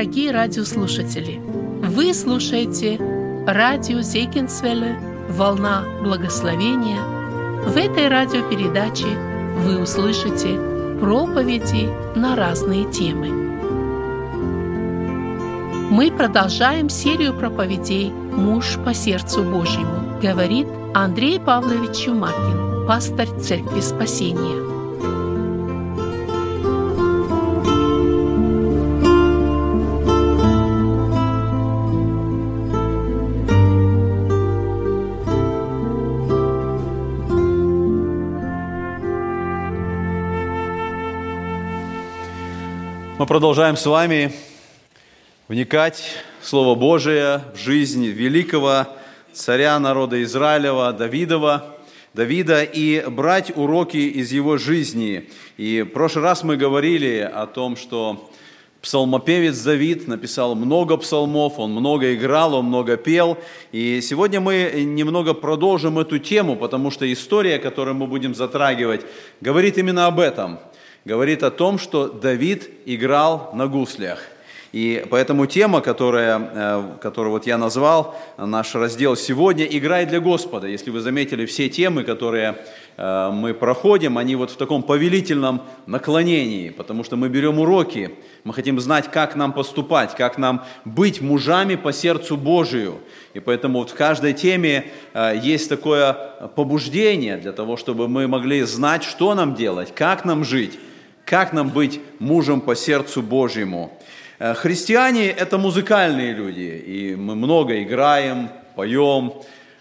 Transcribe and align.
дорогие 0.00 0.30
радиослушатели! 0.30 1.42
Вы 1.82 2.14
слушаете 2.14 2.96
радио 3.46 4.00
Зейкинсвелле 4.00 4.98
«Волна 5.28 5.84
благословения». 6.02 7.02
В 7.66 7.76
этой 7.76 8.08
радиопередаче 8.08 9.08
вы 9.58 9.78
услышите 9.82 10.58
проповеди 11.00 11.90
на 12.18 12.34
разные 12.34 12.90
темы. 12.90 13.28
Мы 15.90 16.10
продолжаем 16.10 16.88
серию 16.88 17.34
проповедей 17.34 18.10
«Муж 18.10 18.78
по 18.82 18.94
сердцу 18.94 19.42
Божьему», 19.42 20.18
говорит 20.22 20.66
Андрей 20.94 21.38
Павлович 21.38 22.06
Чумакин, 22.06 22.86
пастор 22.86 23.28
Церкви 23.38 23.80
Спасения. 23.80 24.79
Мы 43.20 43.26
продолжаем 43.26 43.76
с 43.76 43.84
вами 43.84 44.32
вникать 45.46 46.02
в 46.40 46.48
Слово 46.48 46.74
Божие, 46.74 47.44
в 47.54 47.58
жизнь 47.58 48.06
великого 48.06 48.86
царя 49.34 49.78
народа 49.78 50.22
Израилева 50.22 50.90
Давидова, 50.94 51.76
Давида 52.14 52.62
и 52.62 53.06
брать 53.10 53.54
уроки 53.54 53.98
из 53.98 54.32
его 54.32 54.56
жизни. 54.56 55.28
И 55.58 55.82
в 55.82 55.92
прошлый 55.92 56.24
раз 56.24 56.44
мы 56.44 56.56
говорили 56.56 57.18
о 57.18 57.46
том, 57.46 57.76
что 57.76 58.30
псалмопевец 58.80 59.58
Давид 59.58 60.08
написал 60.08 60.54
много 60.54 60.96
псалмов, 60.96 61.58
он 61.58 61.72
много 61.72 62.14
играл, 62.14 62.54
он 62.54 62.64
много 62.64 62.96
пел. 62.96 63.36
И 63.70 64.00
сегодня 64.00 64.40
мы 64.40 64.72
немного 64.86 65.34
продолжим 65.34 65.98
эту 65.98 66.18
тему, 66.18 66.56
потому 66.56 66.90
что 66.90 67.12
история, 67.12 67.58
которую 67.58 67.96
мы 67.96 68.06
будем 68.06 68.34
затрагивать, 68.34 69.04
говорит 69.42 69.76
именно 69.76 70.06
об 70.06 70.20
этом– 70.20 70.58
говорит 71.04 71.42
о 71.42 71.50
том, 71.50 71.78
что 71.78 72.08
Давид 72.08 72.70
играл 72.86 73.50
на 73.54 73.66
гуслях. 73.66 74.20
И 74.72 75.04
поэтому 75.10 75.46
тема, 75.46 75.80
которая, 75.80 76.40
э, 76.54 76.82
которую 77.02 77.32
вот 77.32 77.44
я 77.44 77.58
назвал, 77.58 78.14
наш 78.38 78.72
раздел 78.76 79.16
сегодня, 79.16 79.64
«Играй 79.64 80.06
для 80.06 80.20
Господа». 80.20 80.68
Если 80.68 80.90
вы 80.90 81.00
заметили, 81.00 81.44
все 81.44 81.68
темы, 81.68 82.04
которые 82.04 82.56
э, 82.96 83.30
мы 83.32 83.52
проходим, 83.52 84.16
они 84.16 84.36
вот 84.36 84.52
в 84.52 84.56
таком 84.56 84.84
повелительном 84.84 85.62
наклонении, 85.86 86.70
потому 86.70 87.02
что 87.02 87.16
мы 87.16 87.28
берем 87.28 87.58
уроки, 87.58 88.12
мы 88.44 88.54
хотим 88.54 88.78
знать, 88.78 89.10
как 89.10 89.34
нам 89.34 89.52
поступать, 89.52 90.14
как 90.14 90.38
нам 90.38 90.64
быть 90.84 91.20
мужами 91.20 91.74
по 91.74 91.92
сердцу 91.92 92.36
Божию. 92.36 92.98
И 93.34 93.40
поэтому 93.40 93.80
вот 93.80 93.90
в 93.90 93.94
каждой 93.94 94.34
теме 94.34 94.84
э, 95.14 95.32
есть 95.42 95.68
такое 95.68 96.12
побуждение 96.54 97.38
для 97.38 97.50
того, 97.50 97.76
чтобы 97.76 98.06
мы 98.06 98.28
могли 98.28 98.62
знать, 98.62 99.02
что 99.02 99.34
нам 99.34 99.56
делать, 99.56 99.92
как 99.92 100.24
нам 100.24 100.44
жить 100.44 100.78
как 101.30 101.52
нам 101.52 101.68
быть 101.68 102.00
мужем 102.18 102.60
по 102.60 102.74
сердцу 102.74 103.22
Божьему? 103.22 103.96
Э, 104.40 104.52
христиане– 104.54 105.28
это 105.28 105.58
музыкальные 105.58 106.32
люди, 106.32 106.82
и 106.84 107.14
мы 107.14 107.36
много 107.36 107.80
играем, 107.84 108.48
поем. 108.74 109.34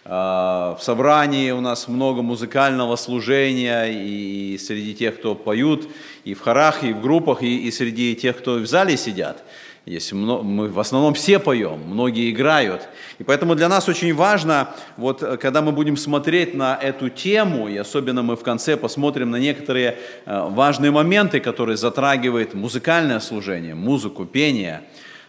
Э, 0.06 0.10
в 0.10 0.80
собрании 0.80 1.50
у 1.50 1.60
нас 1.60 1.88
много 1.88 2.22
музыкального 2.22 2.96
служения, 2.98 3.86
и 3.86 4.60
среди 4.60 4.94
тех, 4.94 5.18
кто 5.18 5.34
поют, 5.34 5.90
и 6.24 6.36
в 6.36 6.42
хорах, 6.42 6.84
и 6.84 6.94
в 6.94 7.02
группах, 7.02 7.42
и, 7.42 7.68
и 7.68 7.72
среди 7.72 8.16
тех, 8.16 8.38
кто 8.38 8.54
в 8.54 8.68
зале 8.68 8.96
сидят– 8.96 9.44
есть, 9.90 10.14
мы 10.14 10.68
в 10.68 10.80
основном 10.80 11.16
все 11.16 11.40
поем, 11.40 11.80
многие 11.88 12.30
играют. 12.30 12.88
И 13.18 13.24
поэтому 13.24 13.56
для 13.56 13.68
нас 13.68 13.90
очень 13.90 14.14
важно, 14.14 14.70
вот 14.98 15.24
э, 15.24 15.38
когда 15.38 15.64
мы 15.64 15.72
будем 15.72 15.98
смотреть 15.98 16.54
на 16.54 16.76
эту 16.76 17.10
тему, 17.10 17.68
и 17.68 17.76
особенно 17.76 18.22
мы 18.22 18.36
в 18.36 18.44
конце 18.44 18.78
посмотрим 18.78 19.32
на 19.32 19.38
некоторые 19.38 19.98
э, 20.28 20.48
важные 20.50 20.92
моменты, 20.92 21.40
которые 21.40 21.76
затрагивают 21.76 22.54
музыкальное 22.54 23.20
служение, 23.20 23.74
музыку, 23.74 24.26
пение, 24.26 24.82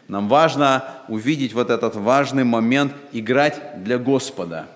нам 0.09 0.29
важно 0.29 0.85
увидеть 1.09 1.55
вот 1.55 1.71
этот 1.71 1.97
важный 1.97 2.45
момент 2.45 2.93
играть 3.13 3.83
для 3.83 3.97
Господа. 3.97 4.67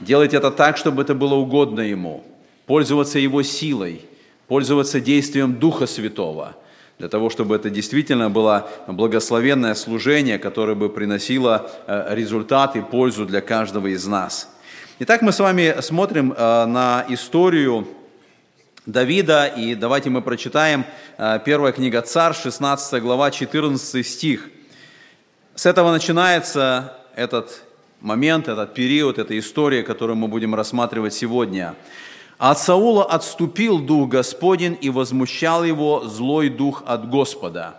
Делать 0.00 0.32
это 0.32 0.50
так, 0.50 0.78
чтобы 0.78 1.02
это 1.02 1.14
было 1.14 1.34
угодно 1.34 1.80
Ему, 1.80 2.24
пользоваться 2.64 3.18
Его 3.18 3.42
силой, 3.42 4.00
пользоваться 4.48 4.98
действием 4.98 5.56
Духа 5.56 5.86
Святого– 5.86 6.56
для 6.98 7.08
того, 7.08 7.30
чтобы 7.30 7.56
это 7.56 7.70
действительно 7.70 8.30
было 8.30 8.70
благословенное 8.86 9.74
служение, 9.74 10.38
которое 10.38 10.74
бы 10.74 10.88
приносило 10.88 11.70
э, 11.86 12.14
результат 12.14 12.76
и 12.76 12.80
пользу 12.80 13.26
для 13.26 13.40
каждого 13.40 13.88
из 13.88 14.06
нас. 14.06 14.48
Итак, 14.98 15.22
мы 15.22 15.32
с 15.32 15.40
вами 15.40 15.80
смотрим 15.80 16.32
э, 16.32 16.66
на 16.66 17.04
историю 17.08 17.88
Давида, 18.86 19.46
и 19.46 19.74
давайте 19.74 20.10
мы 20.10 20.22
прочитаем 20.22 20.84
э, 21.18 21.40
первая 21.44 21.72
книга 21.72 22.02
Царь, 22.02 22.34
16 22.34 23.02
глава, 23.02 23.30
14 23.30 24.06
стих. 24.06 24.48
С 25.54 25.66
этого 25.66 25.92
начинается 25.92 26.94
этот 27.14 27.62
момент, 28.00 28.48
этот 28.48 28.74
период, 28.74 29.18
эта 29.18 29.38
история, 29.38 29.82
которую 29.82 30.16
мы 30.16 30.28
будем 30.28 30.54
рассматривать 30.54 31.14
сегодня. 31.14 31.74
От 32.42 32.58
Саула 32.58 33.04
отступил 33.04 33.78
дух 33.78 34.08
Господень 34.08 34.76
и 34.80 34.90
возмущал 34.90 35.62
его 35.62 36.02
злой 36.08 36.48
дух 36.48 36.82
от 36.86 37.08
Господа. 37.08 37.76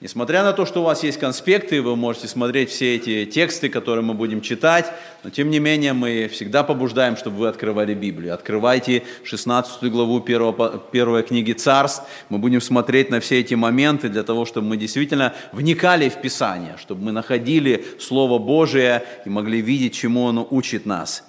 Несмотря 0.00 0.42
на 0.42 0.52
то, 0.52 0.66
что 0.66 0.80
у 0.80 0.82
вас 0.82 1.04
есть 1.04 1.20
конспекты, 1.20 1.80
вы 1.80 1.94
можете 1.94 2.26
смотреть 2.26 2.70
все 2.70 2.96
эти 2.96 3.24
тексты, 3.24 3.68
которые 3.68 4.04
мы 4.04 4.14
будем 4.14 4.40
читать, 4.40 4.90
но 5.22 5.30
тем 5.30 5.48
не 5.48 5.60
менее 5.60 5.92
мы 5.92 6.26
всегда 6.26 6.64
побуждаем, 6.64 7.16
чтобы 7.16 7.36
вы 7.36 7.46
открывали 7.46 7.94
Библию. 7.94 8.34
Открывайте 8.34 9.04
16 9.22 9.84
главу 9.92 10.20
1, 10.20 10.54
1 10.90 11.22
книги 11.22 11.52
Царств. 11.52 12.02
Мы 12.30 12.38
будем 12.38 12.60
смотреть 12.60 13.10
на 13.10 13.20
все 13.20 13.38
эти 13.38 13.54
моменты 13.54 14.08
для 14.08 14.24
того, 14.24 14.44
чтобы 14.44 14.66
мы 14.66 14.76
действительно 14.76 15.34
вникали 15.52 16.08
в 16.08 16.20
Писание, 16.20 16.74
чтобы 16.80 17.04
мы 17.04 17.12
находили 17.12 17.84
Слово 18.00 18.40
Божие 18.40 19.04
и 19.24 19.28
могли 19.28 19.60
видеть, 19.60 19.94
чему 19.94 20.26
оно 20.26 20.44
учит 20.50 20.84
нас. 20.84 21.22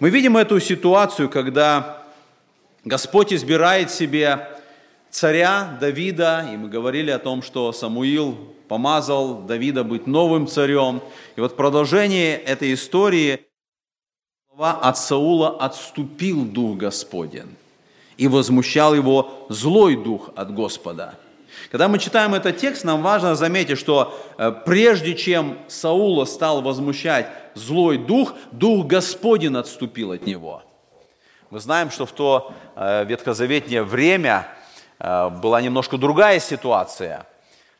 Мы 0.00 0.08
видим 0.08 0.38
эту 0.38 0.60
ситуацию, 0.60 1.28
когда 1.28 2.05
Господь 2.86 3.32
избирает 3.32 3.90
себе 3.90 4.46
царя 5.10 5.76
Давида, 5.80 6.48
и 6.52 6.56
мы 6.56 6.68
говорили 6.68 7.10
о 7.10 7.18
том, 7.18 7.42
что 7.42 7.72
Самуил 7.72 8.38
помазал 8.68 9.42
Давида 9.42 9.82
быть 9.82 10.06
новым 10.06 10.46
царем. 10.46 11.02
И 11.34 11.40
вот 11.40 11.52
в 11.52 11.56
продолжении 11.56 12.30
этой 12.30 12.72
истории 12.72 13.40
от 14.56 14.96
Саула 14.98 15.58
отступил 15.58 16.44
Дух 16.44 16.78
Господен 16.78 17.48
и 18.18 18.28
возмущал 18.28 18.94
его 18.94 19.48
злой 19.48 19.96
дух 19.96 20.30
от 20.36 20.54
Господа. 20.54 21.18
Когда 21.72 21.88
мы 21.88 21.98
читаем 21.98 22.34
этот 22.34 22.56
текст, 22.58 22.84
нам 22.84 23.02
важно 23.02 23.34
заметить, 23.34 23.78
что 23.78 24.16
э, 24.38 24.52
прежде 24.64 25.16
чем 25.16 25.58
Саула 25.66 26.24
стал 26.24 26.62
возмущать 26.62 27.26
злой 27.56 27.98
дух, 27.98 28.34
Дух 28.52 28.86
Господень 28.86 29.56
отступил 29.56 30.12
от 30.12 30.24
него– 30.24 30.62
мы 31.50 31.60
знаем, 31.60 31.90
что 31.90 32.06
в 32.06 32.12
то 32.12 32.52
э, 32.74 33.04
ветхозаветнее 33.04 33.84
время 33.84 34.48
э, 34.98 35.28
была 35.28 35.60
немножко 35.60 35.96
другая 35.96 36.40
ситуация. 36.40 37.26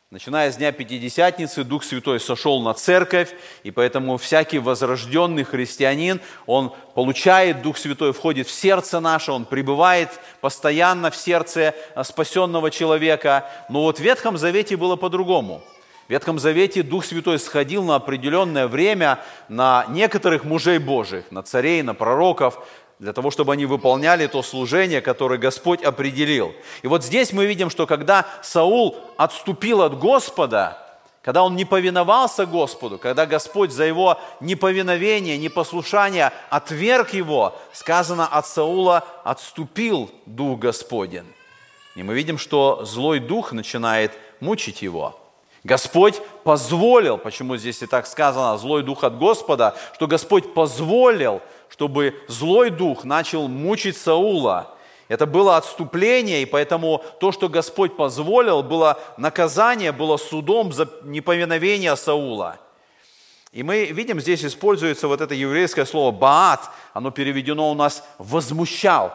Начиная 0.09 0.49
с 0.49 0.55
Дня 0.55 0.71
Пятидесятницы, 0.71 1.65
Дух 1.65 1.83
Святой 1.83 2.21
сошел 2.21 2.61
на 2.61 2.73
церковь, 2.73 3.33
и 3.63 3.71
поэтому 3.71 4.15
всякий 4.15 4.59
возрожденный 4.59 5.43
христианин, 5.43 6.21
он 6.45 6.71
получает 6.95 7.61
Дух 7.61 7.77
Святой, 7.77 8.13
входит 8.13 8.47
в 8.47 8.51
сердце 8.51 9.01
наше, 9.01 9.33
он 9.33 9.43
пребывает 9.43 10.09
постоянно 10.39 11.11
в 11.11 11.17
сердце 11.17 11.75
э, 11.93 12.03
спасенного 12.05 12.71
человека. 12.71 13.49
Но 13.67 13.81
вот 13.81 13.97
в 13.97 14.01
Ветхом 14.01 14.37
Завете 14.37 14.77
было 14.77 14.95
по-другому. 14.95 15.61
В 16.07 16.09
Ветхом 16.09 16.39
Завете 16.39 16.83
Дух 16.83 17.03
Святой 17.03 17.37
сходил 17.37 17.83
на 17.83 17.95
определенное 17.95 18.69
время 18.69 19.19
на 19.49 19.85
некоторых 19.89 20.45
мужей 20.45 20.77
Божьих, 20.77 21.25
на 21.31 21.43
царей, 21.43 21.81
на 21.81 21.93
пророков, 21.93 22.65
для 22.99 23.13
того, 23.13 23.29
чтобы 23.29 23.53
они 23.53 23.65
выполняли 23.65 24.27
то 24.27 24.41
служение, 24.41 25.01
которое 25.01 25.37
Господь 25.37 25.83
определил. 25.83 26.53
И 26.81 26.87
вот 26.87 27.03
здесь 27.03 27.31
мы 27.31 27.45
видим, 27.45 27.69
что 27.69 27.85
когда 27.85 28.25
Саул 28.41 28.97
отступил 29.17 29.83
от 29.83 29.99
Господа, 29.99 30.83
когда 31.21 31.43
он 31.43 31.55
не 31.55 31.65
повиновался 31.65 32.45
Господу, 32.45 32.97
когда 32.97 33.25
Господь 33.25 33.71
за 33.71 33.83
его 33.83 34.17
неповиновение, 34.39 35.37
непослушание 35.37 36.31
отверг 36.49 37.13
его, 37.13 37.53
сказано 37.73 38.25
от 38.25 38.47
Саула 38.47 39.03
отступил 39.23 40.09
Дух 40.25 40.59
Господен. 40.59 41.25
И 41.95 42.03
мы 42.03 42.13
видим, 42.13 42.37
что 42.37 42.85
злой 42.85 43.19
дух 43.19 43.51
начинает 43.51 44.13
мучить 44.39 44.81
его. 44.81 45.19
Господь 45.63 46.21
позволил, 46.45 47.17
почему 47.17 47.57
здесь 47.57 47.81
и 47.81 47.87
так 47.87 48.07
сказано, 48.07 48.57
злой 48.57 48.83
дух 48.83 49.03
от 49.03 49.17
Господа, 49.17 49.75
что 49.95 50.07
Господь 50.07 50.53
позволил 50.53 51.41
чтобы 51.69 52.15
злой 52.27 52.69
дух 52.69 53.03
начал 53.03 53.47
мучить 53.47 53.97
Саула. 53.97 54.73
Это 55.07 55.25
было 55.25 55.55
отступление, 55.57 56.41
и 56.41 56.45
поэтому 56.45 57.03
то, 57.19 57.31
что 57.31 57.47
Господь 57.47 57.95
позволил, 57.95 58.61
было 58.61 58.99
наказание, 59.17 59.91
было 59.91 60.17
судом 60.17 60.73
за 60.73 60.89
неповиновение 61.03 61.95
Саула. 61.95 62.59
И 63.53 63.63
мы 63.63 63.85
видим, 63.85 64.19
здесь 64.19 64.43
используется 64.43 65.07
вот 65.07 65.21
это 65.21 65.33
еврейское 65.33 65.85
слово 65.85 66.11
«баат», 66.11 66.69
оно 66.93 67.11
переведено 67.11 67.71
у 67.71 67.73
нас 67.73 68.03
«возмущал». 68.17 69.13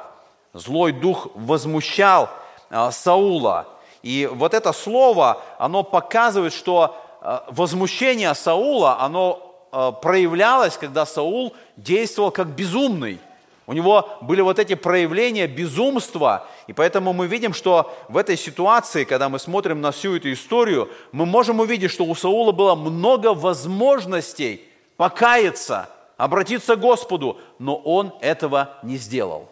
Злой 0.54 0.92
дух 0.92 1.28
возмущал 1.34 2.28
а, 2.70 2.90
Саула. 2.90 3.68
И 4.02 4.28
вот 4.30 4.52
это 4.52 4.72
слово, 4.72 5.42
оно 5.58 5.82
показывает, 5.82 6.52
что 6.52 6.96
а, 7.20 7.44
возмущение 7.48 8.34
Саула, 8.34 9.00
оно 9.00 9.51
проявлялось, 9.72 10.76
когда 10.76 11.04
Саул 11.06 11.54
действовал 11.76 12.30
как 12.30 12.48
безумный– 12.48 13.18
у 13.66 13.74
него 13.74 14.08
были 14.20 14.40
вот 14.40 14.58
эти 14.58 14.74
проявления 14.74 15.46
безумства, 15.46 16.46
и 16.66 16.72
поэтому 16.72 17.12
мы 17.12 17.26
видим, 17.28 17.54
что 17.54 17.94
в 18.08 18.16
этой 18.16 18.36
ситуации, 18.36 19.04
когда 19.04 19.28
мы 19.28 19.38
смотрим 19.38 19.80
на 19.80 19.92
всю 19.92 20.16
эту 20.16 20.32
историю, 20.32 20.90
мы 21.12 21.26
можем 21.26 21.60
увидеть, 21.60 21.92
что 21.92 22.04
у 22.04 22.14
Саула 22.14 22.52
было 22.52 22.74
много 22.74 23.34
возможностей 23.34 24.64
покаяться, 24.96 25.88
обратиться 26.16 26.74
к 26.74 26.80
Господу, 26.80 27.38
но 27.58 27.76
он 27.76 28.12
этого 28.20 28.74
не 28.82 28.96
сделал. 28.96 29.48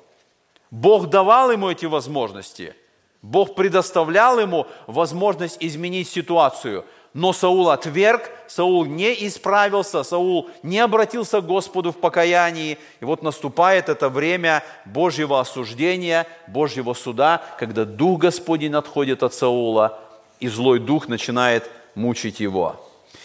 Бог 0.72 1.08
давал 1.08 1.52
ему 1.52 1.70
эти 1.70 1.86
возможности, 1.86 2.74
Бог 3.22 3.54
предоставлял 3.54 4.40
ему 4.40 4.66
возможность 4.86 5.56
изменить 5.60 6.08
ситуацию– 6.08 6.84
но 7.12 7.32
Саул 7.32 7.70
отверг, 7.70 8.30
Саул 8.46 8.84
не 8.84 9.26
исправился, 9.26 10.02
Саул 10.04 10.48
не 10.62 10.78
обратился 10.78 11.40
к 11.40 11.46
Господу 11.46 11.90
в 11.90 11.96
покаянии. 11.96 12.78
И 13.00 13.04
вот 13.04 13.22
наступает 13.22 13.88
это 13.88 14.08
время 14.08 14.62
Божьего 14.84 15.40
осуждения, 15.40 16.26
Божьего 16.46 16.94
суда, 16.94 17.42
когда 17.58 17.84
Дух 17.84 18.20
Господень 18.20 18.74
отходит 18.74 19.22
от 19.22 19.34
Саула, 19.34 19.98
и 20.38 20.48
злой 20.48 20.78
дух 20.78 21.08
начинает 21.08 21.68
мучить 21.94 22.40
его. 22.40 22.76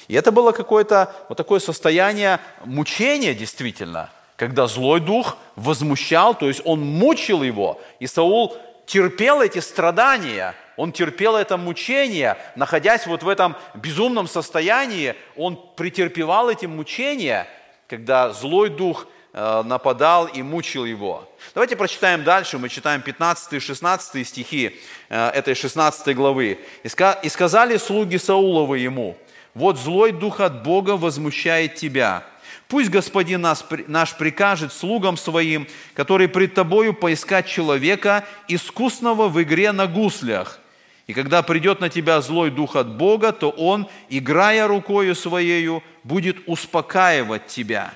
И 0.08 0.16
это 0.16 0.32
было 0.32 0.52
какое-то 0.52 1.14
вот 1.30 1.38
такое 1.38 1.60
состояние 1.60 2.40
мучения 2.66 3.34
действительно, 3.34 4.10
когда 4.36 4.68
злой 4.68 5.00
дух 5.00 5.38
возмущал, 5.56 6.36
то 6.36 6.48
есть 6.48 6.62
он 6.66 6.82
мучил 6.82 7.42
его, 7.44 7.80
и 8.00 8.08
Саул 8.08 8.58
терпел 8.88 9.42
эти 9.42 9.60
страдания– 9.60 10.56
он 10.78 10.92
терпел 10.92 11.36
это 11.36 11.58
мучение, 11.58 12.38
находясь 12.56 13.08
вот 13.08 13.24
в 13.24 13.30
этом 13.30 13.56
безумном 13.74 14.28
состоянии, 14.28 15.16
он 15.36 15.60
претерпевал 15.76 16.50
эти 16.50 16.66
мучения, 16.66 17.48
когда 17.88 18.32
злой 18.32 18.70
дух 18.70 19.08
э, 19.34 19.64
нападал 19.64 20.28
и 20.28 20.42
мучил 20.42 20.86
его. 20.86 21.30
Давайте 21.54 21.76
прочитаем 21.76 22.24
дальше, 22.24 22.58
мы 22.58 22.70
читаем 22.70 23.02
15 23.02 23.54
и 23.54 23.60
16 23.60 24.28
стихи 24.28 24.80
э, 25.10 25.30
этой 25.30 25.56
16 25.56 26.16
главы. 26.16 26.60
«И 26.84 27.30
сказали 27.30 27.78
слуги 27.78 28.18
Сауловы 28.18 28.80
ему, 28.80 29.18
вот 29.54 29.78
злой 29.78 30.12
дух 30.12 30.42
от 30.42 30.64
Бога 30.64 30.98
возмущает 30.98 31.76
тебя, 31.76 32.24
Пусть 32.68 32.90
Господин 32.90 33.42
нас, 33.42 33.64
наш 33.88 34.16
прикажет 34.16 34.74
слугам 34.74 35.18
своим, 35.18 35.68
которые 35.94 36.28
пред 36.28 36.56
Тобою 36.56 36.94
поискать 36.94 37.48
человека, 37.48 38.26
искусного 38.48 39.30
в 39.30 39.42
игре 39.42 39.72
на 39.72 39.86
гуслях, 39.86 40.60
и 41.08 41.14
когда 41.14 41.44
придет 41.44 41.82
на 41.82 41.90
тебя 41.90 42.20
злой 42.22 42.50
дух 42.50 42.76
от 42.76 42.98
Бога, 42.98 43.32
то 43.32 43.50
он, 43.52 43.88
играя 44.10 44.68
рукою 44.68 45.14
своею, 45.14 45.84
будет 46.04 46.38
успокаивать 46.48 47.48
тебя. 47.48 47.94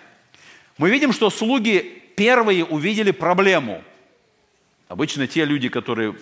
Мы 0.78 0.92
видим, 0.92 1.12
что 1.12 1.30
слуги 1.32 2.04
первые 2.16 2.64
увидели 2.64 3.12
проблему. 3.12 3.84
Обычно 4.88 5.28
те 5.28 5.46
люди, 5.46 5.70
которые 5.70 6.16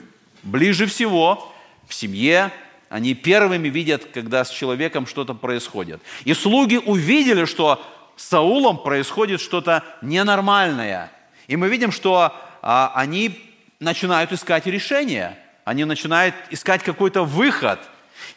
ближе 0.44 0.86
всего 0.86 1.54
в 1.88 1.94
семье, 1.94 2.51
они 2.90 3.16
первыми 3.16 3.68
видят, 3.68 4.06
когда 4.13 4.45
с 4.45 4.50
человеком 4.50 5.07
что-то 5.07 5.33
происходит. 5.33 6.01
И 6.24 6.33
слуги 6.33 6.78
увидели, 6.78 7.44
что 7.44 7.83
с 8.16 8.30
Саулом 8.30 8.78
происходит 8.78 9.42
что-то 9.42 9.83
ненормальное. 10.01 11.12
И 11.48 11.57
мы 11.57 11.68
видим, 11.68 11.92
что 11.92 12.33
а, 12.62 12.94
они 12.95 13.38
начинают 13.81 14.31
искать 14.31 14.68
решение– 14.68 15.38
они 15.68 15.84
начинают 15.84 16.34
искать 16.50 16.81
какой-то 16.81 17.25
выход. 17.25 17.78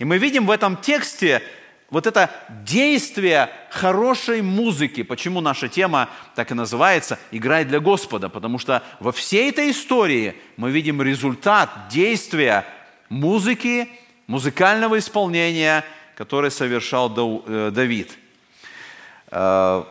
И 0.01 0.05
мы 0.05 0.19
видим 0.19 0.47
в 0.47 0.51
этом 0.51 0.77
тексте 0.77 1.45
вот 1.89 2.09
это 2.09 2.29
действие 2.65 3.51
хорошей 3.71 4.43
музыки. 4.43 5.05
Почему 5.05 5.41
наша 5.41 5.69
тема 5.69 6.09
так 6.35 6.51
и 6.51 6.55
называется 6.55 7.21
«Играй 7.31 7.65
для 7.65 7.79
Господа»? 7.79 8.29
Потому 8.31 8.59
что 8.59 8.83
во 8.99 9.13
всей 9.13 9.51
этой 9.51 9.71
истории 9.71 10.35
мы 10.57 10.73
видим 10.73 11.01
результат 11.01 11.71
действия 11.89 12.65
музыки, 13.09 13.89
музыкального 14.27 14.99
исполнения, 14.99 15.85
которое 16.17 16.51
совершал 16.51 17.15
э, 17.47 17.71
Давид. 17.73 18.11
Э, 19.31 19.85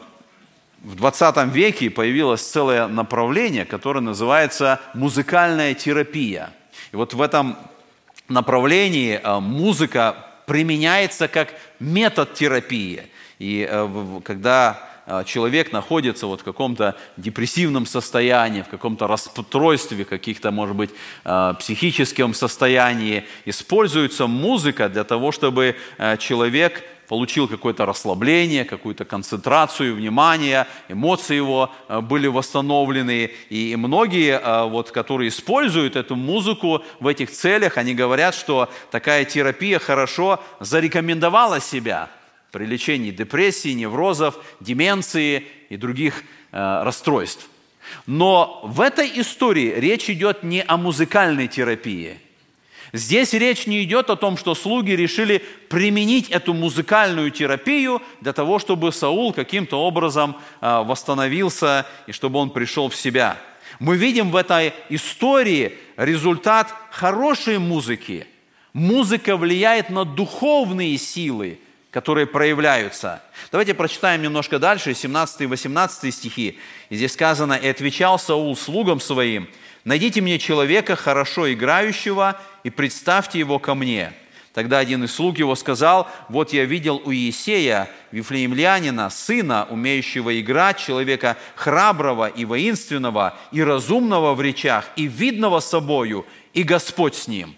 в 0.81 0.95
20 0.95 1.53
веке 1.53 1.89
появилось 1.89 2.41
целое 2.41 2.88
направление, 2.88 3.63
которое 3.63 4.01
называется 4.01 4.81
музыкальная 4.94 5.74
терапия– 5.74 6.51
и 6.91 6.95
вот 6.95 7.13
в 7.13 7.21
этом 7.21 7.57
направлении 8.27 9.19
э, 9.21 9.39
музыка 9.39 10.15
применяется 10.45 11.27
как 11.27 11.53
метод 11.80 12.33
терапии. 12.33 13.03
И 13.38 13.68
э, 13.69 14.19
когда 14.24 14.89
э, 15.06 15.24
человек 15.25 15.71
находится 15.71 16.25
вот 16.25 16.41
в 16.41 16.44
каком-то 16.44 16.95
депрессивном 17.18 17.86
состоянии, 17.86 18.62
в 18.62 18.68
каком-то 18.68 19.07
расстройстве, 19.07 20.06
каких-то, 20.06 20.51
может 20.51 20.75
быть, 20.75 20.89
психическом 21.59 22.33
состоянии, 22.33 23.25
используется 23.45 24.27
музыка 24.27 24.89
для 24.89 25.03
того, 25.03 25.31
чтобы 25.31 25.75
человек 26.19 26.83
получил 27.09 27.47
какое-то 27.47 27.88
расслабление, 27.88 28.63
какую-то 28.65 29.03
концентрацию 29.03 29.95
внимания, 29.95 30.67
эмоции 30.89 31.35
его 31.35 31.71
э, 31.88 32.01
были 32.01 32.27
восстановлены. 32.27 33.31
И 33.50 33.75
многие, 33.75 34.39
э, 34.39 34.69
вот, 34.69 34.91
которые 34.91 35.29
используют 35.29 35.95
эту 35.95 36.15
музыку 36.15 36.83
в 37.00 37.07
этих 37.07 37.31
целях, 37.31 37.77
они 37.77 37.95
говорят, 37.95 38.35
что 38.35 38.69
такая 38.91 39.25
терапия 39.25 39.79
хорошо 39.79 40.39
зарекомендовала 40.60 41.60
себя 41.60 42.10
при 42.51 42.65
лечении 42.65 43.10
депрессии, 43.10 43.69
неврозов, 43.69 44.38
деменции 44.60 45.48
и 45.69 45.77
других 45.77 46.24
э, 46.51 46.84
расстройств. 46.84 47.50
Но 48.05 48.62
в 48.63 48.81
этой 48.81 49.10
истории 49.19 49.74
речь 49.75 50.12
идет 50.12 50.43
не 50.43 50.62
о 50.62 50.77
музыкальной 50.77 51.48
терапии– 51.48 52.19
Здесь 52.91 53.34
речь 53.34 53.67
не 53.67 53.84
идет 53.84 54.10
о 54.10 54.15
том, 54.15 54.38
что 54.38 54.55
слуги 54.55 54.91
решили 54.91 55.43
применить 55.69 56.29
эту 56.29 56.53
музыкальную 56.53 57.29
терапию 57.31 58.01
для 58.22 58.34
того, 58.34 58.58
чтобы 58.58 58.91
Саул 58.91 59.31
каким-то 59.31 59.79
образом 59.79 60.36
а, 60.60 60.84
восстановился 60.84 61.86
и 62.08 62.12
чтобы 62.12 62.39
он 62.39 62.50
пришел 62.50 62.89
в 62.89 62.96
себя. 62.96 63.38
Мы 63.79 63.96
видим 63.96 64.31
в 64.31 64.36
этой 64.36 64.74
истории 64.89 65.77
результат 65.98 66.74
хорошей 66.89 67.60
музыки. 67.60 68.25
Музыка 68.74 69.38
влияет 69.38 69.89
на 69.89 70.05
духовные 70.05 70.98
силы, 70.98 71.60
которые 71.91 72.27
проявляются. 72.27 73.22
Давайте 73.51 73.74
прочитаем 73.74 74.22
немножко 74.22 74.60
дальше, 74.60 74.93
17 74.93 75.41
и 75.41 75.46
18 75.46 76.13
стихи. 76.13 76.60
И 76.89 76.96
здесь 76.96 77.13
сказано, 77.13 77.53
«И 77.53 77.67
отвечал 77.67 78.19
Саул 78.19 78.55
слугам 78.55 79.00
своим, 79.00 79.48
найдите 79.86 80.22
мне 80.22 80.39
человека, 80.39 80.96
хорошо 80.96 81.51
играющего, 81.51 82.39
и 82.63 82.70
представьте 82.70 83.39
его 83.39 83.60
ко 83.60 83.75
мне». 83.75 84.13
Тогда 84.54 84.80
один 84.80 85.04
из 85.04 85.13
слуг 85.13 85.38
его 85.38 85.56
сказал, 85.56 86.10
«Вот 86.28 86.54
я 86.54 86.66
видел 86.66 87.01
у 87.06 87.13
Иисея, 87.13 87.89
вифлеемлянина, 88.12 89.10
сына, 89.10 89.68
умеющего 89.70 90.39
играть, 90.42 90.80
человека 90.80 91.38
храброго 91.56 92.28
и 92.28 92.46
воинственного, 92.46 93.38
и 93.51 93.63
разумного 93.63 94.34
в 94.34 94.42
речах, 94.42 94.89
и 94.96 95.08
видного 95.08 95.60
собою, 95.60 96.25
и 96.54 96.63
Господь 96.63 97.16
с 97.16 97.28
ним». 97.28 97.56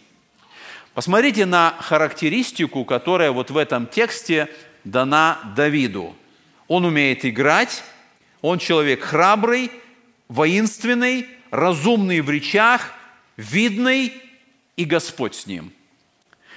Посмотрите 0.93 1.45
на 1.45 1.73
характеристику, 1.79 2.83
которая 2.83 3.31
вот 3.31 3.49
в 3.49 3.57
этом 3.57 3.87
тексте 3.87 4.49
дана 4.83 5.39
Давиду. 5.55 6.13
Он 6.67 6.83
умеет 6.85 7.25
играть, 7.25 7.83
он 8.41 8.59
человек 8.59 9.01
храбрый, 9.01 9.71
воинственный, 10.27 11.27
разумный 11.49 12.19
в 12.21 12.29
речах, 12.29 12.93
видный 13.37 14.13
и 14.77 14.85
Господь 14.85 15.35
с 15.35 15.45
ним. 15.45 15.73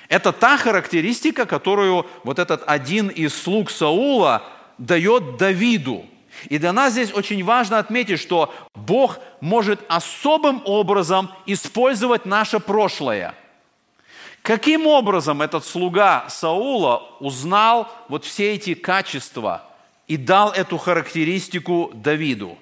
Это 0.09 0.33
та 0.33 0.59
характеристика, 0.59 1.47
которую 1.47 2.06
вот 2.25 2.38
этот 2.38 2.62
один 2.66 3.09
из 3.09 3.35
слуг 3.35 3.71
Саула 3.71 4.42
дает 4.78 5.37
Давиду. 5.37 6.06
И 6.49 6.59
для 6.59 6.73
нас 6.73 6.92
здесь 6.92 7.12
очень 7.12 7.42
важно 7.44 7.78
отметить, 7.78 8.21
что 8.21 8.52
Бог 8.75 9.18
может 9.40 9.80
особым 9.88 10.62
образом 10.64 11.30
использовать 11.47 12.26
наше 12.26 12.61
прошлое. 12.61 13.35
Каким 14.42 14.87
образом 14.87 15.40
этот 15.40 15.64
слуга 15.64 16.28
Саула 16.28 17.02
узнал 17.21 17.90
вот 18.09 18.25
все 18.25 18.54
эти 18.54 18.75
качества 18.75 19.64
и 20.06 20.18
дал 20.18 20.52
эту 20.52 20.76
характеристику 20.76 21.92
Давиду? 21.94 22.59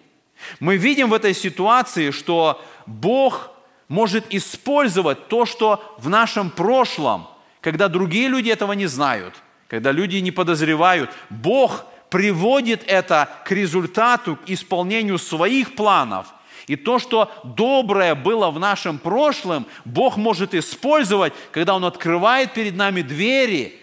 Мы 0.60 0.76
видим 0.76 1.10
в 1.10 1.14
этой 1.14 1.34
ситуации, 1.34 2.10
что 2.10 2.62
Бог 2.86 3.50
может 3.92 4.32
использовать 4.32 5.28
то, 5.28 5.44
что 5.44 5.94
в 5.98 6.08
нашем 6.08 6.48
прошлом, 6.48 7.28
когда 7.60 7.88
другие 7.88 8.26
люди 8.26 8.48
этого 8.48 8.72
не 8.72 8.86
знают, 8.86 9.34
когда 9.68 9.92
люди 9.92 10.16
не 10.16 10.30
подозревают, 10.30 11.10
Бог 11.28 11.84
приводит 12.08 12.82
это 12.86 13.28
к 13.44 13.50
результату, 13.50 14.36
к 14.36 14.48
исполнению 14.48 15.18
своих 15.18 15.74
планов. 15.74 16.32
И 16.68 16.76
то, 16.76 16.98
что 16.98 17.30
доброе 17.44 18.14
было 18.14 18.50
в 18.50 18.58
нашем 18.58 18.98
прошлом, 18.98 19.66
Бог 19.84 20.16
может 20.16 20.54
использовать, 20.54 21.34
когда 21.50 21.74
Он 21.74 21.84
открывает 21.84 22.54
перед 22.54 22.74
нами 22.74 23.02
двери 23.02 23.78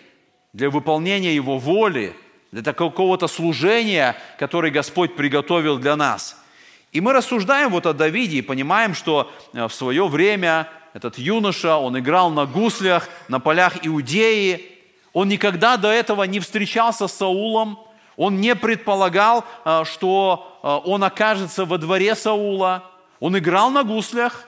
для 0.53 0.71
выполнения 0.71 1.35
Его 1.35 1.59
воли, 1.59 2.15
для 2.51 2.73
какого-то 2.73 3.27
служения, 3.27 4.15
которое 4.39 4.71
Господь 4.71 5.15
приготовил 5.15 5.77
для 5.77 5.95
нас. 5.95 6.35
И 6.91 7.01
мы 7.01 7.13
рассуждаем 7.13 7.69
вот 7.69 7.85
о 7.85 7.93
Давиде 7.93 8.37
и 8.37 8.41
понимаем, 8.41 8.95
что 8.95 9.31
э, 9.53 9.67
в 9.67 9.73
свое 9.73 10.07
время 10.07 10.67
этот 10.93 11.19
юноша, 11.19 11.77
он 11.77 11.99
играл 11.99 12.31
на 12.31 12.47
гуслях, 12.47 13.09
на 13.27 13.39
полях 13.39 13.85
Иудеи. 13.85 14.65
Он 15.13 15.27
никогда 15.27 15.77
до 15.77 15.89
этого 15.89 16.23
не 16.23 16.39
встречался 16.39 17.07
с 17.07 17.13
Саулом. 17.13 17.79
Он 18.17 18.41
не 18.41 18.55
предполагал, 18.55 19.45
э, 19.65 19.83
что 19.85 20.59
э, 20.63 20.89
он 20.89 21.03
окажется 21.03 21.65
во 21.65 21.77
дворе 21.77 22.15
Саула. 22.15 22.83
Он 23.19 23.37
играл 23.37 23.69
на 23.69 23.83
гуслях, 23.83 24.45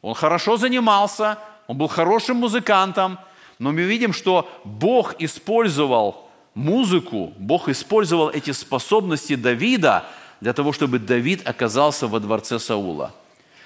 он 0.00 0.14
хорошо 0.14 0.56
занимался, 0.56 1.38
он 1.66 1.76
был 1.76 1.86
хорошим 1.86 2.38
музыкантом. 2.38 3.18
Но 3.58 3.72
мы 3.72 3.82
видим, 3.82 4.12
что 4.12 4.48
Бог 4.64 5.14
использовал 5.18 6.28
музыку, 6.54 7.32
Бог 7.36 7.68
использовал 7.68 8.30
эти 8.30 8.50
способности 8.50 9.36
Давида– 9.36 10.04
для 10.40 10.52
того, 10.52 10.72
чтобы 10.72 10.98
Давид 10.98 11.46
оказался 11.46 12.06
во 12.06 12.20
дворце 12.20 12.58
Саула. 12.58 13.14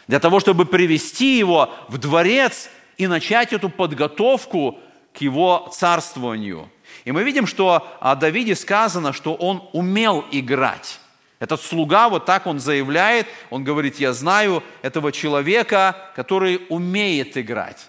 Для 0.06 0.20
того, 0.20 0.40
чтобы 0.40 0.66
привести 0.66 1.38
его 1.38 1.72
в 1.88 1.98
дворец 1.98 2.70
и 2.96 3.06
начать 3.06 3.52
эту 3.52 3.68
подготовку 3.68 4.78
к 5.12 5.18
его 5.18 5.70
царствованию. 5.72 6.70
И 7.04 7.12
мы 7.12 7.22
видим, 7.22 7.46
что 7.46 7.86
о 8.00 8.14
Давиде 8.14 8.54
сказано, 8.54 9.12
что 9.12 9.34
он 9.34 9.68
умел 9.72 10.24
играть. 10.30 11.00
Этот 11.38 11.62
слуга, 11.62 12.08
вот 12.08 12.26
так 12.26 12.46
он 12.46 12.60
заявляет, 12.60 13.26
он 13.48 13.64
говорит, 13.64 13.98
я 13.98 14.12
знаю 14.12 14.62
этого 14.82 15.10
человека, 15.10 15.96
который 16.14 16.66
умеет 16.68 17.38
играть. 17.38 17.88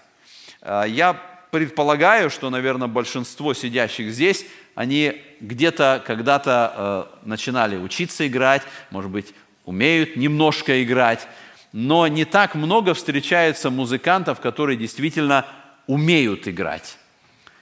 А, 0.62 0.84
я 0.84 1.20
предполагаю, 1.52 2.30
что, 2.30 2.48
наверное, 2.48 2.88
большинство 2.88 3.52
сидящих 3.52 4.10
здесь 4.10 4.46
они 4.74 5.20
где-то 5.40 6.02
когда-то 6.06 7.10
э, 7.22 7.28
начинали 7.28 7.76
учиться 7.76 8.26
играть, 8.26 8.62
может 8.90 9.10
быть, 9.10 9.34
умеют 9.66 10.16
немножко 10.16 10.82
играть, 10.82 11.28
но 11.72 12.06
не 12.06 12.24
так 12.24 12.54
много 12.54 12.94
встречается 12.94 13.68
музыкантов, 13.68 14.40
которые 14.40 14.78
действительно 14.78 15.44
умеют 15.86 16.48
играть, 16.48 16.96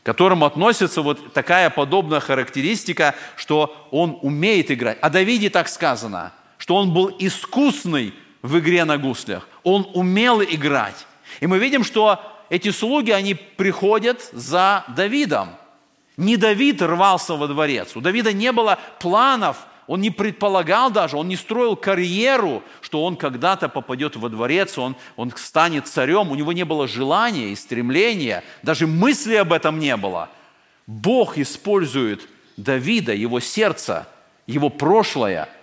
к 0.05 0.07
которым 0.07 0.45
относится 0.45 1.03
вот 1.03 1.33
такая 1.33 1.69
подобная 1.69 2.21
характеристика, 2.21 3.17
что 3.35 3.89
он 3.91 4.17
умеет 4.23 4.71
играть. 4.71 5.01
О 5.01 5.11
Давиде 5.11 5.51
так 5.51 5.69
сказано, 5.69 6.33
что 6.59 6.77
он 6.77 6.95
был 6.95 7.13
искусный 7.19 8.15
в 8.41 8.57
игре 8.61 8.85
на 8.85 8.99
гуслях, 8.99 9.49
он 9.65 9.91
умел 9.95 10.41
играть. 10.41 11.07
И 11.41 11.49
мы 11.49 11.59
видим, 11.59 11.83
что 11.83 12.40
эти 12.51 12.71
слуги, 12.71 13.13
они 13.13 13.35
приходят 13.35 14.29
за 14.33 14.85
Давидом. 14.89 15.51
Не 16.17 16.37
Давид 16.37 16.83
рвался 16.83 17.35
во 17.35 17.47
дворец. 17.47 17.97
У 17.97 18.01
Давида 18.01 18.33
не 18.33 18.53
было 18.53 18.79
планов, 18.99 19.57
он 19.87 20.01
не 20.01 20.11
предполагал 20.11 20.91
даже, 20.91 21.17
он 21.17 21.29
не 21.29 21.37
строил 21.37 21.77
карьеру, 21.77 22.63
что 22.81 23.05
он 23.05 23.17
когда-то 23.17 23.69
попадет 23.69 24.17
во 24.17 24.29
дворец, 24.29 24.77
он, 24.77 24.97
он 25.17 25.33
станет 25.37 25.87
царем. 25.89 26.31
У 26.31 26.35
него 26.35 26.53
не 26.53 26.65
было 26.65 26.87
желания 26.87 27.53
и 27.53 27.57
стремления, 27.57 28.45
даже 28.63 28.87
мысли 28.87 29.37
об 29.37 29.53
этом 29.53 29.79
не 29.79 29.97
было. 29.97 30.29
Бог 30.87 31.39
использует 31.39 32.29
Давида, 32.57 33.15
его 33.15 33.41
сердце, 33.41 34.07
его 34.47 34.69
прошлое– 34.69 35.49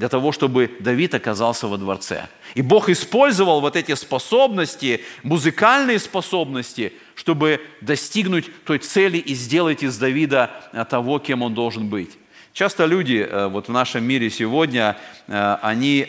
для 0.00 0.08
того, 0.08 0.32
чтобы 0.32 0.70
Давид 0.80 1.14
оказался 1.14 1.66
во 1.68 1.76
дворце. 1.76 2.26
И 2.54 2.62
Бог 2.62 2.88
использовал 2.88 3.60
вот 3.60 3.76
эти 3.76 3.94
способности, 3.94 5.04
музыкальные 5.22 5.98
способности, 5.98 6.94
чтобы 7.14 7.60
достигнуть 7.82 8.64
той 8.64 8.78
цели 8.78 9.18
и 9.18 9.34
сделать 9.34 9.82
из 9.82 9.98
Давида 9.98 10.50
э, 10.72 10.86
того, 10.86 11.18
кем 11.18 11.42
он 11.42 11.52
должен 11.52 11.88
быть. 11.88 12.16
Часто 12.54 12.86
люди 12.86 13.28
э, 13.30 13.48
вот 13.48 13.68
в 13.68 13.72
нашем 13.72 14.02
мире 14.04 14.30
сегодня, 14.30 14.96
э, 15.28 15.56
они 15.60 16.06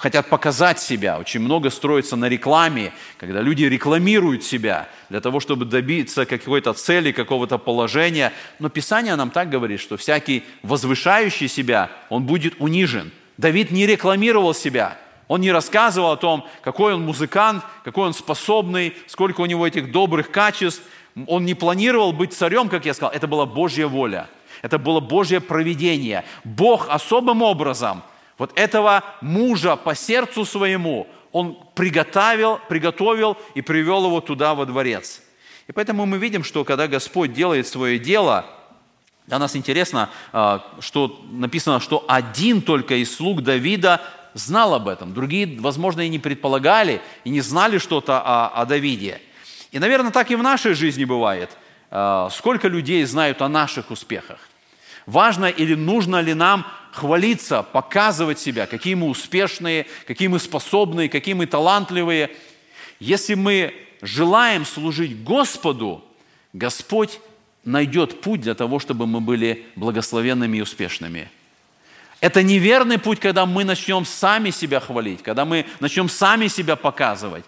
хотят 0.00 0.28
показать 0.28 0.80
себя. 0.80 1.18
Очень 1.18 1.40
много 1.40 1.68
строится 1.68 2.16
на 2.16 2.28
рекламе, 2.28 2.92
когда 3.18 3.42
люди 3.42 3.64
рекламируют 3.64 4.42
себя 4.42 4.88
для 5.10 5.20
того, 5.20 5.40
чтобы 5.40 5.66
добиться 5.66 6.24
какой-то 6.24 6.72
цели, 6.72 7.12
какого-то 7.12 7.58
положения. 7.58 8.32
Но 8.58 8.70
Писание 8.70 9.14
нам 9.16 9.30
так 9.30 9.50
говорит, 9.50 9.78
что 9.78 9.98
всякий 9.98 10.44
возвышающий 10.62 11.48
себя, 11.48 11.90
он 12.08 12.24
будет 12.24 12.54
унижен. 12.58 13.12
Давид 13.36 13.70
не 13.70 13.86
рекламировал 13.86 14.54
себя. 14.54 14.96
Он 15.28 15.42
не 15.42 15.52
рассказывал 15.52 16.12
о 16.12 16.16
том, 16.16 16.46
какой 16.62 16.94
он 16.94 17.02
музыкант, 17.02 17.62
какой 17.84 18.06
он 18.06 18.14
способный, 18.14 18.96
сколько 19.06 19.42
у 19.42 19.46
него 19.46 19.66
этих 19.66 19.92
добрых 19.92 20.30
качеств. 20.30 20.82
Он 21.26 21.44
не 21.44 21.54
планировал 21.54 22.12
быть 22.14 22.32
царем, 22.32 22.70
как 22.70 22.86
я 22.86 22.94
сказал. 22.94 23.12
Это 23.12 23.26
была 23.26 23.44
Божья 23.44 23.86
воля. 23.86 24.28
Это 24.62 24.78
было 24.78 25.00
Божье 25.00 25.40
провидение. 25.40 26.24
Бог 26.44 26.88
особым 26.88 27.42
образом 27.42 28.02
вот 28.40 28.52
этого 28.54 29.04
мужа 29.20 29.76
по 29.76 29.94
сердцу 29.94 30.46
своему 30.46 31.06
он 31.30 31.58
приготовил, 31.74 32.58
приготовил 32.70 33.36
и 33.54 33.60
привел 33.60 34.06
его 34.06 34.22
туда, 34.22 34.54
во 34.54 34.64
дворец. 34.64 35.20
И 35.68 35.72
поэтому 35.72 36.06
мы 36.06 36.16
видим, 36.16 36.42
что 36.42 36.64
когда 36.64 36.88
Господь 36.88 37.34
делает 37.34 37.66
свое 37.66 37.98
дело, 37.98 38.46
для 39.26 39.38
нас 39.38 39.54
интересно, 39.56 40.08
а, 40.32 40.64
что 40.80 41.22
написано, 41.30 41.80
что 41.80 42.02
один 42.08 42.62
только 42.62 42.94
из 42.94 43.14
слуг 43.14 43.42
Давида 43.42 44.00
знал 44.32 44.72
об 44.72 44.88
этом. 44.88 45.12
Другие, 45.12 45.60
возможно, 45.60 46.00
и 46.00 46.08
не 46.08 46.18
предполагали, 46.18 47.02
и 47.24 47.28
не 47.28 47.42
знали 47.42 47.76
что-то 47.76 48.22
о, 48.22 48.48
о 48.48 48.64
Давиде. 48.64 49.20
И, 49.70 49.78
наверное, 49.78 50.12
так 50.12 50.30
и 50.30 50.34
в 50.34 50.42
нашей 50.42 50.72
жизни 50.72 51.04
бывает. 51.04 51.50
А, 51.90 52.30
сколько 52.30 52.68
людей 52.68 53.04
знают 53.04 53.42
о 53.42 53.50
наших 53.50 53.90
успехах? 53.90 54.38
Важно 55.04 55.44
или 55.44 55.74
нужно 55.74 56.22
ли 56.22 56.32
нам 56.32 56.64
хвалиться, 56.92 57.62
показывать 57.62 58.38
себя, 58.38 58.66
какие 58.66 58.94
мы 58.94 59.08
успешные, 59.08 59.86
какие 60.06 60.28
мы 60.28 60.38
способные, 60.38 61.08
какие 61.08 61.34
мы 61.34 61.46
талантливые. 61.46 62.30
Если 62.98 63.34
мы 63.34 63.74
желаем 64.02 64.64
служить 64.64 65.22
Господу, 65.22 66.04
Господь 66.52 67.20
найдет 67.64 68.20
путь 68.20 68.40
для 68.40 68.54
того, 68.54 68.78
чтобы 68.78 69.06
мы 69.06 69.20
были 69.20 69.66
благословенными 69.76 70.58
и 70.58 70.62
успешными. 70.62 71.30
Это 72.20 72.42
неверный 72.42 72.98
путь, 72.98 73.20
когда 73.20 73.46
мы 73.46 73.64
начнем 73.64 74.04
сами 74.04 74.50
себя 74.50 74.80
хвалить, 74.80 75.22
когда 75.22 75.44
мы 75.44 75.66
начнем 75.80 76.08
сами 76.08 76.48
себя 76.48 76.76
показывать. 76.76 77.44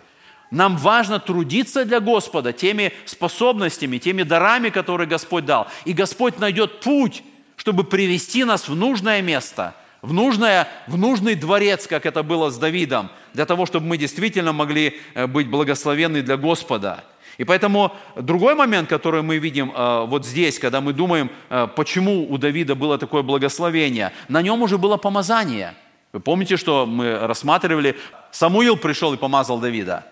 Нам 0.50 0.76
важно 0.76 1.18
трудиться 1.18 1.84
для 1.84 2.00
Господа 2.00 2.52
теми 2.52 2.92
способностями, 3.06 3.98
теми 3.98 4.22
дарами, 4.22 4.68
которые 4.68 5.08
Господь 5.08 5.46
дал. 5.46 5.66
И 5.84 5.92
Господь 5.92 6.38
найдет 6.38 6.80
путь 6.80 7.22
чтобы 7.62 7.84
привести 7.84 8.42
нас 8.42 8.66
в 8.66 8.74
нужное 8.74 9.22
место, 9.22 9.76
в, 10.02 10.12
нужное, 10.12 10.66
в 10.88 10.98
нужный 10.98 11.36
дворец, 11.36 11.86
как 11.86 12.06
это 12.06 12.24
было 12.24 12.50
с 12.50 12.58
Давидом, 12.58 13.08
для 13.34 13.46
того, 13.46 13.66
чтобы 13.66 13.86
мы 13.86 13.96
действительно 13.98 14.52
могли 14.52 14.98
э, 15.14 15.28
быть 15.28 15.48
благословенны 15.48 16.22
для 16.22 16.36
Господа. 16.36 17.04
И 17.38 17.44
поэтому 17.44 17.92
другой 18.16 18.56
момент, 18.56 18.88
который 18.88 19.22
мы 19.22 19.38
видим 19.38 19.70
э, 19.70 20.04
вот 20.06 20.26
здесь, 20.26 20.58
когда 20.58 20.80
мы 20.80 20.92
думаем, 20.92 21.30
э, 21.50 21.68
почему 21.76 22.28
у 22.28 22.36
Давида 22.36 22.74
было 22.74 22.98
такое 22.98 23.22
благословение, 23.22 24.12
на 24.26 24.42
нем 24.42 24.60
уже 24.62 24.76
было 24.76 24.96
помазание. 24.96 25.74
Вы 26.12 26.18
помните, 26.18 26.56
что 26.56 26.84
мы 26.84 27.16
рассматривали? 27.16 27.96
Самуил 28.32 28.76
пришел 28.76 29.14
и 29.14 29.16
помазал 29.16 29.60
Давида. 29.60 30.04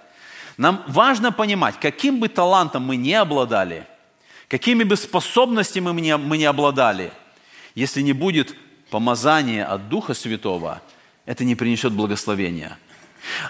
Нам 0.56 0.84
важно 0.86 1.32
понимать, 1.32 1.74
каким 1.80 2.20
бы 2.20 2.28
талантом 2.28 2.84
мы 2.84 2.94
не 2.94 3.14
обладали, 3.14 3.88
какими 4.46 4.84
бы 4.84 4.94
способностями 4.94 5.90
мы 5.90 6.00
не, 6.00 6.16
мы 6.16 6.38
не 6.38 6.44
обладали– 6.44 7.10
если 7.74 8.02
не 8.02 8.12
будет 8.12 8.54
помазания 8.90 9.64
от 9.64 9.88
Духа 9.88 10.14
Святого, 10.14 10.80
это 11.26 11.44
не 11.44 11.54
принесет 11.54 11.92
благословения. 11.92 12.76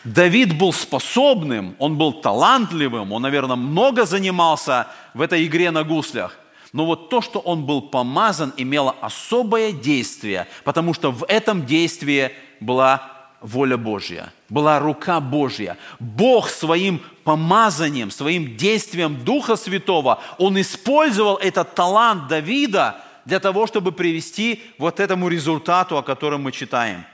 Давид 0.05 0.59
был 0.59 0.73
способным, 0.73 1.77
он 1.79 1.97
был 1.97 2.13
талантливым, 2.13 3.13
он, 3.13 3.23
наверное, 3.23 3.57
много 3.57 4.05
занимался 4.05 4.89
в 5.15 5.21
этой 5.21 5.47
игре 5.47 5.71
на 5.71 5.85
гуслях. 5.85 6.37
Но 6.73 6.87
вот 6.87 7.09
то, 7.09 7.21
что 7.21 7.41
он 7.41 7.65
был 7.65 7.83
помазан, 7.83 8.53
имело 8.57 8.95
особое 9.01 9.73
действие, 9.73 10.47
потому 10.65 10.95
что 10.95 11.11
в 11.11 11.25
этом 11.29 11.67
действии 11.67 12.33
была 12.61 13.13
воля 13.41 13.77
Божья, 13.77 14.33
была 14.49 14.79
рука 14.79 15.21
Божья. 15.21 15.77
Бог 15.99 16.49
своим 16.49 17.01
помазанием, 17.25 18.11
своим 18.11 18.57
действием 18.57 19.25
Духа 19.25 19.57
Святого, 19.57 20.21
он 20.39 20.61
использовал 20.61 21.37
этот 21.37 21.75
талант 21.75 22.29
Давида– 22.29 23.03
для 23.31 23.39
того, 23.39 23.69
чтобы 23.69 23.93
привести 23.93 24.61
вот 24.77 24.99
этому 24.99 25.29
результату, 25.29 25.97
о 25.97 26.03
котором 26.03 26.43
мы 26.43 26.51
читаем. 26.51 27.05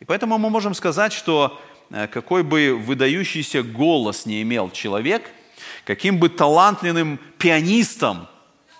И 0.00 0.06
поэтому 0.06 0.38
мы 0.38 0.48
можем 0.48 0.72
сказать, 0.72 1.12
что 1.12 1.60
э, 1.90 2.06
какой 2.06 2.42
бы 2.42 2.74
выдающийся 2.74 3.62
голос 3.62 4.24
не 4.24 4.40
имел 4.40 4.70
человек, 4.70 5.30
каким 5.84 6.18
бы 6.18 6.30
талантливым 6.30 7.20
пианистом 7.36 8.28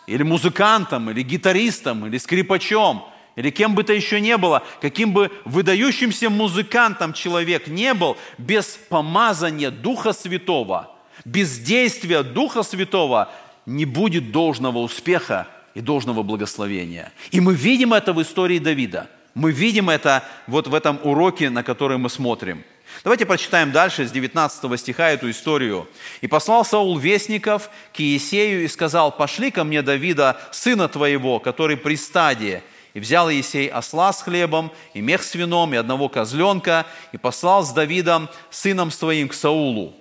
или 0.06 0.22
музыкантом, 0.22 1.10
или 1.10 1.20
гитаристом, 1.20 2.06
или 2.06 2.16
скрипачом, 2.16 3.06
или 3.36 3.50
кем 3.50 3.74
бы 3.74 3.84
то 3.84 3.92
еще 3.92 4.18
не 4.18 4.38
было, 4.38 4.62
каким 4.80 5.12
бы 5.12 5.30
выдающимся 5.44 6.30
музыкантом 6.30 7.12
человек 7.12 7.66
не 7.66 7.92
был, 7.92 8.16
без 8.38 8.78
помазания 8.88 9.70
Духа 9.70 10.14
Святого, 10.14 10.96
без 11.26 11.58
действия 11.58 12.22
Духа 12.22 12.62
Святого 12.62 13.30
не 13.66 13.84
будет 13.84 14.32
должного 14.32 14.78
успеха 14.78 15.48
и 15.78 15.80
должного 15.80 16.24
благословения. 16.24 17.12
И 17.30 17.40
мы 17.40 17.54
видим 17.54 17.94
это 17.94 18.12
в 18.12 18.20
истории 18.20 18.58
Давида. 18.58 19.08
Мы 19.34 19.52
видим 19.52 19.88
это 19.88 20.24
вот 20.48 20.66
в 20.66 20.74
этом 20.74 20.98
уроке, 21.04 21.50
на 21.50 21.62
который 21.62 21.98
мы 21.98 22.10
смотрим. 22.10 22.64
Давайте 23.04 23.26
прочитаем 23.26 23.70
дальше 23.70 24.04
с 24.04 24.10
19 24.10 24.80
стиха 24.80 25.10
эту 25.10 25.30
историю. 25.30 25.86
«И 26.20 26.26
послал 26.26 26.64
Саул 26.64 26.98
вестников 26.98 27.70
к 27.94 28.00
Иесею 28.00 28.64
и 28.64 28.68
сказал, 28.68 29.12
«Пошли 29.12 29.52
ко 29.52 29.62
мне 29.62 29.82
Давида, 29.82 30.36
сына 30.50 30.88
твоего, 30.88 31.38
который 31.38 31.76
при 31.76 31.94
стадии». 31.94 32.60
И 32.94 32.98
взял 32.98 33.30
Иесей 33.30 33.68
осла 33.68 34.12
с 34.12 34.20
хлебом, 34.22 34.72
и 34.94 35.00
мех 35.00 35.22
с 35.22 35.36
вином, 35.36 35.74
и 35.74 35.76
одного 35.76 36.08
козленка, 36.08 36.86
и 37.12 37.18
послал 37.18 37.62
с 37.62 37.70
Давидом, 37.70 38.28
сыном 38.50 38.90
своим, 38.90 39.28
к 39.28 39.34
Саулу. 39.34 39.94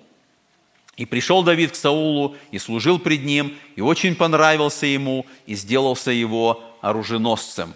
И 0.97 1.05
пришел 1.05 1.43
Давид 1.43 1.71
к 1.71 1.75
Саулу, 1.75 2.35
и 2.49 2.57
служил 2.57 2.97
пред 2.97 3.23
ним, 3.23 3.55
и 3.75 3.81
очень 3.81 4.15
понравился 4.15 4.87
ему, 4.87 5.27
и 5.45 5.53
сделался 5.53 6.09
его 6.09 6.63
оруженосцем. 6.81 7.75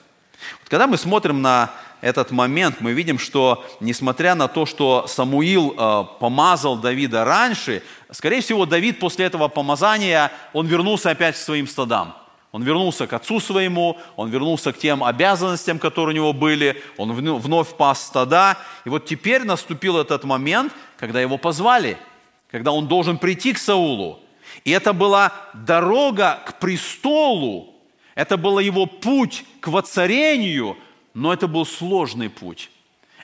Вот 0.59 0.69
когда 0.69 0.87
мы 0.87 0.97
смотрим 0.97 1.43
на 1.43 1.71
этот 2.01 2.31
момент, 2.31 2.77
мы 2.79 2.93
видим, 2.93 3.19
что 3.19 3.63
несмотря 3.79 4.33
на 4.33 4.47
то, 4.47 4.65
что 4.65 5.05
Самуил 5.07 5.75
э, 5.77 6.05
помазал 6.19 6.77
Давида 6.77 7.23
раньше, 7.23 7.83
скорее 8.09 8.41
всего, 8.41 8.65
Давид 8.65 8.99
после 8.99 9.25
этого 9.25 9.49
помазания, 9.49 10.31
он 10.51 10.65
вернулся 10.65 11.11
опять 11.11 11.35
к 11.35 11.37
своим 11.37 11.67
стадам. 11.67 12.15
Он 12.51 12.63
вернулся 12.63 13.05
к 13.05 13.13
отцу 13.13 13.39
своему, 13.39 13.97
он 14.15 14.31
вернулся 14.31 14.73
к 14.73 14.79
тем 14.79 15.03
обязанностям, 15.03 15.77
которые 15.77 16.13
у 16.13 16.15
него 16.15 16.33
были, 16.33 16.81
он 16.97 17.13
вновь 17.13 17.69
пас 17.75 18.07
стада. 18.07 18.57
И 18.83 18.89
вот 18.89 19.05
теперь 19.05 19.43
наступил 19.43 19.97
этот 19.99 20.23
момент, 20.23 20.73
когда 20.97 21.21
его 21.21 21.37
позвали– 21.37 21.97
когда 22.51 22.71
он 22.71 22.87
должен 22.87 23.17
прийти 23.17 23.53
к 23.53 23.57
Саулу. 23.57 24.19
И 24.65 24.71
это 24.71 24.93
была 24.93 25.31
дорога 25.53 26.39
к 26.45 26.59
престолу, 26.59 27.73
это 28.15 28.37
был 28.37 28.59
его 28.59 28.85
путь 28.85 29.45
к 29.61 29.69
воцарению, 29.69 30.77
но 31.13 31.31
это 31.31 31.47
был 31.47 31.65
сложный 31.65 32.29
путь. 32.29 32.69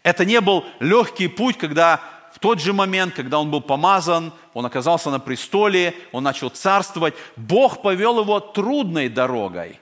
Это 0.04 0.24
не 0.24 0.40
был 0.40 0.64
легкий 0.80 1.28
путь, 1.28 1.58
когда 1.58 2.00
в 2.34 2.40
тот 2.40 2.62
же 2.62 2.72
момент, 2.72 3.14
когда 3.14 3.40
он 3.40 3.52
был 3.52 3.62
помазан, 3.62 4.32
он 4.54 4.66
оказался 4.66 5.10
на 5.10 5.20
престоле, 5.20 5.94
он 6.14 6.24
начал 6.24 6.50
царствовать, 6.50 7.14
Бог 7.36 7.82
повел 7.82 8.22
его 8.22 8.40
трудной 8.40 9.10
дорогой. 9.10 9.80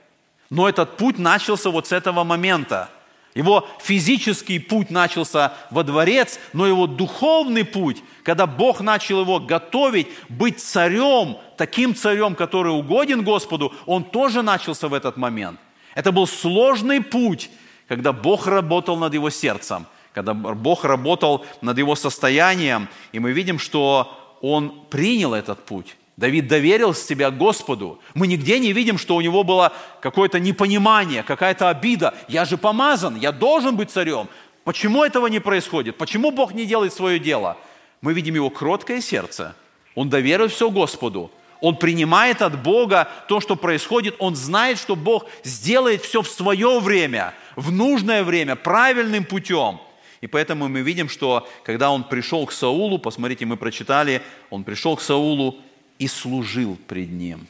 Но 0.49 0.67
этот 0.67 0.97
путь 0.97 1.19
начался 1.19 1.69
вот 1.69 1.87
с 1.87 1.91
этого 1.91 2.23
момента. 2.23 2.89
Его 3.35 3.67
физический 3.81 4.59
путь 4.59 4.89
начался 4.89 5.53
во 5.69 5.83
дворец, 5.83 6.39
но 6.53 6.65
его 6.65 6.87
духовный 6.87 7.65
путь, 7.65 8.01
когда 8.23 8.47
Бог 8.47 8.79
начал 8.79 9.21
его 9.21 9.41
готовить, 9.41 10.07
быть 10.29 10.61
царем, 10.61 11.37
таким 11.57 11.93
царем, 11.93 12.33
который 12.33 12.71
угоден 12.71 13.23
Господу, 13.23 13.73
он 13.85 14.05
тоже 14.05 14.41
начался 14.41 14.87
в 14.87 14.93
этот 14.93 15.17
момент. 15.17 15.59
Это 15.95 16.13
был 16.13 16.27
сложный 16.27 17.01
путь, 17.01 17.49
когда 17.89 18.13
Бог 18.13 18.47
работал 18.47 18.95
над 18.95 19.13
его 19.13 19.29
сердцем, 19.29 19.85
когда 20.13 20.33
Бог 20.33 20.85
работал 20.85 21.45
над 21.61 21.77
его 21.77 21.95
состоянием, 21.95 22.87
и 23.11 23.19
мы 23.19 23.33
видим, 23.33 23.59
что 23.59 24.37
он 24.41 24.85
принял 24.89 25.33
этот 25.33 25.65
путь. 25.65 25.97
Давид 26.17 26.47
доверил 26.47 26.93
себя 26.93 27.29
Господу. 27.29 27.99
Мы 28.13 28.27
нигде 28.27 28.57
не 28.59 28.71
видим, 28.71 28.97
что 28.97 29.15
у 29.15 29.21
него 29.21 29.43
было 29.43 29.73
какое-то 30.01 30.39
непонимание, 30.39 31.23
какая-то 31.23 31.69
обида. 31.69 32.13
Я 32.29 32.45
же 32.45 32.57
помазан, 32.57 33.17
я 33.17 33.33
должен 33.33 33.75
быть 33.75 33.91
царем. 33.91 34.29
Почему 34.63 35.03
этого 35.03 35.27
не 35.27 35.39
происходит? 35.39 35.97
Почему 35.97 36.31
Бог 36.31 36.53
не 36.53 36.65
делает 36.65 36.93
свое 36.93 37.19
дело? 37.19 37.57
Мы 38.01 38.13
видим 38.13 38.35
его 38.35 38.49
кроткое 38.49 39.01
сердце. 39.01 39.55
Он 39.93 40.09
доверил 40.09 40.47
все 40.47 40.69
Господу. 40.69 41.31
Он 41.59 41.75
принимает 41.75 42.41
от 42.41 42.61
Бога 42.61 43.09
то, 43.27 43.41
что 43.41 43.55
происходит. 43.55 44.15
Он 44.19 44.35
знает, 44.35 44.77
что 44.77 44.95
Бог 44.95 45.25
сделает 45.43 46.01
все 46.01 46.21
в 46.21 46.29
свое 46.29 46.79
время, 46.79 47.33
в 47.55 47.71
нужное 47.71 48.23
время, 48.23 48.55
правильным 48.55 49.25
путем. 49.25 49.79
И 50.21 50.27
поэтому 50.27 50.69
мы 50.69 50.81
видим, 50.81 51.09
что 51.09 51.47
когда 51.63 51.91
он 51.91 52.03
пришел 52.03 52.45
к 52.45 52.51
Саулу, 52.51 52.99
посмотрите, 52.99 53.45
мы 53.45 53.57
прочитали, 53.57 54.21
он 54.49 54.63
пришел 54.63 54.95
к 54.95 55.01
Саулу, 55.01 55.59
и 55.99 56.07
служил 56.07 56.77
пред 56.87 57.11
ним. 57.11 57.47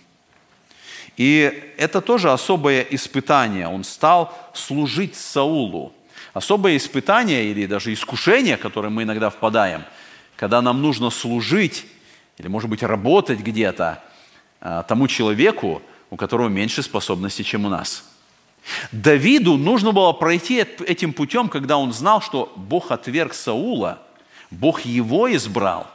И 1.18 1.74
это 1.78 2.02
тоже 2.02 2.32
особое 2.32 2.82
испытание. 2.82 3.68
Он 3.68 3.84
стал 3.84 4.36
служить 4.54 5.16
Саулу. 5.16 5.94
Особое 6.34 6.76
испытание 6.76 7.46
или 7.46 7.66
даже 7.66 7.94
искушение, 7.94 8.58
которое 8.58 8.90
мы 8.90 9.04
иногда 9.04 9.30
впадаем, 9.30 9.84
когда 10.36 10.62
нам 10.62 10.82
нужно 10.82 11.10
служить 11.10 11.86
или, 12.38 12.48
может 12.48 12.70
быть, 12.70 12.84
работать 12.84 13.40
где-то 13.40 14.04
а, 14.60 14.84
тому 14.84 15.08
человеку, 15.08 15.82
у 16.10 16.18
которого 16.18 16.50
меньше 16.50 16.84
способностей, 16.84 17.46
чем 17.46 17.66
у 17.66 17.70
нас. 17.70 18.04
Давиду 18.92 19.56
нужно 19.56 19.94
было 19.94 20.12
пройти 20.12 20.66
этим 20.86 21.14
путем, 21.14 21.48
когда 21.48 21.78
он 21.78 21.94
знал, 21.94 22.22
что 22.22 22.52
Бог 22.58 22.92
отверг 22.92 23.34
Саула, 23.34 24.02
Бог 24.52 24.82
его 24.82 25.34
избрал– 25.34 25.88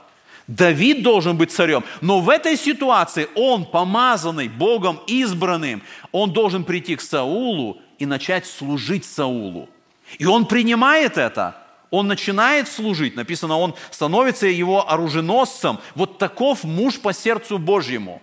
Давид 0.51 1.05
должен 1.05 1.37
быть 1.37 1.53
царем. 1.53 1.85
Но 2.01 2.19
в 2.21 2.29
этой 2.29 2.57
ситуации 2.57 3.29
он, 3.37 3.65
помазанный 3.65 4.49
Богом, 4.49 5.01
избранным, 5.07 5.81
он 6.11 6.33
должен 6.33 6.65
прийти 6.65 6.97
к 6.97 7.01
Саулу 7.01 7.81
и 8.01 8.07
начать 8.07 8.47
служить 8.47 9.05
Саулу. 9.05 9.69
И 10.19 10.27
он 10.27 10.47
принимает 10.47 11.19
это. 11.19 11.57
Он 11.91 12.09
начинает 12.09 12.67
служить. 12.67 13.15
Написано, 13.15 13.59
он 13.59 13.77
становится 13.93 14.49
его 14.49 14.91
оруженосцем. 14.91 15.79
Вот 15.95 16.19
таков 16.19 16.65
муж 16.65 16.99
по 16.99 17.13
сердцу 17.13 17.59
Божьему. 17.59 18.21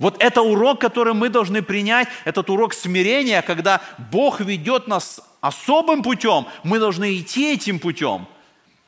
Вот 0.00 0.20
это 0.20 0.42
урок, 0.42 0.80
который 0.80 1.14
мы 1.14 1.28
должны 1.28 1.62
принять, 1.62 2.08
этот 2.24 2.50
урок 2.50 2.74
смирения, 2.74 3.40
когда 3.40 3.80
Бог 4.10 4.40
ведет 4.40 4.88
нас 4.88 5.20
особым 5.40 6.02
путем, 6.02 6.46
мы 6.64 6.80
должны 6.80 7.16
идти 7.16 7.52
этим 7.54 7.78
путем, 7.78 8.26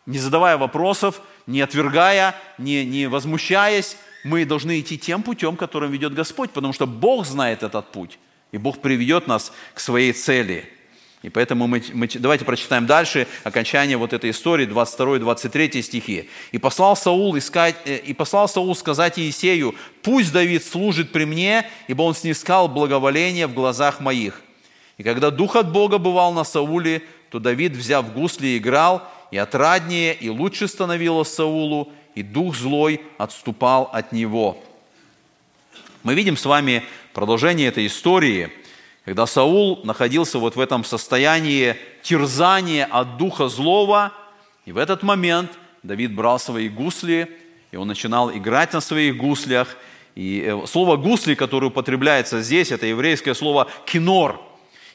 не 0.06 0.18
задавая 0.18 0.58
вопросов, 0.58 1.22
не 1.48 1.62
отвергая, 1.62 2.36
не, 2.58 2.84
не 2.84 3.08
возмущаясь, 3.08 3.96
мы 4.22 4.44
должны 4.44 4.80
идти 4.80 4.98
тем 4.98 5.22
путем, 5.22 5.56
которым 5.56 5.90
ведет 5.90 6.12
Господь, 6.12 6.50
потому 6.50 6.72
что 6.72 6.86
Бог 6.86 7.26
знает 7.26 7.62
этот 7.62 7.90
путь, 7.90 8.18
и 8.52 8.58
Бог 8.58 8.80
приведет 8.80 9.26
нас 9.26 9.52
к 9.74 9.80
своей 9.80 10.12
цели. 10.12 10.70
И 11.22 11.30
поэтому 11.30 11.66
мы, 11.66 11.82
мы 11.94 12.06
давайте 12.14 12.44
прочитаем 12.44 12.86
дальше 12.86 13.26
окончание 13.42 13.96
вот 13.96 14.12
этой 14.12 14.30
истории, 14.30 14.68
22-23 14.68 15.82
стихи. 15.82 16.28
«И 16.52 16.58
послал, 16.58 16.96
Саул 16.96 17.36
искать, 17.36 17.74
э, 17.86 17.96
«И 17.96 18.12
послал 18.12 18.46
Саул 18.46 18.76
сказать 18.76 19.18
Иисею, 19.18 19.74
пусть 20.02 20.32
Давид 20.32 20.64
служит 20.64 21.10
при 21.10 21.24
мне, 21.24 21.68
ибо 21.88 22.02
он 22.02 22.14
снискал 22.14 22.68
благоволение 22.68 23.48
в 23.48 23.54
глазах 23.54 24.00
моих. 24.00 24.42
И 24.98 25.02
когда 25.02 25.30
Дух 25.30 25.56
от 25.56 25.72
Бога 25.72 25.98
бывал 25.98 26.32
на 26.32 26.44
Сауле, 26.44 27.02
то 27.30 27.38
Давид, 27.38 27.72
взяв 27.72 28.12
гусли, 28.12 28.56
играл, 28.56 29.02
и 29.30 29.36
отраднее, 29.36 30.14
и 30.14 30.28
лучше 30.28 30.68
становилось 30.68 31.32
Саулу, 31.32 31.92
и 32.14 32.22
дух 32.22 32.56
злой 32.56 33.00
отступал 33.18 33.90
от 33.92 34.12
него. 34.12 34.62
Мы 36.02 36.14
видим 36.14 36.36
с 36.36 36.44
вами 36.44 36.84
продолжение 37.12 37.68
этой 37.68 37.86
истории, 37.86 38.50
когда 39.04 39.26
Саул 39.26 39.80
находился 39.84 40.38
вот 40.38 40.56
в 40.56 40.60
этом 40.60 40.84
состоянии 40.84 41.76
терзания 42.02 42.86
от 42.86 43.16
духа 43.16 43.48
злого, 43.48 44.12
и 44.64 44.72
в 44.72 44.78
этот 44.78 45.02
момент 45.02 45.50
Давид 45.82 46.14
брал 46.14 46.38
свои 46.38 46.68
гусли, 46.68 47.28
и 47.70 47.76
он 47.76 47.88
начинал 47.88 48.30
играть 48.30 48.72
на 48.72 48.80
своих 48.80 49.16
гуслях. 49.16 49.76
И 50.14 50.42
э, 50.44 50.66
слово 50.66 50.96
«гусли», 50.96 51.34
которое 51.34 51.68
употребляется 51.68 52.42
здесь, 52.42 52.72
это 52.72 52.86
еврейское 52.86 53.34
слово 53.34 53.68
«кинор», 53.86 54.40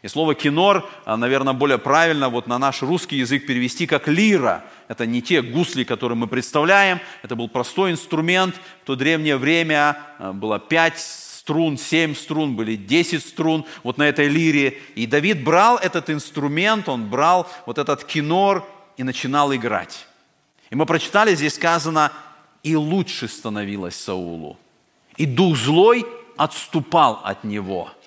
и 0.03 0.09
слово 0.09 0.35
«кинор», 0.35 0.87
а, 1.05 1.15
наверное, 1.15 1.53
более 1.53 1.77
правильно 1.77 2.27
вот 2.27 2.45
на 2.45 2.59
наш 2.59 2.81
русский 2.81 3.15
язык 3.15 3.47
перевести 3.47 3.87
как 3.87 4.09
«лира». 4.09 4.65
Это 4.89 5.05
не 5.05 5.21
те 5.21 5.41
гусли, 5.41 5.85
которые 5.85 6.17
мы 6.17 6.27
представляем. 6.27 6.99
Это 7.21 7.37
был 7.37 7.47
простой 7.47 7.91
инструмент. 7.91 8.53
В 8.83 8.85
то 8.85 8.97
древнее 8.97 9.37
время 9.37 9.97
а, 10.19 10.33
было 10.33 10.59
пять 10.59 10.99
струн, 10.99 11.77
семь 11.77 12.15
струн, 12.15 12.57
были 12.57 12.75
десять 12.75 13.25
струн 13.25 13.65
вот 13.83 13.97
на 13.97 14.03
этой 14.03 14.27
лире. 14.27 14.77
И 14.95 15.07
Давид 15.07 15.41
брал 15.41 15.77
этот 15.77 16.09
инструмент, 16.09 16.89
он 16.89 17.09
брал 17.09 17.49
вот 17.65 17.77
этот 17.77 18.03
кинор 18.03 18.67
и 18.97 19.03
начинал 19.03 19.55
играть. 19.55 20.05
И 20.69 20.75
мы 20.75 20.85
прочитали, 20.85 21.33
здесь 21.33 21.55
сказано, 21.55 22.11
и 22.61 22.75
лучше 22.75 23.29
становилось 23.29 23.95
Саулу. 23.95 24.57
И 25.15 25.25
дух 25.25 25.55
злой 25.55 26.05
отступал 26.35 27.21
от 27.23 27.45
него– 27.45 27.89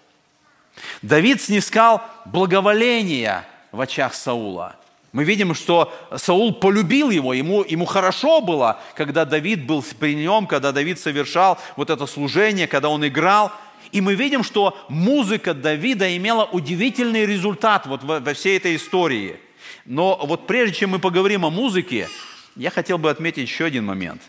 Давид 1.02 1.40
снискал 1.40 2.02
благоволение 2.24 3.44
в 3.72 3.80
очах 3.80 4.14
Саула. 4.14 4.76
Мы 5.12 5.24
видим, 5.24 5.54
что 5.54 5.94
Саул 6.16 6.52
полюбил 6.52 7.08
его, 7.08 7.32
ему, 7.32 7.64
ему 7.64 7.86
хорошо 7.86 8.42
было, 8.42 8.80
когда 8.94 9.24
Давид 9.24 9.64
был 9.64 9.82
при 9.98 10.14
нем, 10.14 10.46
когда 10.46 10.72
Давид 10.72 11.00
совершал 11.00 11.58
вот 11.76 11.88
это 11.88 12.04
служение, 12.06 12.66
когда 12.66 12.90
он 12.90 13.06
играл. 13.06 13.50
И 13.92 14.02
мы 14.02 14.14
видим, 14.14 14.42
что 14.42 14.76
музыка 14.90 15.54
Давида 15.54 16.16
имела 16.16 16.44
удивительный 16.44 17.24
результат 17.24 17.86
вот 17.86 18.04
во, 18.04 18.20
во 18.20 18.34
всей 18.34 18.58
этой 18.58 18.76
истории. 18.76 19.40
Но 19.86 20.20
вот 20.22 20.46
прежде 20.46 20.80
чем 20.80 20.90
мы 20.90 20.98
поговорим 20.98 21.46
о 21.46 21.50
музыке, 21.50 22.08
я 22.54 22.70
хотел 22.70 22.98
бы 22.98 23.08
отметить 23.08 23.48
еще 23.48 23.64
один 23.64 23.86
момент. 23.86 24.20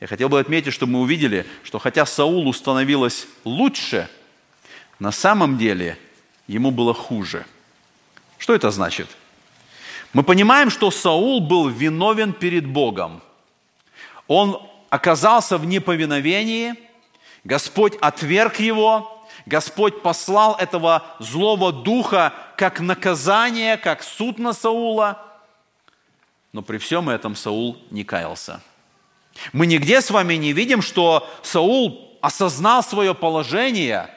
Я 0.00 0.06
хотел 0.06 0.28
бы 0.28 0.38
отметить, 0.38 0.74
чтобы 0.74 0.92
мы 0.92 1.00
увидели, 1.00 1.46
что 1.62 1.78
хотя 1.78 2.04
Саулу 2.04 2.52
становилось 2.52 3.26
лучше, 3.44 4.08
на 5.00 5.10
самом 5.10 5.58
деле 5.58 5.98
ему 6.46 6.70
было 6.70 6.94
хуже. 6.94 7.44
Что 8.38 8.54
это 8.54 8.70
значит? 8.70 9.08
Мы 10.12 10.22
понимаем, 10.22 10.70
что 10.70 10.90
Саул 10.90 11.40
был 11.40 11.68
виновен 11.68 12.32
перед 12.32 12.66
Богом. 12.66 13.22
Он 14.28 14.60
оказался 14.90 15.58
в 15.58 15.64
неповиновении, 15.64 16.74
Господь 17.44 17.96
отверг 18.00 18.60
его, 18.60 19.26
Господь 19.46 20.02
послал 20.02 20.54
этого 20.56 21.02
злого 21.18 21.72
духа 21.72 22.34
как 22.56 22.80
наказание, 22.80 23.76
как 23.76 24.02
суд 24.02 24.38
на 24.38 24.52
Саула. 24.52 25.18
Но 26.52 26.62
при 26.62 26.78
всем 26.78 27.08
этом 27.08 27.34
Саул 27.34 27.78
не 27.90 28.04
каялся. 28.04 28.60
Мы 29.52 29.66
нигде 29.66 30.02
с 30.02 30.10
вами 30.10 30.34
не 30.34 30.52
видим, 30.52 30.82
что 30.82 31.28
Саул 31.42 32.18
осознал 32.20 32.82
свое 32.82 33.14
положение, 33.14 34.10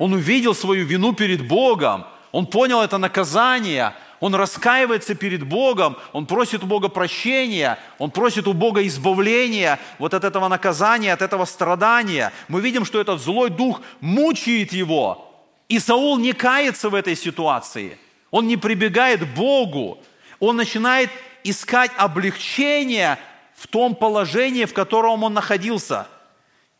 он 0.00 0.14
увидел 0.14 0.54
свою 0.54 0.86
вину 0.86 1.12
перед 1.12 1.46
Богом, 1.46 2.06
он 2.32 2.46
понял 2.46 2.80
это 2.80 2.96
наказание, 2.96 3.92
он 4.18 4.34
раскаивается 4.34 5.14
перед 5.14 5.46
Богом, 5.46 5.94
он 6.14 6.24
просит 6.24 6.64
у 6.64 6.66
Бога 6.66 6.88
прощения, 6.88 7.78
он 7.98 8.10
просит 8.10 8.48
у 8.48 8.54
Бога 8.54 8.86
избавления 8.86 9.78
вот 9.98 10.14
от 10.14 10.24
этого 10.24 10.48
наказания, 10.48 11.12
от 11.12 11.20
этого 11.20 11.44
страдания. 11.44 12.32
Мы 12.48 12.62
видим, 12.62 12.86
что 12.86 12.98
этот 12.98 13.20
злой 13.20 13.50
дух 13.50 13.82
мучает 14.00 14.72
его. 14.72 15.30
И 15.68 15.78
Саул 15.78 16.16
не 16.18 16.32
кается 16.32 16.88
в 16.88 16.94
этой 16.94 17.14
ситуации. 17.14 17.98
Он 18.30 18.46
не 18.46 18.56
прибегает 18.56 19.20
к 19.20 19.36
Богу. 19.36 19.98
Он 20.38 20.56
начинает 20.56 21.10
искать 21.44 21.90
облегчение 21.98 23.18
в 23.54 23.66
том 23.66 23.94
положении, 23.94 24.64
в 24.64 24.72
котором 24.72 25.24
он 25.24 25.34
находился. 25.34 26.06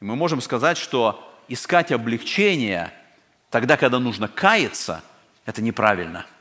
И 0.01 0.07
мы 0.07 0.17
можем 0.17 0.41
сказать, 0.41 0.79
что 0.79 1.23
искать 1.49 1.93
облегчение 1.93 2.95
тогда, 3.51 3.77
когда 3.77 3.99
нужно 3.99 4.29
каяться, 4.29 5.03
это 5.45 5.61
неправильно– 5.61 6.27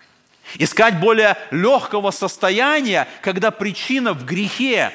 Искать 0.58 1.00
более 1.00 1.38
легкого 1.52 2.12
состояния, 2.12 3.08
когда 3.22 3.52
причина 3.52 4.14
в 4.14 4.26
грехе, 4.26 4.92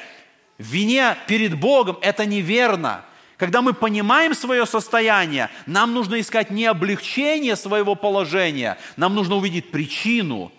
в 0.57 0.63
вине 0.63 1.15
перед 1.27 1.57
Богом, 1.57 1.97
это 2.01 2.25
неверно. 2.25 3.05
Когда 3.37 3.61
мы 3.61 3.73
понимаем 3.73 4.33
свое 4.33 4.65
состояние, 4.65 5.49
нам 5.65 5.93
нужно 5.93 6.19
искать 6.19 6.51
не 6.51 6.65
облегчение 6.65 7.55
своего 7.55 7.95
положения, 7.95 8.77
нам 8.97 9.13
нужно 9.13 9.35
увидеть 9.35 9.71
причину, 9.71 10.51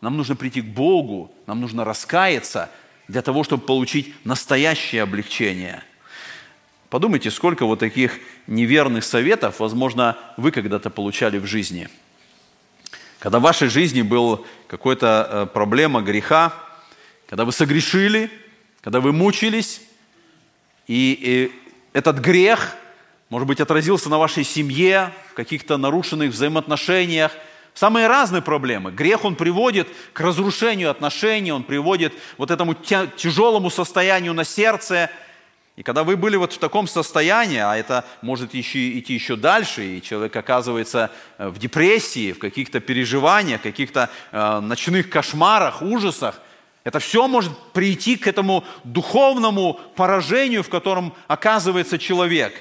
нам 0.00 0.16
нужно 0.16 0.36
прийти 0.36 0.62
к 0.62 0.66
Богу, 0.66 1.32
нам 1.46 1.60
нужно 1.60 1.84
раскаяться 1.84 2.70
для 3.08 3.22
того, 3.22 3.42
чтобы 3.44 3.64
получить 3.64 4.14
настоящее 4.24 5.02
облегчение. 5.02 5.82
Подумайте, 6.90 7.30
сколько 7.30 7.64
вот 7.64 7.78
таких 7.78 8.18
неверных 8.46 9.04
советов, 9.04 9.60
возможно, 9.60 10.18
вы 10.36 10.50
когда-то 10.50 10.90
получали 10.90 11.38
в 11.38 11.46
жизни– 11.46 11.88
когда 13.20 13.38
в 13.38 13.42
вашей 13.42 13.68
жизни 13.68 14.00
была 14.00 14.40
какая-то 14.66 15.28
э, 15.30 15.46
проблема 15.52 16.00
греха, 16.00 16.54
когда 17.28 17.44
вы 17.44 17.52
согрешили, 17.52 18.30
когда 18.80 19.00
вы 19.00 19.12
мучились, 19.12 19.82
и, 20.86 21.18
и 21.20 21.52
этот 21.92 22.18
грех, 22.18 22.74
может 23.28 23.46
быть, 23.46 23.60
отразился 23.60 24.08
на 24.08 24.18
вашей 24.18 24.42
семье, 24.42 25.12
в 25.30 25.34
каких-то 25.34 25.76
нарушенных 25.76 26.30
взаимоотношениях, 26.30 27.32
самые 27.74 28.06
разные 28.06 28.40
проблемы. 28.40 28.90
Грех, 28.90 29.26
он 29.26 29.36
приводит 29.36 29.86
к 30.14 30.20
разрушению 30.20 30.90
отношений, 30.90 31.52
он 31.52 31.62
приводит 31.62 32.14
вот 32.38 32.50
этому 32.50 32.74
тяжелому 32.74 33.70
состоянию 33.70 34.32
на 34.32 34.44
сердце– 34.44 35.10
и 35.80 35.82
когда 35.82 36.04
вы 36.04 36.18
были 36.18 36.36
вот 36.36 36.52
в 36.52 36.58
таком 36.58 36.86
состоянии, 36.86 37.56
а 37.56 37.74
это 37.74 38.04
может 38.20 38.54
идти, 38.54 38.98
идти 38.98 39.14
еще 39.14 39.36
дальше, 39.36 39.82
и 39.82 40.02
человек 40.02 40.36
оказывается 40.36 41.10
э, 41.38 41.48
в 41.48 41.58
депрессии, 41.58 42.32
в 42.32 42.38
каких-то 42.38 42.80
переживаниях, 42.80 43.62
каких-то 43.62 44.10
э, 44.30 44.60
ночных 44.60 45.08
кошмарах, 45.08 45.80
ужасах, 45.80 46.38
это 46.84 46.98
все 46.98 47.26
может 47.26 47.56
прийти 47.72 48.16
к 48.16 48.26
этому 48.26 48.62
духовному 48.84 49.80
поражению, 49.96 50.62
в 50.64 50.68
котором 50.68 51.14
оказывается 51.28 51.98
человек. 51.98 52.60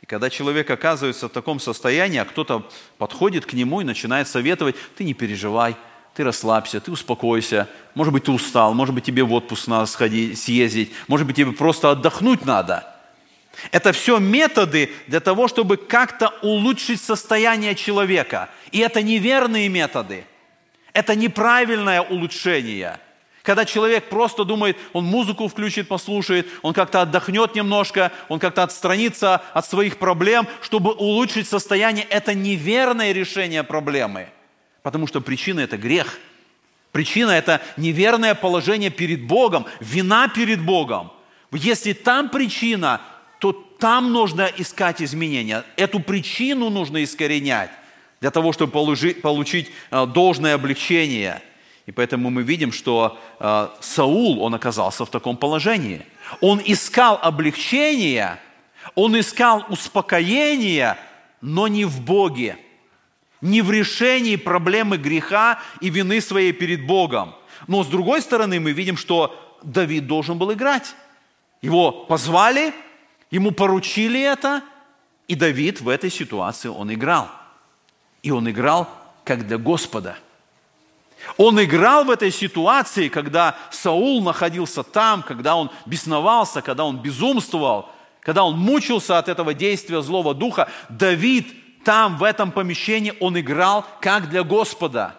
И 0.00 0.06
когда 0.06 0.30
человек 0.30 0.70
оказывается 0.70 1.28
в 1.28 1.32
таком 1.32 1.60
состоянии, 1.60 2.18
а 2.18 2.24
кто-то 2.24 2.66
подходит 2.96 3.44
к 3.44 3.52
нему 3.52 3.82
и 3.82 3.84
начинает 3.84 4.26
советовать, 4.26 4.76
ты 4.96 5.04
не 5.04 5.12
переживай, 5.12 5.76
ты 6.14 6.22
расслабься, 6.22 6.80
ты 6.80 6.92
успокойся, 6.92 7.68
может 7.94 8.12
быть, 8.12 8.24
ты 8.24 8.32
устал, 8.32 8.72
может 8.72 8.94
быть, 8.94 9.04
тебе 9.04 9.24
в 9.24 9.32
отпуск 9.32 9.66
надо 9.66 9.86
сходить, 9.86 10.38
съездить, 10.38 10.92
может 11.08 11.26
быть, 11.26 11.36
тебе 11.36 11.52
просто 11.52 11.90
отдохнуть 11.90 12.46
надо. 12.46 12.90
Это 13.70 13.92
все 13.92 14.18
методы 14.18 14.92
для 15.06 15.20
того, 15.20 15.48
чтобы 15.48 15.76
как-то 15.76 16.32
улучшить 16.42 17.00
состояние 17.00 17.74
человека. 17.74 18.48
И 18.72 18.78
это 18.78 19.02
неверные 19.02 19.68
методы. 19.68 20.24
Это 20.92 21.14
неправильное 21.14 22.00
улучшение. 22.00 22.98
Когда 23.42 23.64
человек 23.64 24.08
просто 24.08 24.44
думает, 24.44 24.76
он 24.92 25.04
музыку 25.04 25.48
включит, 25.48 25.86
послушает, 25.86 26.48
он 26.62 26.72
как-то 26.72 27.02
отдохнет 27.02 27.54
немножко, 27.54 28.10
он 28.28 28.38
как-то 28.38 28.62
отстранится 28.62 29.42
от 29.52 29.66
своих 29.66 29.98
проблем, 29.98 30.46
чтобы 30.62 30.92
улучшить 30.92 31.48
состояние, 31.48 32.06
это 32.08 32.34
неверное 32.34 33.12
решение 33.12 33.62
проблемы– 33.64 34.28
Потому 34.84 35.06
что 35.06 35.22
причина– 35.22 35.60
это 35.60 35.78
грех. 35.78 36.18
Причина– 36.92 37.30
это 37.32 37.62
неверное 37.78 38.34
положение 38.34 38.90
перед 38.90 39.26
Богом, 39.26 39.64
вина 39.80 40.28
перед 40.28 40.60
Богом. 40.62 41.10
Если 41.52 41.94
там 41.94 42.28
причина, 42.28 43.00
то 43.40 43.52
там 43.52 44.12
нужно 44.12 44.42
искать 44.58 45.00
изменения. 45.00 45.64
Эту 45.76 46.00
причину 46.00 46.68
нужно 46.68 47.02
искоренять 47.02 47.70
для 48.20 48.30
того, 48.30 48.52
чтобы 48.52 48.72
получить 48.72 49.70
э, 49.90 50.06
должное 50.06 50.54
облегчение. 50.54 51.40
И 51.86 51.90
поэтому 51.90 52.28
мы 52.28 52.42
видим, 52.42 52.70
что 52.70 53.18
э, 53.40 53.68
Саул, 53.80 54.42
он 54.42 54.54
оказался 54.54 55.06
в 55.06 55.10
таком 55.10 55.38
положении. 55.38 56.02
Он 56.42 56.60
искал 56.62 57.18
облегчения, 57.22 58.38
он 58.94 59.18
искал 59.18 59.64
успокоения, 59.70 60.98
но 61.40 61.68
не 61.68 61.86
в 61.86 62.02
Боге 62.02 62.58
не 63.44 63.60
в 63.60 63.70
решении 63.70 64.36
проблемы 64.36 64.96
греха 64.96 65.60
и 65.82 65.90
вины 65.90 66.22
своей 66.22 66.52
перед 66.52 66.86
Богом. 66.86 67.34
Но 67.68 67.84
с 67.84 67.86
другой 67.86 68.22
стороны, 68.22 68.58
мы 68.58 68.72
видим, 68.72 68.96
что 68.96 69.38
Давид 69.62 70.06
должен 70.06 70.38
был 70.38 70.50
играть. 70.54 70.94
Его 71.60 71.92
позвали, 71.92 72.72
ему 73.30 73.50
поручили 73.50 74.18
это, 74.18 74.62
и 75.28 75.34
Давид 75.34 75.82
в 75.82 75.90
этой 75.90 76.10
ситуации, 76.10 76.68
он 76.68 76.92
играл. 76.92 77.28
И 78.22 78.30
он 78.30 78.50
играл 78.50 78.88
как 79.24 79.46
для 79.46 79.58
Господа. 79.58 80.16
Он 81.36 81.62
играл 81.62 82.04
в 82.04 82.10
этой 82.10 82.30
ситуации, 82.30 83.08
когда 83.08 83.56
Саул 83.70 84.22
находился 84.22 84.82
там, 84.82 85.22
когда 85.22 85.56
он 85.56 85.70
бесновался, 85.84 86.62
когда 86.62 86.86
он 86.86 86.96
безумствовал, 86.96 87.90
когда 88.20 88.42
он 88.42 88.58
мучился 88.58 89.18
от 89.18 89.28
этого 89.28 89.52
действия 89.52 90.00
злого 90.00 90.34
духа. 90.34 90.70
Давид 90.88 91.63
там, 91.84 92.16
в 92.16 92.22
этом 92.22 92.50
помещении, 92.50 93.12
он 93.20 93.38
играл 93.38 93.86
как 94.00 94.28
для 94.30 94.42
Господа. 94.42 95.14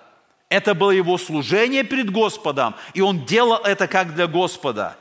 Это 0.49 0.73
было 0.73 0.91
его 0.91 1.17
служение 1.17 1.83
перед 1.83 2.11
Господом, 2.11 2.75
и 2.93 3.01
он 3.01 3.25
делал 3.25 3.63
это 3.63 3.87
как 3.87 4.13
для 4.13 4.27
Господа. 4.27 4.97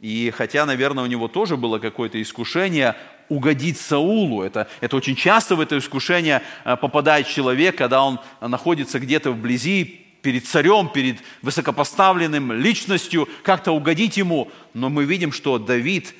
И 0.00 0.32
хотя, 0.36 0.66
наверное, 0.66 1.04
у 1.04 1.06
него 1.06 1.28
тоже 1.28 1.56
было 1.56 1.78
какое-то 1.78 2.20
искушение 2.20 2.94
угодить 3.28 3.78
Саулу, 3.78 4.42
это, 4.42 4.68
это 4.80 4.96
очень 4.96 5.16
часто 5.16 5.56
в 5.56 5.60
это 5.60 5.78
искушение 5.78 6.42
э, 6.64 6.76
попадает 6.76 7.26
человек, 7.26 7.76
когда 7.76 8.04
он 8.04 8.20
находится 8.40 9.00
где-то 9.00 9.32
вблизи, 9.32 10.02
перед 10.22 10.46
царем, 10.46 10.88
перед 10.88 11.18
высокопоставленным 11.42 12.52
личностью, 12.52 13.28
как-то 13.42 13.72
угодить 13.72 14.16
ему. 14.16 14.50
Но 14.74 14.88
мы 14.88 15.04
видим, 15.04 15.30
что 15.30 15.58
Давид 15.58 16.14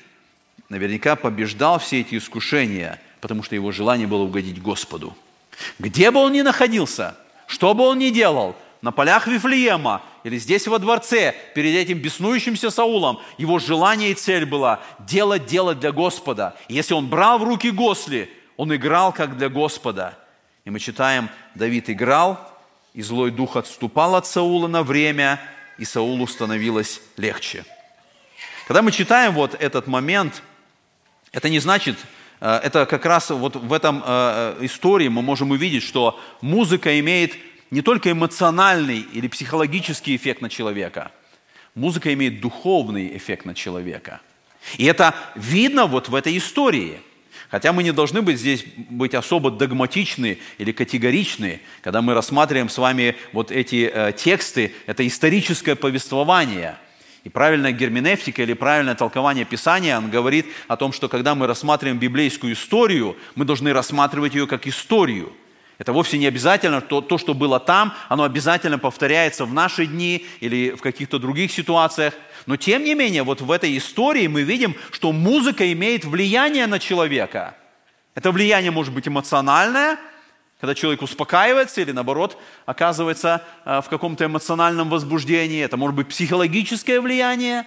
наверняка 0.69 1.15
побеждал 1.15 1.79
все 1.79 2.01
эти 2.01 2.17
искушения– 2.17 3.01
потому 3.21 3.43
что 3.43 3.55
его 3.55 3.71
желание 3.71 4.07
было 4.07 4.23
угодить 4.23 4.61
Господу. 4.61 5.15
Где 5.79 6.11
бы 6.11 6.19
он 6.19 6.33
ни 6.33 6.41
находился, 6.41 7.17
что 7.47 7.73
бы 7.73 7.83
он 7.83 7.99
ни 7.99 8.09
делал, 8.09 8.55
на 8.81 8.91
полях 8.91 9.27
Вифлеема 9.27 10.03
или 10.23 10.37
здесь 10.37 10.67
во 10.67 10.79
дворце, 10.79 11.35
перед 11.55 11.75
этим 11.75 11.97
беснующимся 11.99 12.69
Саулом, 12.69 13.19
его 13.37 13.59
желание 13.59 14.11
и 14.11 14.15
цель 14.15 14.45
была 14.45 14.81
делать 14.99 15.45
дело 15.45 15.73
для 15.73 15.91
Господа. 15.91 16.55
И 16.67 16.75
если 16.75 16.93
он 16.93 17.07
брал 17.07 17.39
в 17.39 17.43
руки 17.43 17.71
госли, 17.71 18.29
он 18.55 18.75
играл 18.75 19.11
как 19.11 19.37
для 19.37 19.49
Господа. 19.49 20.17
И 20.65 20.69
мы 20.69 20.79
читаем, 20.79 21.29
Давид 21.55 21.89
играл, 21.89 22.39
и 22.93 23.01
злой 23.01 23.31
дух 23.31 23.55
отступал 23.55 24.15
от 24.15 24.27
Саула 24.27 24.67
на 24.67 24.83
время, 24.83 25.39
и 25.77 25.85
Саулу 25.85 26.27
становилось 26.27 27.01
легче. 27.15 27.63
Когда 28.67 28.81
мы 28.81 28.91
читаем 28.91 29.33
вот 29.33 29.55
этот 29.55 29.87
момент, 29.87 30.43
это 31.31 31.49
не 31.49 31.59
значит, 31.59 31.95
это 32.45 32.85
как 32.85 33.05
раз 33.05 33.29
вот 33.29 33.55
в 33.55 33.73
этом 33.73 34.03
э, 34.05 34.57
истории 34.61 35.07
мы 35.07 35.21
можем 35.21 35.51
увидеть, 35.51 35.83
что 35.83 36.19
музыка 36.41 36.99
имеет 36.99 37.33
не 37.71 37.81
только 37.81 38.11
эмоциональный 38.11 38.99
или 38.99 39.27
психологический 39.27 40.15
эффект 40.15 40.41
на 40.41 40.49
человека, 40.49 41.11
музыка 41.75 42.13
имеет 42.13 42.39
духовный 42.39 43.15
эффект 43.17 43.45
на 43.45 43.55
человека. 43.55 44.21
И 44.77 44.85
это 44.85 45.15
видно 45.35 45.85
вот 45.85 46.09
в 46.09 46.15
этой 46.15 46.37
истории. 46.37 46.99
Хотя 47.49 47.71
мы 47.71 47.83
не 47.83 47.93
должны 47.93 48.21
быть 48.21 48.39
здесь 48.39 48.65
быть 48.89 49.13
особо 49.13 49.51
догматичны 49.51 50.37
или 50.57 50.71
категоричны, 50.73 51.61
когда 51.81 52.01
мы 52.01 52.13
рассматриваем 52.13 52.67
с 52.67 52.77
вами 52.77 53.15
вот 53.31 53.51
эти 53.51 53.89
э, 53.91 54.11
тексты, 54.11 54.73
это 54.85 55.07
историческое 55.07 55.75
повествование. 55.75 56.77
И 57.27 57.29
правильная 57.29 57.73
герменевтика 57.73 58.41
или 58.41 58.53
правильное 58.53 58.95
толкование 58.95 59.43
Писания, 59.43 59.97
он 59.97 60.09
говорит 60.09 60.45
о 60.69 60.77
том, 60.77 60.93
что 60.93 61.09
когда 61.09 61.35
мы 61.35 61.45
рассматриваем 61.45 61.99
библейскую 61.99 62.53
историю, 62.53 63.17
мы 63.35 63.43
должны 63.43 63.73
рассматривать 63.73 64.33
ее 64.33 64.47
как 64.47 64.65
историю– 64.65 65.33
это 65.77 65.93
вовсе 65.93 66.17
не 66.17 66.25
обязательно, 66.25 66.81
то, 66.81 67.01
то, 67.01 67.17
что 67.17 67.33
было 67.33 67.59
там, 67.59 67.93
оно 68.09 68.23
обязательно 68.23 68.79
повторяется 68.79 69.45
в 69.45 69.53
наши 69.53 69.85
дни 69.85 70.25
или 70.39 70.71
в 70.71 70.81
каких-то 70.81 71.19
других 71.19 71.51
ситуациях. 71.51 72.13
Но 72.45 72.55
тем 72.55 72.83
не 72.83 72.95
менее, 72.95 73.23
вот 73.23 73.41
в 73.41 73.51
этой 73.51 73.77
истории 73.77 74.27
мы 74.27 74.41
видим, 74.41 74.75
что 74.91 75.11
музыка 75.11 75.71
имеет 75.73 76.05
влияние 76.05 76.65
на 76.65 76.79
человека. 76.79 77.55
Это 78.15 78.31
влияние 78.31 78.71
может 78.71 78.93
быть 78.93 79.07
эмоциональное, 79.07 79.99
когда 80.59 80.75
человек 80.75 81.01
успокаивается 81.01 81.81
или 81.81 81.91
наоборот 81.91 82.37
оказывается 82.65 83.43
э, 83.65 83.81
в 83.81 83.89
каком-то 83.89 84.25
эмоциональном 84.25 84.89
возбуждении. 84.89 85.63
Это 85.63 85.77
может 85.77 85.95
быть 85.95 86.07
психологическое 86.07 86.99
влияние. 86.99 87.65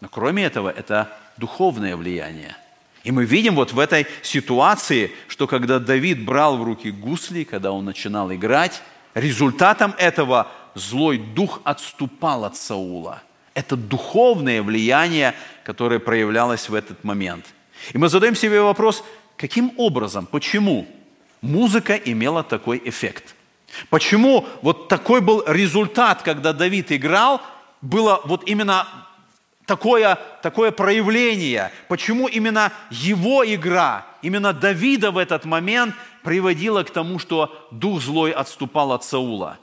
Но 0.00 0.08
кроме 0.08 0.44
этого, 0.44 0.70
это 0.70 1.10
духовное 1.36 1.96
влияние– 1.96 2.56
и 3.04 3.10
мы 3.10 3.24
видим 3.24 3.54
вот 3.54 3.72
в 3.72 3.78
этой 3.78 4.06
ситуации, 4.22 5.12
что 5.28 5.46
когда 5.46 5.78
Давид 5.78 6.24
брал 6.24 6.58
в 6.58 6.62
руки 6.62 6.90
гусли, 6.90 7.44
когда 7.44 7.72
он 7.72 7.84
начинал 7.86 8.32
играть, 8.32 8.82
результатом 9.14 9.94
этого 9.98 10.48
злой 10.74 11.18
дух 11.18 11.60
отступал 11.64 12.44
от 12.44 12.56
Саула. 12.56 13.22
Это 13.54 13.76
духовное 13.76 14.62
влияние, 14.62 15.34
которое 15.64 16.00
проявлялось 16.00 16.68
в 16.68 16.74
этот 16.74 17.02
момент. 17.02 17.46
И 17.92 17.98
мы 17.98 18.08
задаем 18.08 18.34
себе 18.34 18.60
вопрос, 18.60 19.04
каким 19.36 19.72
образом, 19.76 20.26
почему 20.26 20.86
музыка 21.40 21.94
имела 21.94 22.42
такой 22.42 22.80
эффект? 22.84 23.34
Почему 23.90 24.46
вот 24.62 24.88
такой 24.88 25.20
был 25.20 25.44
результат, 25.46 26.22
когда 26.22 26.52
Давид 26.52 26.90
играл, 26.90 27.40
было 27.80 28.20
вот 28.24 28.48
именно 28.48 28.86
такое, 29.66 30.18
такое 30.42 30.70
проявление, 30.70 31.70
почему 31.86 32.26
именно 32.26 32.72
его 32.90 33.44
игра, 33.44 34.06
именно 34.22 34.52
Давида 34.52 35.10
в 35.10 35.18
этот 35.18 35.44
момент 35.44 35.94
приводила 36.24 36.82
к 36.82 36.90
тому, 36.90 37.18
что 37.18 37.68
дух 37.70 38.02
злой 38.02 38.32
отступал 38.32 38.92
от 38.92 39.04
Саула. 39.04 39.58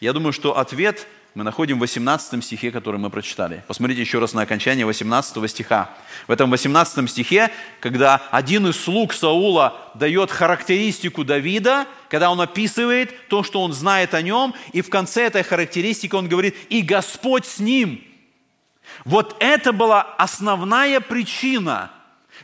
Я 0.00 0.12
думаю, 0.12 0.32
что 0.32 0.56
ответ 0.56 1.06
мы 1.34 1.44
находим 1.44 1.76
в 1.78 1.80
18 1.80 2.44
стихе, 2.44 2.70
который 2.70 2.98
мы 2.98 3.10
прочитали. 3.10 3.62
Посмотрите 3.66 4.00
еще 4.00 4.18
раз 4.18 4.34
на 4.34 4.42
окончание 4.42 4.84
18 4.84 5.50
стиха. 5.50 5.90
В 6.26 6.32
этом 6.32 6.50
18 6.50 7.08
стихе, 7.08 7.50
когда 7.80 8.22
один 8.30 8.66
из 8.66 8.80
слуг 8.80 9.12
Саула 9.12 9.92
дает 9.94 10.30
характеристику 10.30 11.24
Давида, 11.24 11.86
когда 12.08 12.30
он 12.30 12.40
описывает 12.40 13.28
то, 13.28 13.42
что 13.42 13.62
он 13.62 13.72
знает 13.72 14.14
о 14.14 14.22
нем, 14.22 14.54
и 14.72 14.82
в 14.82 14.90
конце 14.90 15.26
этой 15.26 15.42
характеристики 15.42 16.14
он 16.14 16.28
говорит, 16.28 16.56
и 16.68 16.82
Господь 16.82 17.46
с 17.46 17.58
ним– 17.60 18.04
вот 19.04 19.36
это 19.40 19.72
была 19.72 20.02
основная 20.02 21.00
причина. 21.00 21.90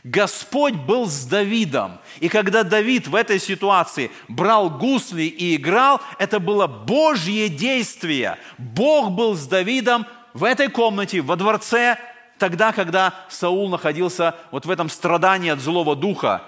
Господь 0.09 0.73
был 0.73 1.07
с 1.07 1.25
Давидом. 1.25 1.99
И 2.19 2.29
когда 2.29 2.63
Давид 2.63 3.07
в 3.07 3.15
этой 3.15 3.39
ситуации 3.39 4.11
брал 4.27 4.69
гусли 4.69 5.23
и 5.23 5.55
играл, 5.55 6.01
это 6.17 6.39
было 6.39 6.67
Божье 6.67 7.49
действие. 7.49 8.37
Бог 8.57 9.11
был 9.11 9.35
с 9.35 9.45
Давидом 9.47 10.05
в 10.33 10.43
этой 10.43 10.69
комнате, 10.69 11.21
во 11.21 11.35
дворце, 11.35 11.97
тогда, 12.37 12.71
когда 12.71 13.13
Саул 13.29 13.69
находился 13.69 14.35
вот 14.51 14.65
в 14.65 14.69
этом 14.69 14.89
страдании 14.89 15.49
от 15.49 15.59
злого 15.59 15.95
духа. 15.95 16.43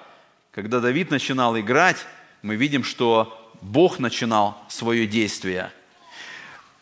Когда 0.52 0.80
Давид 0.80 1.12
начинал 1.12 1.58
играть, 1.60 1.98
мы 2.42 2.56
видим, 2.56 2.84
что 2.84 3.54
Бог 3.62 4.00
начинал 4.00 4.58
свое 4.68 5.06
действие. 5.06 5.72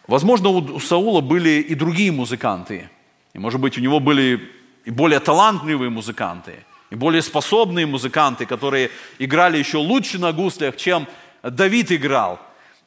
Возможно, 0.08 0.50
у 0.50 0.80
Саула 0.80 1.22
были 1.22 1.60
и 1.62 1.76
другие 1.76 2.12
музыканты– 2.12 2.90
и, 3.38 3.40
может 3.40 3.62
быть, 3.62 3.78
у 3.78 3.82
него 3.82 4.00
были 4.00 4.52
и 4.88 4.90
более 4.90 5.20
талантливые 5.20 5.90
музыканты, 5.90 6.64
и 6.90 6.96
более 6.96 7.22
способные 7.22 7.86
музыканты, 7.86 8.46
которые 8.46 8.90
играли 9.20 9.58
еще 9.58 9.80
лучше 9.80 10.18
на 10.18 10.32
гуслях, 10.32 10.78
чем 10.78 11.08
Давид 11.44 11.92
играл. 11.92 12.40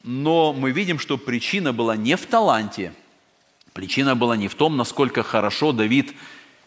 Но 0.03 0.55
мы 0.55 0.71
видим, 0.71 0.99
что 0.99 1.19
причина 1.19 1.75
была 1.75 1.97
не 1.97 2.17
в 2.17 2.25
таланте, 2.25 2.95
причина 3.75 4.17
была 4.17 4.39
не 4.39 4.49
в 4.49 4.55
том, 4.55 4.79
насколько 4.79 5.23
хорошо 5.23 5.73
Давид 5.73 6.15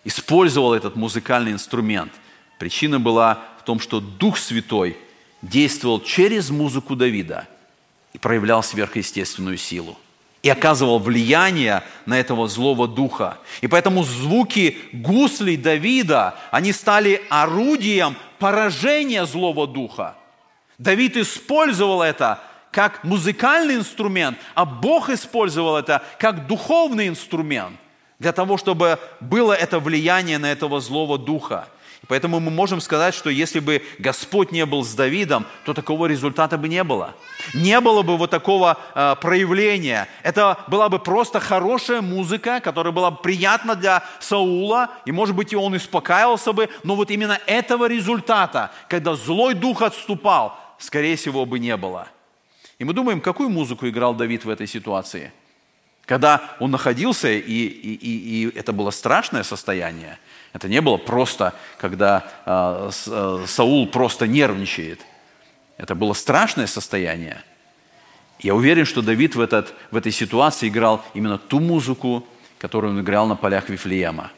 использовал 0.03 0.75
этот 0.75 0.95
музыкальный 0.95 1.51
инструмент. 1.51 2.11
Причина 2.59 2.99
была 2.99 3.41
в 3.59 3.63
том, 3.63 3.79
что 3.79 3.99
Дух 3.99 4.37
Святой 4.37 4.95
действовал 5.41 5.99
через 5.99 6.51
музыку 6.51 6.95
Давида 6.95 7.47
и 8.13 8.19
проявлял 8.19 8.61
сверхъестественную 8.61 9.57
силу 9.57 9.97
и 10.43 10.49
оказывал 10.49 10.99
влияние 10.99 11.83
на 12.05 12.19
этого 12.19 12.49
злого 12.49 12.87
духа. 12.87 13.37
И 13.61 13.67
поэтому 13.67 14.03
звуки 14.03 14.77
гуслей 14.91 15.55
Давида, 15.55 16.35
они 16.51 16.73
стали 16.73 17.23
орудием 17.29 18.17
поражения 18.39 19.25
злого 19.25 19.65
духа. 19.65 20.15
Давид 20.77 21.15
использовал 21.15 22.01
это 22.01 22.41
как 22.71 23.03
музыкальный 23.05 23.75
инструмент, 23.75 24.37
а 24.53 24.65
Бог 24.65 25.09
использовал 25.09 25.77
это 25.77 26.03
как 26.19 26.45
духовный 26.45 27.07
инструмент 27.07 27.77
для 28.19 28.33
того, 28.33 28.57
чтобы 28.57 28.99
было 29.21 29.53
это 29.53 29.79
влияние 29.79 30.39
на 30.39 30.51
этого 30.51 30.81
злого 30.81 31.17
духа. 31.17 31.67
Поэтому 32.13 32.39
мы 32.39 32.51
можем 32.51 32.79
сказать, 32.79 33.15
что 33.15 33.31
если 33.31 33.59
бы 33.59 33.81
Господь 33.97 34.51
не 34.51 34.67
был 34.67 34.83
с 34.83 34.93
Давидом, 34.93 35.47
то 35.65 35.73
такого 35.73 36.05
результата 36.05 36.59
бы 36.59 36.69
не 36.69 36.83
было. 36.83 37.15
Не 37.55 37.79
было 37.79 38.03
бы 38.03 38.17
вот 38.17 38.29
такого 38.29 38.77
э, 38.93 39.15
проявления. 39.19 40.07
Это 40.21 40.59
была 40.67 40.89
бы 40.89 40.99
просто 40.99 41.39
хорошая 41.39 42.01
музыка, 42.01 42.59
которая 42.59 42.93
была 42.93 43.09
бы 43.09 43.17
приятна 43.17 43.73
для 43.73 44.03
Саула, 44.19 44.91
и, 45.07 45.11
может 45.11 45.35
быть, 45.35 45.53
и 45.53 45.55
он 45.55 45.73
успокаивался 45.73 46.53
бы, 46.53 46.69
но 46.83 46.95
вот 46.95 47.09
именно 47.09 47.39
этого 47.47 47.87
результата, 47.87 48.69
когда 48.89 49.15
злой 49.15 49.55
дух 49.55 49.81
отступал, 49.81 50.55
скорее 50.77 51.15
всего, 51.15 51.47
бы 51.47 51.57
не 51.57 51.75
было. 51.77 52.07
И 52.77 52.83
мы 52.83 52.93
думаем, 52.93 53.21
какую 53.21 53.49
музыку 53.49 53.89
играл 53.89 54.13
Давид 54.13 54.45
в 54.45 54.49
этой 54.49 54.67
ситуации? 54.67 55.33
Когда 56.05 56.41
он 56.59 56.69
находился, 56.69 57.31
и, 57.31 57.39
и, 57.39 57.93
и, 57.95 58.45
и 58.45 58.55
это 58.55 58.71
было 58.71 58.91
страшное 58.91 59.41
состояние– 59.41 60.19
это 60.53 60.69
не 60.69 60.81
было 60.81 60.97
просто, 60.97 61.53
когда 61.77 62.25
э, 62.45 62.91
э, 63.07 63.45
Саул 63.47 63.87
просто 63.87 64.27
нервничает. 64.27 65.01
Это 65.77 65.95
было 65.95 66.13
страшное 66.13 66.67
состояние. 66.67 67.43
Я 68.39 68.53
уверен, 68.53 68.85
что 68.85 69.01
Давид 69.01 69.35
в, 69.35 69.41
этот, 69.41 69.73
в 69.89 69.97
этой 69.97 70.11
ситуации 70.11 70.67
играл 70.67 71.03
именно 71.15 71.39
ту 71.39 71.59
музыку, 71.59 72.25
которую 72.59 72.93
он 72.93 73.01
играл 73.01 73.25
на 73.25 73.35
полях 73.35 73.69
Вифлеема. 73.69 74.31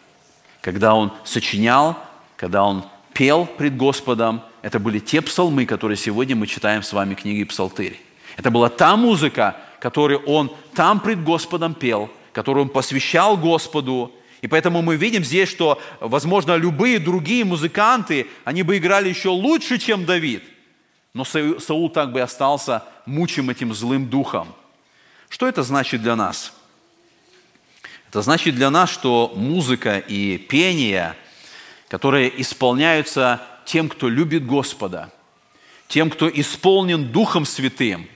Когда 0.62 0.96
он 0.96 1.12
сочинял, 1.26 1.98
когда 2.38 2.64
он 2.64 2.86
пел 3.14 3.46
пред 3.46 3.76
Господом, 3.76 4.42
это 4.62 4.80
были 4.80 5.00
те 5.00 5.22
псалмы, 5.22 5.66
которые 5.66 5.98
сегодня 5.98 6.36
мы 6.36 6.48
читаем 6.48 6.82
с 6.82 6.94
вами 6.94 7.14
книги 7.14 7.44
Псалтырь. 7.44 8.00
Это 8.38 8.52
была 8.52 8.70
та 8.70 8.96
музыка, 8.96 9.58
которую 9.80 10.20
он 10.26 10.52
там 10.74 11.02
пред 11.02 11.24
Господом 11.24 11.74
пел, 11.74 12.10
которую 12.32 12.64
он 12.64 12.70
посвящал 12.70 13.38
Господу, 13.38 14.12
и 14.46 14.48
поэтому 14.48 14.84
мы 14.84 14.96
видим 14.96 15.24
здесь, 15.24 15.50
что, 15.50 15.82
возможно, 16.00 16.56
любые 16.56 17.00
другие 17.00 17.44
музыканты, 17.44 18.28
они 18.44 18.62
бы 18.62 18.78
играли 18.78 19.10
еще 19.10 19.30
лучше, 19.30 19.80
чем 19.80 20.06
Давид. 20.06 20.44
Но 21.16 21.26
Саул 21.26 21.90
так 21.90 22.12
бы 22.12 22.22
остался 22.22 22.84
мучим 23.08 23.50
этим 23.50 23.74
злым 23.74 24.08
духом. 24.08 24.54
Что 25.30 25.48
это 25.48 25.64
значит 25.64 26.04
для 26.04 26.16
нас? 26.16 26.54
Это 28.10 28.22
значит 28.22 28.54
для 28.54 28.70
нас, 28.70 28.92
что 28.92 29.34
музыка 29.36 29.98
и 29.98 30.38
пение, 30.38 31.16
которые 31.88 32.40
исполняются 32.40 33.42
тем, 33.66 33.90
кто 33.90 34.10
любит 34.10 34.46
Господа, 34.46 35.12
тем, 35.88 36.12
кто 36.12 36.30
исполнен 36.30 37.08
Духом 37.08 37.46
Святым, 37.48 38.08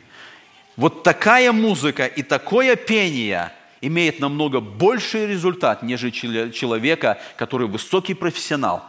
вот 0.75 1.01
такая 1.01 1.51
музыка 1.51 2.05
и 2.05 2.21
такое 2.21 2.75
пение– 2.75 3.51
имеет 3.81 4.19
намного 4.19 4.59
больший 4.59 5.27
результат, 5.27 5.83
нежели 5.83 6.51
человека, 6.51 7.19
который 7.37 7.67
высокий 7.67 8.13
профессионал, 8.13 8.83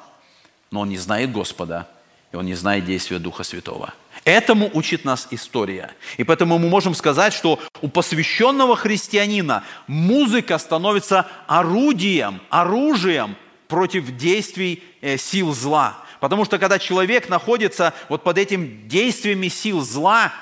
но 0.71 0.81
он 0.81 0.89
не 0.89 0.99
знает 0.99 1.33
Господа 1.33 1.89
и 2.33 2.37
он 2.37 2.47
не 2.47 2.55
знает 2.55 2.85
действия 2.85 3.19
Духа 3.19 3.43
Святого. 3.43 3.93
Этому 4.25 4.71
учит 4.75 5.05
нас 5.05 5.27
история. 5.31 5.91
И 6.17 6.25
поэтому 6.25 6.59
мы 6.59 6.69
можем 6.69 6.95
сказать, 6.95 7.33
что 7.33 7.59
у 7.81 7.89
посвященного 7.89 8.77
христианина 8.77 9.65
музыка 9.87 10.59
становится 10.59 11.27
орудием, 11.47 12.41
оружием 12.51 13.37
против 13.67 14.17
действий 14.17 14.83
э, 15.01 15.17
сил 15.17 15.53
зла. 15.55 15.97
Потому 16.21 16.45
что 16.45 16.59
когда 16.59 16.79
человек 16.79 17.29
находится 17.29 17.95
вот 18.09 18.23
под 18.23 18.37
этим 18.37 18.87
действиями 18.89 19.49
сил 19.49 19.81
зла, 19.81 20.33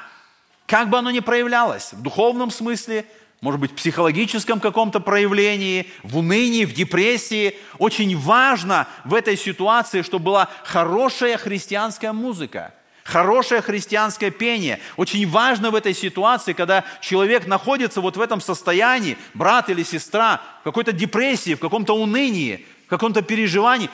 как 0.67 0.91
бы 0.91 0.99
оно 0.99 1.11
ни 1.11 1.21
проявлялось, 1.21 1.93
в 1.93 2.03
духовном 2.03 2.51
смысле, 2.51 3.07
может 3.41 3.61
быть, 3.61 3.75
психологическом 3.75 4.59
каком-то 4.59 4.99
проявлении, 5.01 5.87
в 6.03 6.19
унынии, 6.19 6.65
в 6.65 6.75
депрессии. 6.75 7.55
Очень 7.79 8.19
важно 8.19 8.89
в 9.05 9.15
этой 9.15 9.37
ситуации, 9.37 10.03
чтобы 10.03 10.27
была 10.27 10.49
хорошая 10.65 11.39
христианская 11.39 12.13
музыка, 12.13 12.75
хорошее 13.05 13.63
христианское 13.63 14.33
пение. 14.33 14.81
Очень 14.97 15.29
важно 15.29 15.71
в 15.71 15.77
этой 15.77 15.95
ситуации, 15.95 16.53
когда 16.53 16.85
человек 17.01 17.47
находится 17.47 18.01
вот 18.01 18.17
в 18.17 18.21
этом 18.21 18.41
состоянии, 18.41 19.17
брат 19.35 19.71
или 19.71 19.85
сестра, 19.85 20.41
в 20.61 20.65
какой-то 20.65 20.91
депрессии, 20.91 21.55
в 21.55 21.61
каком-то 21.61 21.95
унынии, 21.95 22.67
в 22.87 22.91
каком-то 22.91 23.23
переживании, 23.23 23.89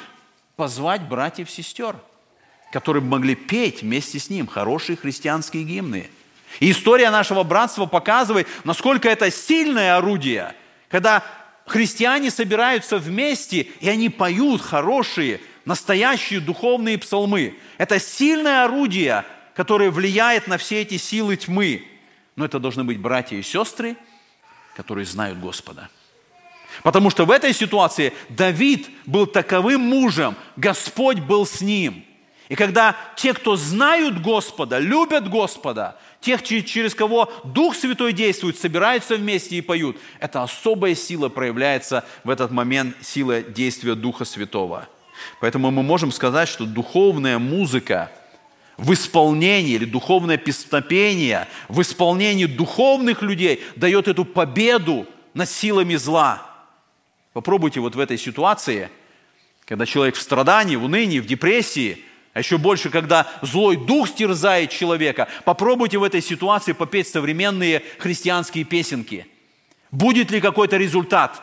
позвать 0.57 1.03
братьев 1.03 1.51
и 1.51 1.53
сестер, 1.53 1.97
которые 2.73 3.03
могли 3.03 3.35
петь 3.35 3.83
вместе 3.83 4.19
с 4.19 4.31
ним 4.31 4.47
хорошие 4.47 4.97
христианские 4.97 5.65
гимны. 5.65 6.09
И 6.61 6.71
история 6.71 7.11
нашего 7.11 7.43
братства 7.43 7.87
показывает, 7.87 8.47
насколько 8.65 9.09
это 9.09 9.31
сильное 9.31 9.97
орудие, 9.97 10.55
когда 10.89 11.25
христиане 11.67 12.31
собираются 12.31 12.99
вместе, 12.99 13.69
и 13.81 13.89
они 13.89 14.09
поют 14.09 14.61
хорошие, 14.61 15.41
настоящие 15.65 16.41
духовные 16.41 16.99
псалмы. 16.99 17.57
Это 17.79 17.99
сильное 17.99 18.65
орудие, 18.65 19.25
которое 19.55 19.91
влияет 19.91 20.47
на 20.47 20.59
все 20.59 20.83
эти 20.83 20.97
силы 20.97 21.37
тьмы. 21.37 21.85
Но 22.37 22.45
это 22.45 22.59
должны 22.59 22.85
быть 22.85 22.99
братья 22.99 23.37
и 23.37 23.43
сестры, 23.43 23.97
которые 24.77 25.07
знают 25.07 25.39
Господа. 25.39 25.89
Потому 26.83 27.11
что 27.11 27.25
в 27.25 27.31
этой 27.31 27.53
ситуации 27.53 28.13
Давид 28.29 28.91
был 29.07 29.27
таковым 29.27 29.81
мужем, 29.81 30.35
Господь 30.57 31.21
был 31.21 31.47
с 31.47 31.61
ним. 31.61 32.05
И 32.49 32.57
когда 32.57 32.97
те, 33.17 33.33
кто 33.33 33.57
знают 33.57 34.21
Господа, 34.21 34.79
любят 34.79 35.31
Господа, 35.31 35.97
тех, 36.25 36.43
через 36.43 36.95
кого 36.95 37.33
Дух 37.45 37.77
Святой 37.77 38.13
действует, 38.13 38.59
собираются 38.59 39.17
вместе 39.17 39.57
и 39.57 39.61
поют, 39.61 39.97
это 40.19 40.43
особая 40.43 40.95
сила 40.95 41.29
проявляется 41.29 42.05
в 42.25 42.31
этот 42.31 42.51
момент, 42.51 42.97
сила 43.01 43.43
действия 43.43 43.95
Духа 43.95 44.25
Святого. 44.25 44.89
Поэтому 45.41 45.71
мы 45.71 45.83
можем 45.83 46.11
сказать, 46.11 46.49
что 46.49 46.67
духовная 46.67 47.39
музыка 47.39 48.11
в 48.77 48.93
исполнении 48.93 49.75
или 49.75 49.85
духовное 49.85 50.37
песнопение 50.37 51.47
в 51.69 51.81
исполнении 51.81 52.47
духовных 52.47 53.23
людей 53.23 53.63
дает 53.77 54.09
эту 54.09 54.25
победу 54.25 55.07
над 55.35 55.49
силами 55.49 55.95
зла– 55.95 56.51
Попробуйте 57.35 57.81
вот 57.81 57.97
в 57.97 57.99
этой 57.99 58.17
ситуации, 58.17 58.91
когда 59.65 59.87
человек 59.87 60.15
в 60.15 60.23
страдании, 60.23 60.77
в 60.77 60.85
унынии, 60.85 61.19
в 61.19 61.27
депрессии, 61.27 61.99
а 62.35 62.41
еще 62.41 62.59
больше, 62.59 62.91
когда 62.91 63.29
злой 63.43 63.77
дух 63.77 64.09
стерзает 64.09 64.71
человека, 64.71 65.29
попробуйте 65.45 65.99
в 65.99 66.03
этой 66.03 66.21
ситуации 66.21 66.73
попеть 66.73 67.07
современные 67.07 67.83
христианские 67.99 68.65
песенки. 68.65 69.27
Будет 69.93 70.33
ли 70.33 70.41
какой-то 70.41 70.77
результат? 70.77 71.41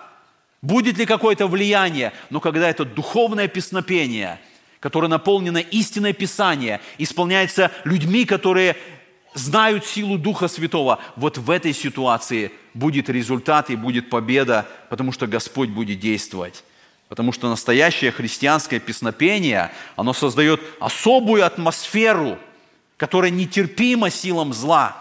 Будет 0.62 0.98
ли 0.98 1.06
какое-то 1.06 1.48
влияние? 1.48 2.12
Но 2.30 2.42
когда 2.42 2.70
это 2.70 2.84
духовное 2.84 3.48
песнопение, 3.48 4.40
которое 4.82 5.08
наполнено 5.08 5.60
истинное 5.60 6.12
Писание, 6.12 6.82
исполняется 6.98 7.72
людьми, 7.86 8.26
которые 8.26 8.76
знают 9.34 9.86
силу 9.86 10.18
Духа 10.18 10.50
Святого, 10.50 11.00
вот 11.16 11.38
в 11.38 11.50
этой 11.50 11.72
ситуации 11.72 12.52
будет 12.74 13.10
результат 13.10 13.70
и 13.70 13.78
будет 13.78 14.10
победа, 14.10 14.68
потому 14.90 15.14
что 15.14 15.26
Господь 15.26 15.70
будет 15.70 16.00
действовать. 16.00 16.66
Потому 17.12 17.34
что 17.34 17.50
настоящее 17.50 18.10
христианское 18.10 18.80
песнопение, 18.80 19.74
оно 19.98 20.14
создает 20.14 20.62
особую 20.80 21.46
атмосферу, 21.46 22.40
которая 22.96 23.32
нетерпима 23.32 24.10
силам 24.10 24.54
зла. 24.54 24.96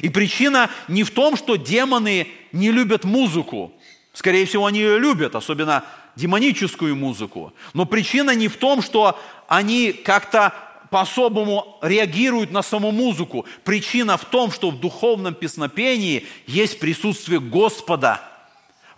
И 0.00 0.10
причина 0.10 0.68
не 0.88 1.04
в 1.04 1.10
том, 1.10 1.38
что 1.38 1.56
демоны 1.56 2.28
не 2.52 2.70
любят 2.70 3.04
музыку. 3.04 3.72
Скорее 4.12 4.44
всего, 4.44 4.66
они 4.66 4.80
ее 4.80 4.98
любят, 4.98 5.34
особенно 5.34 5.86
демоническую 6.16 6.94
музыку. 6.94 7.54
Но 7.72 7.86
причина 7.86 8.34
не 8.34 8.48
в 8.48 8.58
том, 8.58 8.82
что 8.82 9.18
они 9.48 9.94
как-то 9.94 10.52
по-особому 10.90 11.78
реагируют 11.80 12.50
на 12.50 12.60
саму 12.60 12.90
музыку. 12.90 13.46
Причина 13.64 14.18
в 14.18 14.26
том, 14.26 14.52
что 14.52 14.68
в 14.68 14.78
духовном 14.80 15.32
песнопении 15.32 16.26
есть 16.46 16.78
присутствие 16.78 17.40
Господа. 17.40 18.20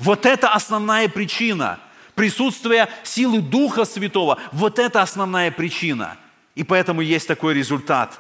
Вот 0.01 0.27
это 0.27 0.49
основная 0.49 1.09
причина. 1.09 1.79
Присутствие 2.17 2.89
силы 3.05 3.43
Духа 3.43 3.85
Святого. 3.85 4.39
Вот 4.51 4.79
это 4.79 5.03
основная 5.03 5.51
причина. 5.51 6.17
И 6.55 6.65
поэтому 6.65 7.03
есть 7.03 7.29
такой 7.29 7.53
результат. 7.53 8.19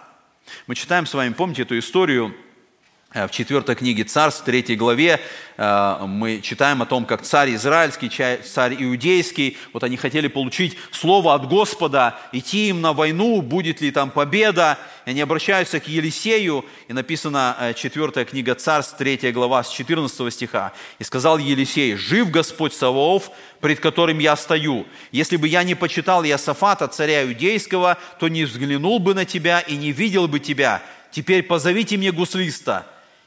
Мы 0.66 0.74
читаем 0.74 1.06
с 1.06 1.14
вами, 1.14 1.32
помните 1.32 1.62
эту 1.62 1.78
историю 1.78 2.36
в 3.24 3.30
четвертой 3.30 3.74
книге 3.74 4.04
Царств, 4.04 4.44
третьей 4.44 4.76
главе, 4.76 5.20
э, 5.56 5.98
мы 6.06 6.42
читаем 6.42 6.82
о 6.82 6.86
том, 6.86 7.06
как 7.06 7.22
царь 7.22 7.54
израильский, 7.54 8.10
царь 8.10 8.76
иудейский, 8.78 9.56
вот 9.72 9.84
они 9.84 9.96
хотели 9.96 10.28
получить 10.28 10.76
слово 10.90 11.34
от 11.34 11.48
Господа, 11.48 12.18
идти 12.32 12.68
им 12.68 12.82
на 12.82 12.92
войну, 12.92 13.40
будет 13.40 13.80
ли 13.80 13.90
там 13.90 14.10
победа. 14.10 14.78
И 15.06 15.10
они 15.10 15.22
обращаются 15.22 15.80
к 15.80 15.88
Елисею, 15.88 16.66
и 16.88 16.92
написана 16.92 17.56
э, 17.58 17.74
четвертая 17.74 18.26
книга 18.26 18.54
Царств, 18.54 18.98
третья 18.98 19.32
глава, 19.32 19.62
с 19.64 19.70
14 19.70 20.32
стиха. 20.32 20.74
«И 20.98 21.04
сказал 21.04 21.38
Елисей, 21.38 21.94
жив 21.94 22.30
Господь 22.30 22.74
Саваоф, 22.74 23.30
пред 23.60 23.80
которым 23.80 24.18
я 24.18 24.36
стою. 24.36 24.86
Если 25.10 25.38
бы 25.38 25.48
я 25.48 25.62
не 25.62 25.74
почитал 25.74 26.22
Иосафата, 26.22 26.86
царя 26.86 27.24
иудейского, 27.24 27.96
то 28.20 28.28
не 28.28 28.44
взглянул 28.44 28.98
бы 28.98 29.14
на 29.14 29.24
тебя 29.24 29.60
и 29.60 29.74
не 29.76 29.92
видел 29.92 30.28
бы 30.28 30.38
тебя. 30.38 30.82
Теперь 31.10 31.42
позовите 31.42 31.96
мне 31.96 32.12
гуслиста». 32.12 32.84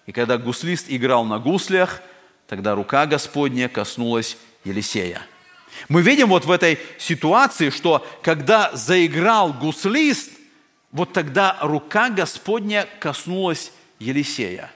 И 0.09 0.11
когда 0.11 0.39
гуслист 0.39 0.87
играл 0.89 1.23
на 1.23 1.37
гуслях, 1.37 2.01
тогда 2.47 2.73
рука 2.73 3.05
Господня 3.05 3.69
коснулась 3.69 4.37
Елисея. 4.63 5.21
Мы 5.87 6.01
видим 6.01 6.29
вот 6.29 6.45
в 6.45 6.51
этой 6.51 6.79
ситуации, 6.97 7.69
что 7.69 8.03
когда 8.23 8.71
заиграл 8.73 9.53
гуслист, 9.53 10.31
вот 10.91 11.13
тогда 11.13 11.59
рука 11.61 12.09
Господня 12.09 12.87
коснулась 12.99 13.71
Елисея. 13.99 14.71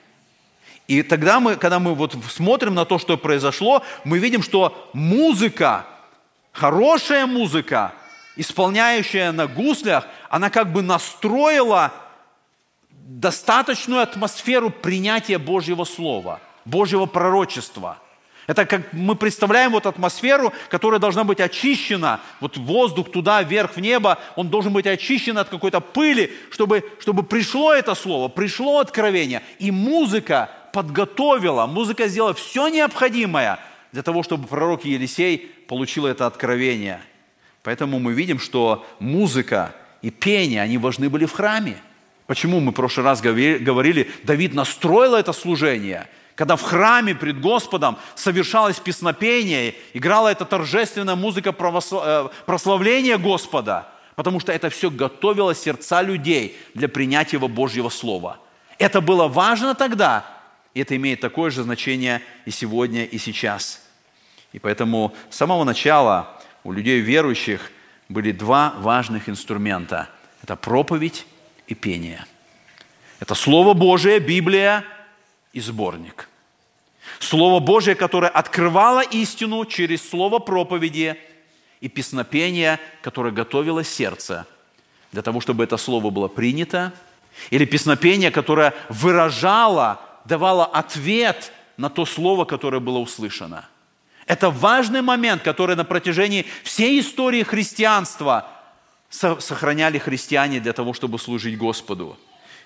И 0.88 1.02
тогда 1.02 1.40
мы, 1.40 1.56
когда 1.56 1.80
мы 1.80 1.96
вот 1.96 2.16
смотрим 2.30 2.76
на 2.76 2.86
то, 2.86 3.00
что 3.00 3.18
произошло, 3.18 3.84
мы 4.04 4.20
видим, 4.20 4.44
что 4.44 4.88
музыка, 4.94 5.88
хорошая 6.52 7.26
музыка, 7.26 7.96
исполняющая 8.36 9.32
на 9.32 9.48
гуслях, 9.48 10.06
она 10.30 10.52
как 10.52 10.72
бы 10.72 10.84
настроила 10.84 11.92
достаточную 13.04 14.02
атмосферу 14.02 14.70
принятия 14.70 15.38
Божьего 15.38 15.84
Слова, 15.84 16.40
Божьего 16.66 17.06
пророчества. 17.06 18.00
Это 18.48 18.66
как 18.66 18.92
мы 18.92 19.16
представляем 19.16 19.72
вот 19.72 19.86
атмосферу, 19.86 20.52
которая 20.70 21.00
должна 21.00 21.24
быть 21.24 21.40
очищена, 21.40 22.20
вот 22.42 22.58
воздух 22.58 23.10
туда, 23.12 23.42
вверх, 23.42 23.76
в 23.76 23.80
небо, 23.80 24.20
он 24.36 24.50
должен 24.50 24.74
быть 24.74 24.86
очищен 24.86 25.38
от 25.38 25.48
какой-то 25.48 25.80
пыли, 25.80 26.34
чтобы, 26.52 26.84
чтобы 27.00 27.24
пришло 27.24 27.74
это 27.74 27.96
слово, 27.96 28.28
пришло 28.28 28.80
откровение. 28.80 29.42
И 29.60 29.72
музыка 29.72 30.50
подготовила, 30.74 31.66
музыка 31.68 32.08
сделала 32.08 32.34
все 32.34 32.68
необходимое 32.68 33.60
для 33.94 34.04
того, 34.04 34.24
чтобы 34.24 34.48
пророк 34.48 34.84
Елисей 34.84 35.38
получил 35.68 36.06
это 36.06 36.26
откровение. 36.26 37.00
Поэтому 37.64 38.00
мы 38.00 38.12
видим, 38.12 38.40
что 38.40 38.86
музыка 39.00 39.74
и 40.02 40.10
пение, 40.10 40.62
они 40.62 40.78
важны 40.78 41.10
были 41.10 41.26
в 41.26 41.32
храме– 41.32 41.78
Почему 42.34 42.60
мы 42.60 42.72
в 42.72 42.74
прошлый 42.74 43.06
раз 43.06 43.22
говорили, 43.22 44.10
Давид 44.24 44.56
настроил 44.56 45.14
это 45.14 45.34
служение, 45.34 46.08
когда 46.34 46.56
в 46.56 46.64
храме 46.64 47.14
пред 47.14 47.40
Господом 47.40 47.96
совершалось 48.16 48.80
песнопение, 48.80 49.76
играла 49.94 50.30
эта 50.30 50.44
торжественная 50.44 51.14
музыка 51.14 51.56
э, 51.56 52.30
прославления 52.48 53.20
Господа, 53.20 53.88
потому 54.16 54.40
что 54.40 54.52
это 54.52 54.72
все 54.72 54.90
готовило 54.90 55.54
сердца 55.54 56.02
людей 56.02 56.58
для 56.74 56.90
принятия 56.90 57.38
Божьего 57.38 57.90
Слова. 57.90 58.40
Это 58.80 59.00
было 59.00 59.28
важно 59.28 59.76
тогда, 59.76 60.26
и 60.74 60.82
это 60.82 60.96
имеет 60.96 61.22
такое 61.22 61.52
же 61.52 61.62
значение 61.62 62.24
и 62.48 62.50
сегодня, 62.50 63.06
и 63.06 63.20
сейчас. 63.20 63.80
И 64.54 64.58
поэтому 64.58 65.14
с 65.30 65.38
самого 65.38 65.66
начала 65.66 66.42
у 66.64 66.72
людей 66.72 67.00
верующих 67.00 67.72
были 68.10 68.32
два 68.32 68.74
важных 68.80 69.30
инструмента. 69.30 70.10
Это 70.42 70.56
проповедь 70.56 71.28
и 71.74 71.76
пение. 71.76 72.26
Это 73.20 73.36
Слово 73.36 73.74
Божие, 73.74 74.20
Библия 74.20 74.84
и 75.52 75.60
сборник. 75.60 76.30
Слово 77.20 77.60
Божие, 77.60 77.96
которое 77.96 78.30
открывало 78.30 79.02
истину 79.02 79.66
через 79.66 80.08
слово 80.08 80.40
проповеди 80.40 81.18
и 81.82 81.90
песнопение, 81.90 82.80
которое 83.02 83.32
готовило 83.32 83.84
сердце 83.84 84.46
для 85.12 85.22
того, 85.22 85.42
чтобы 85.42 85.64
это 85.64 85.78
слово 85.78 86.10
было 86.10 86.28
принято, 86.28 86.92
или 87.52 87.66
песнопение, 87.66 88.32
которое 88.32 88.74
выражало, 88.90 90.00
давало 90.26 90.66
ответ 90.66 91.52
на 91.78 91.90
то 91.90 92.06
слово, 92.06 92.46
которое 92.46 92.80
было 92.80 93.00
услышано. 93.00 93.66
Это 94.26 94.50
важный 94.50 95.02
момент, 95.02 95.44
который 95.44 95.76
на 95.76 95.84
протяжении 95.86 96.46
всей 96.64 97.00
истории 97.00 97.44
христианства 97.44 98.48
сохраняли 99.14 100.00
христиане 100.00 100.60
для 100.60 100.74
того, 100.74 100.94
чтобы 100.94 101.20
служить 101.20 101.58
Господу. 101.58 102.18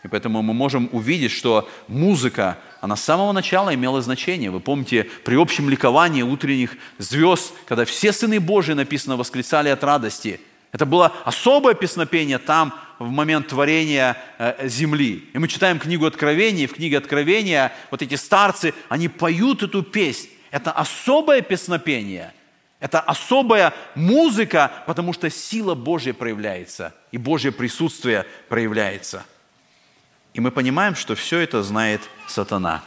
И 0.03 0.07
поэтому 0.07 0.41
мы 0.41 0.53
можем 0.53 0.89
увидеть, 0.91 1.31
что 1.31 1.67
музыка, 1.87 2.57
она 2.81 2.95
с 2.95 3.03
самого 3.03 3.31
начала 3.31 3.73
имела 3.73 4.01
значение. 4.01 4.51
Вы 4.51 4.59
помните, 4.59 5.09
при 5.25 5.35
общем 5.35 5.69
ликовании 5.69 6.21
утренних 6.21 6.77
звезд, 6.97 7.51
когда 7.65 7.83
все 7.83 8.13
сыны 8.13 8.39
Божии, 8.39 8.73
написано, 8.73 9.17
восклицали 9.17 9.69
от 9.69 9.83
радости. 9.83 10.39
Это 10.71 10.85
было 10.85 11.13
особое 11.25 11.73
песнопение 11.73 12.37
там, 12.37 12.73
в 12.99 13.09
момент 13.09 13.47
творения 13.47 14.17
э, 14.37 14.67
земли. 14.67 15.29
И 15.33 15.37
мы 15.39 15.47
читаем 15.47 15.79
книгу 15.79 16.05
Откровения, 16.05 16.63
и 16.63 16.67
в 16.67 16.73
книге 16.73 16.97
Откровения 16.97 17.73
вот 17.91 18.01
эти 18.01 18.15
старцы, 18.15 18.73
они 18.89 19.07
поют 19.07 19.63
эту 19.63 19.83
песнь. 19.83 20.29
Это 20.51 20.71
особое 20.71 21.41
песнопение. 21.41 22.33
Это 22.79 22.99
особая 22.99 23.73
музыка, 23.95 24.71
потому 24.85 25.13
что 25.13 25.29
сила 25.29 25.75
Божья 25.75 26.13
проявляется, 26.13 26.93
и 27.11 27.17
Божье 27.17 27.51
присутствие 27.51 28.25
проявляется– 28.49 29.25
и 30.37 30.39
мы 30.39 30.51
понимаем, 30.51 30.93
что 30.93 31.15
все 31.15 31.39
это 31.39 31.63
знает 31.63 31.99
сатана. 32.27 32.83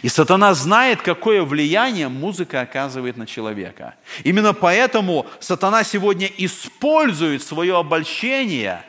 И 0.00 0.08
сатана 0.08 0.54
знает, 0.54 1.02
какое 1.02 1.42
влияние 1.42 2.08
музыка 2.08 2.62
оказывает 2.62 3.18
на 3.18 3.26
человека. 3.26 3.96
Именно 4.22 4.54
поэтому 4.54 5.26
сатана 5.40 5.84
сегодня 5.84 6.26
использует 6.38 7.42
свое 7.42 7.76
обольщение 7.76 8.82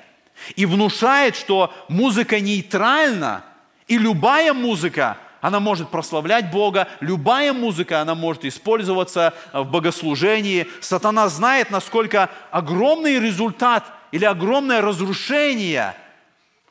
и 0.55 0.65
внушает, 0.65 1.35
что 1.35 1.73
музыка 1.89 2.39
нейтральна, 2.39 3.43
и 3.87 3.97
любая 3.97 4.53
музыка, 4.53 5.17
она 5.45 5.59
может 5.59 5.89
прославлять 5.89 6.49
Бога, 6.49 6.87
любая 7.01 7.53
музыка, 7.53 8.01
она 8.01 8.15
может 8.15 8.45
использоваться 8.45 9.31
в 9.53 9.65
богослужении. 9.65 10.65
Сатана 10.81 11.29
знает, 11.29 11.69
насколько 11.69 12.31
огромный 12.49 13.19
результат 13.19 13.85
или 14.11 14.25
огромное 14.25 14.81
разрушение– 14.81 15.95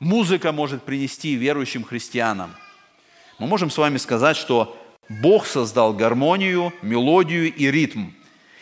музыка 0.00 0.50
может 0.50 0.82
принести 0.82 1.36
верующим 1.36 1.84
христианам. 1.84 2.52
Мы 3.38 3.46
можем 3.46 3.70
с 3.70 3.78
вами 3.78 3.96
сказать, 3.96 4.36
что 4.36 4.76
Бог 5.08 5.46
создал 5.46 5.92
гармонию, 5.92 6.72
мелодию 6.82 7.54
и 7.54 7.70
ритм. 7.70 8.08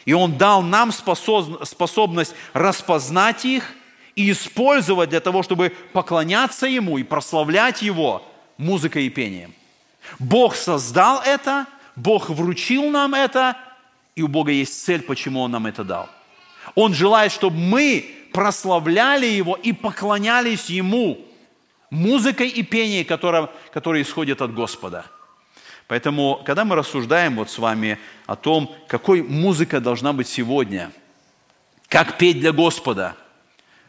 И 0.04 0.12
Он 0.12 0.36
дал 0.36 0.60
нам 0.60 0.92
способность 0.92 2.34
распознать 2.52 3.46
их 3.46 3.72
и 4.14 4.30
использовать 4.30 5.08
для 5.08 5.20
того, 5.20 5.42
чтобы 5.42 5.72
поклоняться 5.94 6.66
Ему 6.66 6.98
и 6.98 7.02
прославлять 7.02 7.80
Его 7.80 8.22
музыкой 8.58 9.06
и 9.06 9.08
пением. 9.08 9.54
Бог 10.18 10.56
создал 10.56 11.22
это, 11.24 11.66
Бог 11.96 12.30
вручил 12.30 12.90
нам 12.90 13.14
это, 13.14 13.56
и 14.14 14.22
у 14.22 14.28
Бога 14.28 14.52
есть 14.52 14.84
цель, 14.84 15.02
почему 15.02 15.40
Он 15.40 15.50
нам 15.50 15.66
это 15.66 15.84
дал. 15.84 16.08
Он 16.74 16.94
желает, 16.94 17.32
чтобы 17.32 17.56
мы 17.56 18.10
прославляли 18.32 19.26
Его 19.26 19.54
и 19.54 19.72
поклонялись 19.72 20.66
Ему 20.66 21.18
музыкой 21.90 22.48
и 22.48 22.62
пением, 22.62 23.04
которое, 23.04 23.50
которое 23.72 24.02
исходит 24.02 24.40
от 24.40 24.54
Господа. 24.54 25.06
Поэтому, 25.88 26.42
когда 26.46 26.64
мы 26.64 26.74
рассуждаем 26.76 27.36
вот 27.36 27.50
с 27.50 27.58
вами 27.58 27.98
о 28.26 28.36
том, 28.36 28.74
какой 28.88 29.22
музыка 29.22 29.80
должна 29.80 30.14
быть 30.14 30.28
сегодня, 30.28 30.90
как 31.88 32.16
петь 32.16 32.40
для 32.40 32.52
Господа, 32.52 33.14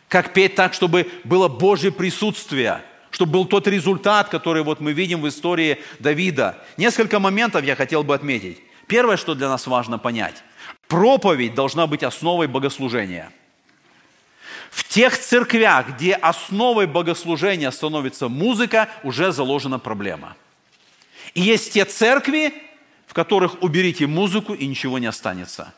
как 0.10 0.34
петь 0.34 0.56
так, 0.56 0.74
чтобы 0.74 1.10
было 1.24 1.48
Божье 1.48 1.92
присутствие, 1.92 2.82
чтобы 3.14 3.32
был 3.32 3.46
тот 3.46 3.68
результат, 3.68 4.28
который 4.28 4.64
вот 4.64 4.82
мы 4.82 4.92
видим 4.92 5.22
в 5.22 5.30
истории 5.30 5.80
Давида. 6.00 6.58
Несколько 6.76 7.20
моментов 7.20 7.64
я 7.64 7.76
хотел 7.76 8.04
бы 8.04 8.14
отметить. 8.14 8.62
Первое, 8.88 9.16
что 9.16 9.36
для 9.36 9.48
нас 9.48 9.68
важно 9.68 9.98
понять. 9.98 10.44
Проповедь 10.88 11.56
должна 11.56 11.88
быть 11.88 12.04
основой 12.04 12.48
богослужения– 12.48 13.32
в 14.74 14.84
тех 14.86 15.16
церквях, 15.16 15.90
где 15.90 16.16
основой 16.16 16.88
богослужения 16.88 17.70
становится 17.70 18.28
музыка, 18.28 18.90
уже 19.04 19.32
заложена 19.32 19.78
проблема. 19.78 20.36
И 21.36 21.42
есть 21.42 21.74
те 21.74 21.86
церкви, 21.86 22.52
в 23.06 23.14
которых 23.14 23.62
уберите 23.62 24.08
музыку 24.08 24.56
и 24.56 24.66
ничего 24.66 24.98
не 24.98 25.06
останется. 25.06 25.76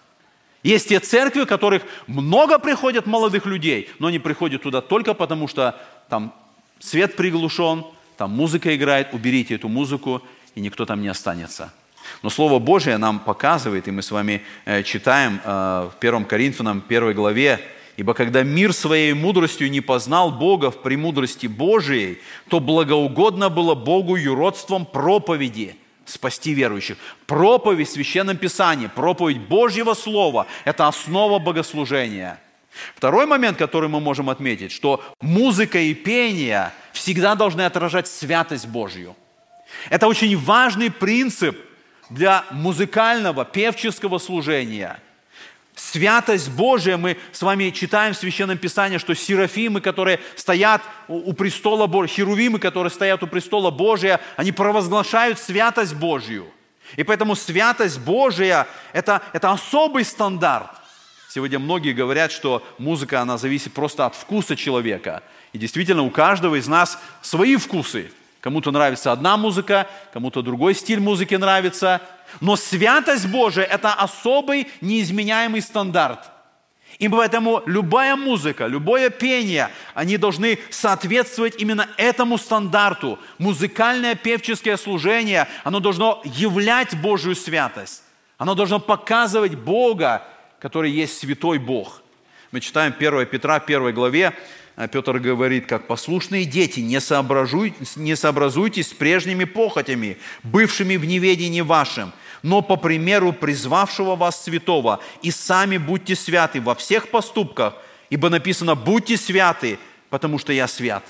Есть 0.63 0.87
те 0.87 1.01
церкви, 1.01 1.41
в 1.41 1.45
которых 1.45 1.83
много 2.07 2.57
приходят 2.57 3.05
молодых 3.05 3.45
людей, 3.45 3.89
но 3.99 4.07
они 4.07 4.17
приходят 4.17 4.63
туда 4.63 4.79
только 4.79 5.13
потому, 5.13 5.49
что 5.49 5.77
там 6.07 6.33
свет 6.79 7.15
приглушен, 7.15 7.85
там 8.17 8.31
музыка 8.31 8.75
играет, 8.75 9.13
уберите 9.13 9.55
эту 9.55 9.67
музыку, 9.67 10.21
и 10.55 10.61
никто 10.61 10.85
там 10.85 11.01
не 11.01 11.07
останется. 11.07 11.73
Но 12.21 12.29
Слово 12.29 12.59
Божие 12.59 12.97
нам 12.97 13.19
показывает, 13.19 13.87
и 13.87 13.91
мы 13.91 14.01
с 14.01 14.11
вами 14.11 14.41
э, 14.65 14.83
читаем 14.83 15.41
э, 15.43 15.89
в 15.91 15.95
1 15.99 16.25
Коринфянам 16.25 16.83
1 16.87 17.13
главе, 17.13 17.59
Ибо 17.97 18.13
когда 18.13 18.43
мир 18.43 18.73
своей 18.73 19.13
мудростью 19.13 19.71
не 19.71 19.79
познал 19.79 20.29
Бога 20.29 20.69
в 20.69 20.81
премудрости 20.81 21.47
Божией, 21.47 22.19
то 22.49 22.59
благоугодно 22.59 23.49
было 23.49 23.73
Богу 23.73 24.17
юродством 24.17 24.85
проповеди 24.85 25.77
спасти 26.05 26.53
верующих. 26.53 26.97
Проповедь 27.25 27.87
в 27.87 27.91
Священном 27.91 28.37
Писании, 28.37 28.87
проповедь 28.87 29.39
Божьего 29.39 29.93
Слова– 29.93 30.45
это 30.65 30.87
основа 30.87 31.39
богослужения. 31.39 32.39
Второй 32.95 33.25
момент, 33.25 33.57
который 33.57 33.89
мы 33.89 33.99
можем 33.99 34.29
отметить, 34.29 34.71
что 34.71 35.03
музыка 35.21 35.79
и 35.79 35.93
пение 35.93 36.71
всегда 36.93 37.35
должны 37.35 37.61
отражать 37.61 38.07
святость 38.07 38.67
Божью. 38.67 39.15
Это 39.89 40.07
очень 40.07 40.37
важный 40.37 40.91
принцип 40.91 41.57
для 42.09 42.45
музыкального, 42.51 43.45
певческого 43.45 44.19
служения– 44.19 44.99
святость 45.75 46.49
Божия, 46.49 46.97
мы 46.97 47.17
с 47.31 47.41
вами 47.41 47.69
читаем 47.69 48.13
в 48.13 48.17
Священном 48.17 48.57
Писании, 48.57 48.97
что 48.97 49.13
серафимы, 49.13 49.81
которые 49.81 50.19
стоят 50.35 50.81
у 51.07 51.33
престола 51.33 51.87
Божия, 51.87 52.15
херувимы, 52.15 52.59
которые 52.59 52.91
стоят 52.91 53.23
у 53.23 53.27
престола 53.27 53.71
Божия, 53.71 54.19
они 54.37 54.51
провозглашают 54.51 55.39
святость 55.39 55.95
Божью. 55.95 56.47
И 56.95 57.03
поэтому 57.03 57.35
святость 57.35 57.99
Божия 57.99 58.67
это,– 58.93 59.21
это 59.33 59.51
особый 59.51 60.05
стандарт. 60.05 60.69
Сегодня 61.35 61.59
многие 61.59 61.91
говорят, 61.91 62.31
что 62.31 62.65
музыка, 62.77 63.19
она 63.19 63.37
зависит 63.37 63.73
просто 63.73 64.05
от 64.05 64.15
вкуса 64.15 64.55
человека. 64.55 65.21
И 65.51 65.57
действительно, 65.57 66.01
у 66.01 66.09
каждого 66.09 66.55
из 66.55 66.65
нас 66.69 66.97
свои 67.21 67.57
вкусы. 67.57 68.09
Кому-то 68.39 68.71
нравится 68.71 69.11
одна 69.11 69.35
музыка, 69.35 69.85
кому-то 70.13 70.41
другой 70.41 70.73
стиль 70.75 71.01
музыки 71.01 71.35
нравится– 71.35 72.01
но 72.39 72.55
святость 72.55 73.27
Божия– 73.27 73.63
это 73.71 73.93
особый 73.93 74.67
неизменяемый 74.81 75.61
стандарт. 75.61 76.31
И 76.99 77.09
поэтому 77.09 77.61
любая 77.65 78.15
музыка, 78.15 78.65
любое 78.67 79.09
пение, 79.09 79.69
они 79.93 80.17
должны 80.17 80.57
соответствовать 80.69 81.61
именно 81.61 81.87
этому 81.97 82.37
стандарту. 82.37 83.19
Музыкальное 83.37 84.15
певческое 84.15 84.77
служение, 84.77 85.47
оно 85.65 85.81
должно 85.81 86.21
являть 86.23 86.95
Божью 86.99 87.35
святость. 87.35 88.03
Оно 88.37 88.55
должно 88.55 88.79
показывать 88.79 89.55
Бога, 89.55 90.25
который 90.59 90.91
есть 90.91 91.17
святой 91.17 91.59
Бог. 91.59 92.01
Мы 92.51 92.59
читаем 92.59 92.93
1 92.97 93.25
Петра, 93.27 93.55
1 93.55 93.93
главе, 93.93 94.33
а 94.75 94.87
Петр 94.87 95.19
говорит, 95.19 95.67
как 95.67 95.87
послушные 95.87 96.45
дети, 96.45 96.81
не, 96.81 96.99
сообразуйтесь, 96.99 97.95
не 97.95 98.15
сообразуйтесь 98.15 98.89
с 98.89 98.93
прежними 98.93 99.45
похотями, 99.45 100.17
бывшими 100.43 100.97
в 100.97 101.05
неведении 101.05 101.61
вашим, 101.61 102.11
но 102.43 102.61
по 102.61 102.75
примеру 102.75 103.31
призвавшего 103.31 104.15
вас 104.15 104.43
святого, 104.43 105.01
и 105.21 105.31
сами 105.31 105.77
будьте 105.77 106.15
святы 106.15 106.59
во 106.59 106.75
всех 106.75 107.09
поступках, 107.09 107.75
ибо 108.09 108.29
написано 108.29 108.75
«будьте 108.75 109.17
святы, 109.17 109.79
потому 110.09 110.39
что 110.39 110.51
я 110.51 110.67
свят». 110.67 111.03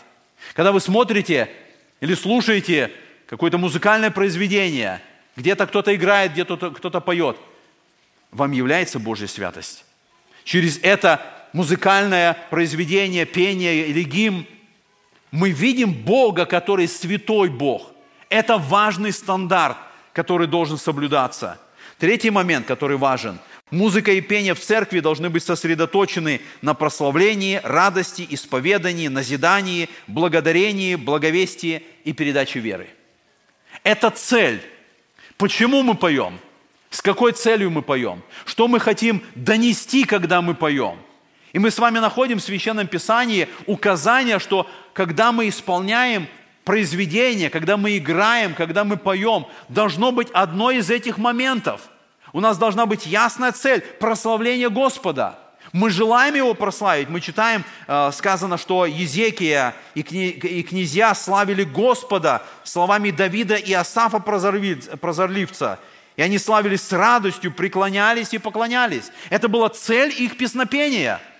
Когда 0.53 0.71
вы 0.71 0.79
смотрите 0.79 1.49
или 2.01 2.13
слушаете 2.13 2.91
какое-то 3.27 3.57
музыкальное 3.57 4.11
произведение, 4.11 5.01
где-то 5.35 5.65
кто-то 5.65 5.93
играет, 5.95 6.33
где-то 6.33 6.57
кто-то 6.71 7.01
поет, 7.01 7.37
вам 8.35 8.51
является 8.51 8.99
Божья 8.99 9.27
святость. 9.27 9.85
Через 10.43 10.77
это 10.83 11.21
музыкальное 11.53 12.37
произведение, 12.49 13.25
пение 13.25 13.87
или 13.87 14.03
гимн, 14.03 14.45
мы 15.31 15.51
видим 15.51 15.93
Бога, 15.93 16.45
который 16.45 16.87
святой 16.87 17.49
Бог. 17.49 17.91
Это 18.29 18.57
важный 18.57 19.11
стандарт, 19.11 19.77
который 20.13 20.47
должен 20.47 20.77
соблюдаться. 20.77 21.59
Третий 21.97 22.29
момент, 22.29 22.67
который 22.67 22.97
важен. 22.97 23.39
Музыка 23.71 24.11
и 24.11 24.21
пение 24.21 24.53
в 24.53 24.59
церкви 24.59 24.99
должны 24.99 25.29
быть 25.29 25.43
сосредоточены 25.43 26.41
на 26.61 26.73
прославлении, 26.73 27.61
радости, 27.63 28.25
исповедании, 28.29 29.07
назидании, 29.07 29.89
благодарении, 30.07 30.95
благовестии 30.95 31.83
и 32.03 32.13
передаче 32.13 32.59
веры. 32.59 32.89
Это 33.83 34.09
цель. 34.09 34.61
Почему 35.37 35.83
мы 35.83 35.95
поем? 35.95 36.39
С 36.95 37.01
какой 37.01 37.33
целью 37.33 37.71
мы 37.71 37.81
поем? 37.81 38.23
Что 38.45 38.69
мы 38.69 38.79
хотим 38.79 39.21
донести, 39.35 40.05
когда 40.05 40.41
мы 40.41 40.55
поем? 40.55 40.97
И 41.51 41.59
мы 41.59 41.69
с 41.69 41.77
вами 41.77 41.99
находим 41.99 42.37
в 42.37 42.41
Священном 42.41 42.87
Писании 42.87 43.49
указание, 43.65 44.39
что 44.39 44.65
когда 44.93 45.33
мы 45.33 45.49
исполняем 45.49 46.29
произведение, 46.63 47.49
когда 47.49 47.75
мы 47.75 47.97
играем, 47.97 48.53
когда 48.53 48.85
мы 48.85 48.95
поем, 48.95 49.45
должно 49.67 50.13
быть 50.13 50.29
одно 50.31 50.71
из 50.71 50.89
этих 50.89 51.17
моментов. 51.17 51.81
У 52.31 52.39
нас 52.39 52.57
должна 52.57 52.85
быть 52.85 53.05
ясная 53.05 53.51
цель– 53.51 53.81
прославление 53.99 54.69
Господа. 54.69 55.37
Мы 55.73 55.89
желаем 55.89 56.35
Его 56.35 56.53
прославить. 56.53 57.09
Мы 57.09 57.19
читаем, 57.19 57.65
э, 57.87 58.11
сказано, 58.13 58.57
что 58.57 58.85
Езекия 58.85 59.75
и, 59.95 60.01
князья 60.63 61.13
славили 61.13 61.65
Господа 61.65 62.41
словами 62.63 63.11
Давида 63.11 63.55
и 63.55 63.73
Асафа 63.73 64.19
прозорливца. 64.19 65.79
И 66.17 66.21
они 66.21 66.37
славились 66.37 66.81
с 66.81 66.91
радостью, 66.91 67.51
преклонялись 67.51 68.33
и 68.33 68.37
поклонялись. 68.37 69.11
Это 69.29 69.47
была 69.47 69.69
цель 69.69 70.13
их 70.17 70.37
песнопения– 70.37 71.21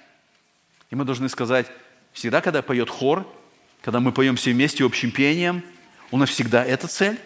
и 0.91 0.95
мы 0.95 1.03
должны 1.03 1.30
сказать, 1.30 1.67
всегда, 2.13 2.41
когда 2.41 2.61
поет 2.61 2.89
хор, 2.89 3.28
когда 3.82 3.99
мы 3.99 4.11
поем 4.11 4.36
все 4.36 4.51
вместе 4.51 4.86
общим 4.86 5.11
пением, 5.11 5.63
у 6.11 6.17
нас 6.17 6.30
всегда 6.30 6.63
эта 6.63 6.88
цель. 6.88 7.19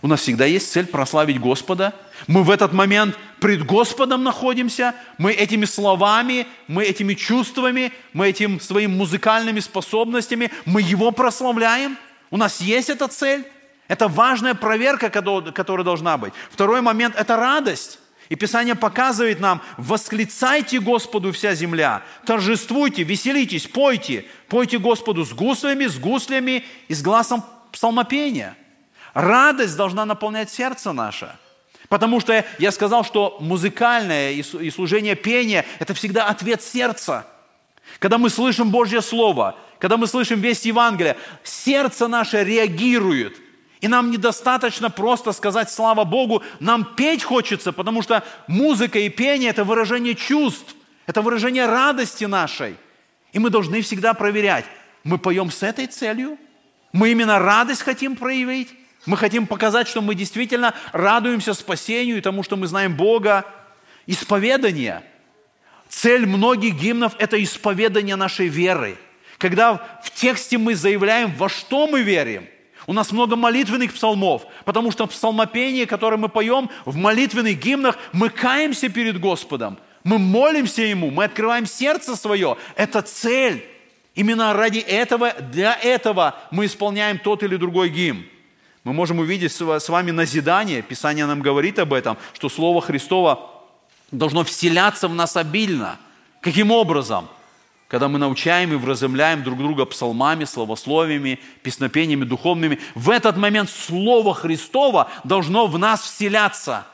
У 0.00 0.08
нас 0.08 0.20
всегда 0.20 0.46
есть 0.46 0.72
цель 0.72 0.86
прославить 0.86 1.38
Господа. 1.38 1.94
Мы 2.26 2.42
в 2.42 2.50
этот 2.50 2.72
момент 2.72 3.16
пред 3.38 3.64
Господом 3.64 4.24
находимся. 4.24 4.96
Мы 5.18 5.32
этими 5.32 5.64
словами, 5.64 6.48
мы 6.66 6.84
этими 6.84 7.14
чувствами, 7.14 7.92
мы 8.12 8.28
этим 8.28 8.58
своими 8.58 8.92
музыкальными 8.92 9.60
способностями, 9.60 10.50
мы 10.64 10.82
Его 10.82 11.12
прославляем. 11.12 11.96
У 12.30 12.36
нас 12.36 12.60
есть 12.60 12.90
эта 12.90 13.06
цель. 13.06 13.44
Это 13.88 14.08
важная 14.08 14.54
проверка, 14.54 15.10
которая 15.10 15.84
должна 15.84 16.16
быть. 16.16 16.32
Второй 16.50 16.80
момент– 16.80 17.14
это 17.16 17.36
радость. 17.36 17.98
И 18.28 18.36
Писание 18.36 18.74
показывает 18.74 19.40
нам, 19.40 19.60
восклицайте 19.76 20.80
Господу 20.80 21.32
вся 21.32 21.54
земля, 21.54 22.02
торжествуйте, 22.24 23.02
веселитесь, 23.02 23.66
пойте, 23.66 24.24
пойте 24.48 24.78
Господу 24.78 25.26
с 25.26 25.34
гуслями, 25.34 25.86
с 25.86 25.98
гуслями 25.98 26.64
и 26.88 26.94
с 26.94 27.02
глазом 27.02 27.44
псалмопения. 27.72 28.56
Радость 29.12 29.76
должна 29.76 30.06
наполнять 30.06 30.48
сердце 30.48 30.92
наше. 30.92 31.36
Потому 31.90 32.20
что 32.20 32.42
я 32.58 32.72
сказал, 32.72 33.04
что 33.04 33.36
музыкальное 33.40 34.32
и 34.32 34.70
служение 34.70 35.14
пения– 35.14 35.66
это 35.78 35.92
всегда 35.92 36.28
ответ 36.28 36.62
сердца. 36.62 37.26
Когда 37.98 38.16
мы 38.16 38.30
слышим 38.30 38.70
Божье 38.70 39.02
Слово, 39.02 39.58
когда 39.78 39.98
мы 39.98 40.06
слышим 40.06 40.40
весть 40.40 40.64
Евангелия, 40.64 41.18
сердце 41.42 42.08
наше 42.08 42.42
реагирует– 42.44 43.36
и 43.82 43.88
нам 43.88 44.12
недостаточно 44.12 44.90
просто 44.90 45.32
сказать 45.32 45.68
«Слава 45.68 46.04
Богу», 46.04 46.42
нам 46.60 46.84
петь 46.84 47.24
хочется, 47.24 47.72
потому 47.72 48.00
что 48.00 48.22
музыка 48.46 49.00
и 49.00 49.08
пение– 49.08 49.50
это 49.50 49.64
выражение 49.64 50.14
чувств, 50.14 50.76
это 51.06 51.20
выражение 51.20 51.66
радости 51.66 52.24
нашей. 52.24 52.76
И 53.32 53.40
мы 53.40 53.50
должны 53.50 53.82
всегда 53.82 54.14
проверять, 54.14 54.64
мы 55.02 55.18
поем 55.18 55.50
с 55.50 55.64
этой 55.64 55.88
целью, 55.88 56.38
мы 56.92 57.10
именно 57.10 57.40
радость 57.40 57.82
хотим 57.82 58.14
проявить, 58.14 58.68
мы 59.04 59.16
хотим 59.16 59.48
показать, 59.48 59.88
что 59.88 60.00
мы 60.00 60.14
действительно 60.14 60.74
радуемся 60.92 61.52
спасению 61.52 62.18
и 62.18 62.20
тому, 62.20 62.44
что 62.44 62.56
мы 62.56 62.68
знаем 62.68 62.96
Бога. 62.96 63.44
Исповедание. 64.06 65.02
Цель 65.88 66.24
многих 66.24 66.74
гимнов– 66.74 67.14
это 67.18 67.42
исповедание 67.42 68.14
нашей 68.14 68.46
веры. 68.46 68.96
Когда 69.38 69.74
в 70.04 70.10
тексте 70.14 70.56
мы 70.56 70.76
заявляем, 70.76 71.34
во 71.34 71.48
что 71.48 71.88
мы 71.88 72.02
верим– 72.02 72.46
у 72.86 72.92
нас 72.92 73.12
много 73.12 73.36
молитвенных 73.36 73.94
псалмов, 73.94 74.46
потому 74.64 74.90
что 74.90 75.06
в 75.06 75.10
псалмопении, 75.10 75.84
которое 75.84 76.16
мы 76.16 76.28
поем, 76.28 76.70
в 76.84 76.96
молитвенных 76.96 77.58
гимнах, 77.58 77.98
мы 78.12 78.28
каемся 78.28 78.88
перед 78.88 79.20
Господом, 79.20 79.78
мы 80.04 80.18
молимся 80.18 80.82
Ему, 80.82 81.10
мы 81.10 81.24
открываем 81.24 81.66
сердце 81.66 82.16
свое. 82.16 82.56
Это 82.76 83.02
цель. 83.02 83.64
Именно 84.14 84.52
ради 84.52 84.78
этого, 84.78 85.32
для 85.32 85.74
этого 85.74 86.34
мы 86.50 86.66
исполняем 86.66 87.18
тот 87.18 87.42
или 87.42 87.56
другой 87.56 87.88
гимн. 87.88 88.24
Мы 88.84 88.92
можем 88.92 89.20
увидеть 89.20 89.52
с 89.52 89.88
вами 89.88 90.10
назидание, 90.10 90.82
Писание 90.82 91.24
нам 91.26 91.40
говорит 91.40 91.78
об 91.78 91.92
этом, 91.92 92.18
что 92.34 92.48
Слово 92.48 92.80
Христово 92.80 93.48
должно 94.10 94.42
вселяться 94.42 95.06
в 95.06 95.14
нас 95.14 95.36
обильно. 95.36 95.98
Каким 96.40 96.72
образом? 96.72 97.28
Когда 97.92 98.08
мы 98.08 98.18
научаем 98.18 98.72
и 98.72 98.76
вразумляем 98.76 99.42
друг 99.42 99.58
друга 99.58 99.84
псалмами, 99.84 100.44
словословиями, 100.44 101.38
песнопениями 101.62 102.24
духовными, 102.24 102.80
в 102.94 103.10
этот 103.10 103.36
момент 103.36 103.68
Слово 103.68 104.32
Христово 104.32 105.10
должно 105.24 105.66
в 105.66 105.76
нас 105.76 106.00
вселяться. 106.00 106.86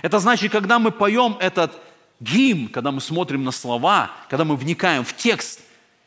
Это 0.00 0.18
значит, 0.18 0.50
когда 0.50 0.78
мы 0.78 0.92
поем 0.92 1.36
этот 1.40 1.78
гимн, 2.20 2.68
когда 2.68 2.90
мы 2.90 3.02
смотрим 3.02 3.44
на 3.44 3.50
слова, 3.50 4.12
когда 4.30 4.46
мы 4.46 4.56
вникаем 4.56 5.04
в 5.04 5.14
текст, 5.14 5.60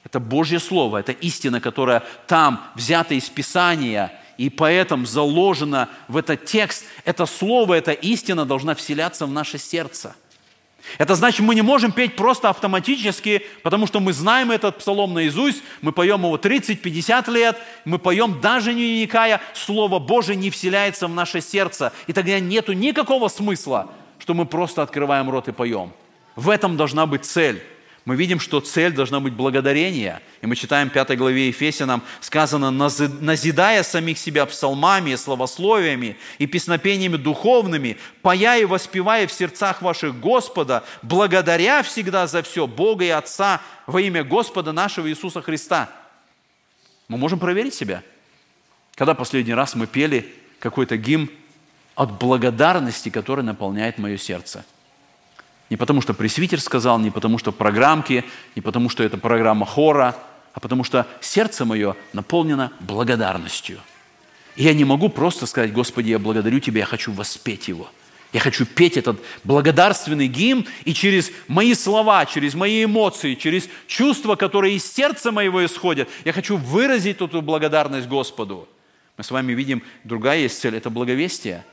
это 0.04 0.20
Божье 0.20 0.60
Слово, 0.60 0.98
это 0.98 1.12
истина, 1.12 1.62
которая 1.62 2.02
там 2.26 2.64
взята 2.74 3.14
из 3.14 3.30
Писания, 3.30 4.20
и 4.40 4.50
поэтому 4.50 5.06
заложена 5.06 5.90
в 6.08 6.18
этот 6.18 6.46
текст. 6.46 6.86
Это 7.06 7.28
Слово, 7.28 7.76
эта 7.76 7.92
истина 7.92 8.46
должна 8.46 8.74
вселяться 8.74 9.28
в 9.28 9.32
наше 9.32 9.60
сердце– 9.60 10.16
это 10.98 11.16
значит, 11.16 11.42
мы 11.42 11.56
не 11.56 11.62
можем 11.62 11.92
петь 11.92 12.16
просто 12.16 12.50
автоматически, 12.50 13.46
потому 13.64 13.88
что 13.88 14.00
мы 14.00 14.14
знаем 14.14 14.52
этот 14.52 14.78
псалом 14.80 15.14
наизусть, 15.14 15.64
мы 15.82 15.92
поем 15.92 16.24
его 16.24 16.38
30-50 16.38 17.32
лет, 17.32 17.58
мы 17.86 18.00
поем 18.00 18.40
даже 18.42 18.74
не 18.74 18.84
вникая, 18.84 19.42
Слово 19.54 20.00
Божие 20.00 20.36
не 20.36 20.50
вселяется 20.50 21.08
в 21.08 21.14
наше 21.14 21.42
сердце. 21.42 21.94
И 22.08 22.14
тогда 22.14 22.40
нет 22.40 22.68
никакого 22.70 23.28
смысла, 23.28 23.92
что 24.20 24.34
мы 24.34 24.46
просто 24.46 24.82
открываем 24.82 25.30
рот 25.30 25.48
и 25.48 25.52
поем. 25.52 25.94
В 26.36 26.50
этом 26.50 26.78
должна 26.78 27.06
быть 27.06 27.26
цель 27.26 27.64
мы 28.06 28.18
видим, 28.18 28.42
что 28.42 28.60
цель 28.60 28.92
должна 28.92 29.22
быть 29.22 29.34
благодарение. 29.34 30.22
И 30.42 30.46
мы 30.46 30.58
читаем 30.58 30.90
в 30.90 30.94
5 30.94 31.18
главе 31.18 31.48
Ефесянам, 31.48 32.04
сказано, 32.20 32.70
«назидая 32.70 33.82
самих 33.84 34.18
себя 34.18 34.46
псалмами, 34.46 35.16
словословиями 35.16 36.18
и 36.38 36.46
песнопениями 36.46 37.16
духовными, 37.16 37.98
пая 38.22 38.60
и 38.60 38.66
воспевая 38.66 39.26
в 39.26 39.32
сердцах 39.32 39.82
ваших 39.82 40.20
Господа, 40.20 40.84
благодаря 41.02 41.82
всегда 41.82 42.28
за 42.28 42.44
все 42.44 42.68
Бога 42.68 43.06
и 43.06 43.10
Отца 43.10 43.62
во 43.88 44.02
имя 44.02 44.26
Господа 44.26 44.74
нашего 44.74 45.10
Иисуса 45.10 45.42
Христа». 45.42 45.90
Мы 47.08 47.18
можем 47.18 47.40
проверить 47.40 47.74
себя. 47.74 48.04
Когда 48.96 49.14
последний 49.14 49.54
раз 49.54 49.76
мы 49.76 49.88
пели 49.88 50.34
какой-то 50.60 50.98
гимн 50.98 51.30
от 51.96 52.20
благодарности, 52.20 53.10
который 53.10 53.46
наполняет 53.46 53.98
мое 53.98 54.18
сердце– 54.18 54.66
не 55.70 55.78
потому, 55.78 56.02
что 56.02 56.14
пресвитер 56.14 56.60
сказал, 56.60 57.00
не 57.00 57.10
потому, 57.10 57.38
что 57.38 57.52
программки, 57.52 58.24
не 58.56 58.62
потому, 58.62 58.90
что 58.90 59.04
это 59.04 59.18
программа 59.18 59.66
хора, 59.66 60.16
а 60.54 60.60
потому 60.60 60.84
что 60.84 61.08
сердце 61.22 61.66
мое 61.66 61.96
наполнено 62.14 62.72
благодарностью. 62.80 63.80
И 64.56 64.64
я 64.64 64.74
не 64.74 64.86
могу 64.86 65.10
просто 65.10 65.46
сказать, 65.46 65.74
Господи, 65.74 66.10
я 66.10 66.20
благодарю 66.20 66.60
Тебя, 66.60 66.82
я 66.82 66.86
хочу 66.86 67.12
воспеть 67.12 67.68
его. 67.68 67.90
Я 68.34 68.40
хочу 68.40 68.66
петь 68.66 68.98
этот 68.98 69.20
благодарственный 69.44 70.28
гимн, 70.28 70.66
и 70.86 70.94
через 70.94 71.32
мои 71.48 71.76
слова, 71.76 72.26
через 72.26 72.56
мои 72.56 72.84
эмоции, 72.84 73.36
через 73.36 73.70
чувства, 73.88 74.36
которые 74.36 74.76
из 74.76 74.92
сердца 74.92 75.32
моего 75.32 75.64
исходят, 75.64 76.10
я 76.26 76.34
хочу 76.34 76.58
выразить 76.58 77.22
эту 77.22 77.42
благодарность 77.42 78.08
Господу. 78.08 78.68
Мы 79.18 79.24
с 79.24 79.30
вами 79.30 79.54
видим, 79.54 79.84
другая 80.04 80.40
есть 80.40 80.60
цель– 80.60 80.76
это 80.78 80.90
благовестие– 80.90 81.64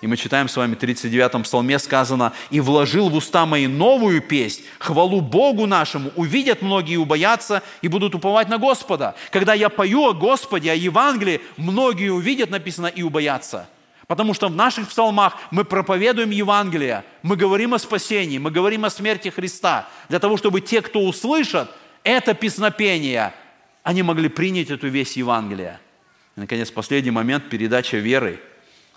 и 0.00 0.06
мы 0.06 0.16
читаем 0.16 0.48
с 0.48 0.56
вами 0.56 0.74
в 0.74 0.78
39-м 0.78 1.42
псалме 1.42 1.78
сказано, 1.78 2.32
«И 2.50 2.60
вложил 2.60 3.08
в 3.08 3.16
уста 3.16 3.46
мои 3.46 3.66
новую 3.66 4.22
песнь, 4.22 4.62
хвалу 4.78 5.20
Богу 5.20 5.66
нашему, 5.66 6.12
увидят 6.14 6.62
многие 6.62 6.96
убоятся, 6.96 7.62
и 7.82 7.88
будут 7.88 8.14
уповать 8.14 8.48
на 8.48 8.58
Господа». 8.58 9.16
Когда 9.30 9.54
я 9.54 9.68
пою 9.68 10.06
о 10.06 10.12
Господе, 10.12 10.70
о 10.70 10.74
Евангелии, 10.74 11.40
многие 11.56 12.10
увидят, 12.10 12.50
написано, 12.50 12.86
и 12.86 13.02
убоятся. 13.02 13.68
Потому 14.06 14.34
что 14.34 14.48
в 14.48 14.54
наших 14.54 14.88
псалмах 14.88 15.36
мы 15.50 15.64
проповедуем 15.64 16.30
Евангелие, 16.30 17.04
мы 17.22 17.36
говорим 17.36 17.74
о 17.74 17.78
спасении, 17.78 18.38
мы 18.38 18.50
говорим 18.50 18.84
о 18.84 18.90
смерти 18.90 19.28
Христа, 19.28 19.88
для 20.08 20.20
того, 20.20 20.36
чтобы 20.36 20.60
те, 20.60 20.80
кто 20.80 21.00
услышат 21.00 21.70
это 22.04 22.34
песнопение, 22.34 23.34
они 23.82 24.02
могли 24.02 24.28
принять 24.28 24.70
эту 24.70 24.88
весть 24.88 25.16
Евангелия. 25.16 25.80
И, 26.36 26.40
наконец, 26.40 26.70
последний 26.70 27.10
момент– 27.10 27.48
передача 27.50 27.96
веры– 27.96 28.40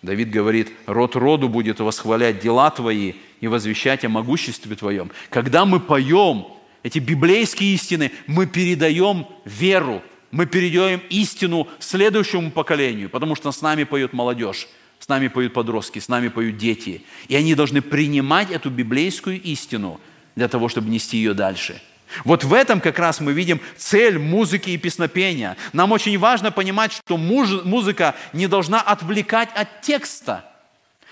Давид 0.01 0.31
говорит, 0.31 0.71
род 0.87 1.15
роду 1.15 1.47
будет 1.47 1.79
восхвалять 1.79 2.39
дела 2.39 2.71
Твои 2.71 3.13
и 3.39 3.47
возвещать 3.47 4.03
о 4.03 4.09
могуществе 4.09 4.75
Твоем. 4.75 5.11
Когда 5.29 5.65
мы 5.65 5.79
поем 5.79 6.47
эти 6.81 6.97
библейские 6.97 7.75
истины, 7.75 8.11
мы 8.25 8.47
передаем 8.47 9.27
веру, 9.45 10.01
мы 10.31 10.47
передаем 10.47 11.01
истину 11.09 11.67
следующему 11.79 12.49
поколению, 12.49 13.09
потому 13.09 13.35
что 13.35 13.51
с 13.51 13.61
нами 13.61 13.83
поет 13.83 14.13
молодежь, 14.13 14.67
с 14.97 15.07
нами 15.07 15.27
поют 15.27 15.53
подростки, 15.53 15.99
с 15.99 16.07
нами 16.07 16.29
поют 16.29 16.57
дети. 16.57 17.03
И 17.27 17.35
они 17.35 17.53
должны 17.53 17.81
принимать 17.81 18.49
эту 18.49 18.71
библейскую 18.71 19.39
истину 19.39 19.99
для 20.35 20.47
того, 20.47 20.67
чтобы 20.67 20.89
нести 20.89 21.17
ее 21.17 21.35
дальше– 21.35 21.79
вот 22.23 22.43
в 22.43 22.53
этом 22.53 22.81
как 22.81 22.99
раз 22.99 23.19
мы 23.19 23.33
видим 23.33 23.61
цель 23.77 24.19
музыки 24.19 24.69
и 24.69 24.77
песнопения. 24.77 25.57
Нам 25.73 25.91
очень 25.91 26.17
важно 26.17 26.51
понимать, 26.51 26.91
что 26.91 27.17
музыка 27.17 28.15
не 28.33 28.47
должна 28.47 28.81
отвлекать 28.81 29.49
от 29.55 29.81
текста. 29.81 30.45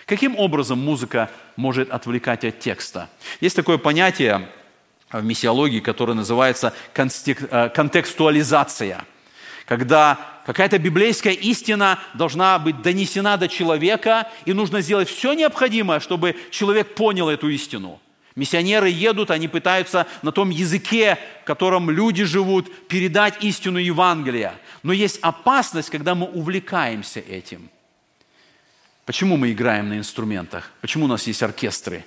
Каким 0.05 0.37
образом 0.37 0.79
музыка 0.79 1.29
может 1.55 1.91
отвлекать 1.91 2.43
от 2.43 2.59
текста? 2.59 3.09
Есть 3.41 3.55
такое 3.55 3.77
понятие 3.77 4.49
в 5.11 5.23
миссиологии, 5.23 5.79
которая 5.79 6.15
называется 6.15 6.73
э, 6.95 7.69
контекстуализация, 7.69 9.05
когда 9.65 10.17
какая-то 10.45 10.79
библейская 10.79 11.33
истина 11.33 11.99
должна 12.15 12.57
быть 12.59 12.81
донесена 12.81 13.37
до 13.37 13.47
человека, 13.47 14.27
и 14.45 14.53
нужно 14.53 14.81
сделать 14.81 15.09
все 15.09 15.33
необходимое, 15.33 15.99
чтобы 15.99 16.35
человек 16.49 16.95
понял 16.95 17.29
эту 17.29 17.49
истину. 17.49 17.99
Миссионеры 18.39 18.89
едут, 18.89 19.31
они 19.31 19.49
пытаются 19.49 20.07
на 20.21 20.31
том 20.31 20.49
языке, 20.49 21.17
в 21.41 21.43
котором 21.43 21.89
люди 21.89 22.23
живут, 22.23 22.87
передать 22.87 23.43
истину 23.43 23.79
Евангелия. 23.79 24.53
Но 24.81 24.93
есть 24.93 25.19
опасность, 25.21 25.89
когда 25.89 26.15
мы 26.15 26.25
увлекаемся 26.25 27.19
этим. 27.19 27.69
Почему 29.05 29.35
мы 29.35 29.51
играем 29.51 29.89
на 29.89 29.97
инструментах? 29.97 30.71
Почему 30.79 31.03
у 31.03 31.07
нас 31.09 31.27
есть 31.27 31.43
оркестры? 31.43 32.05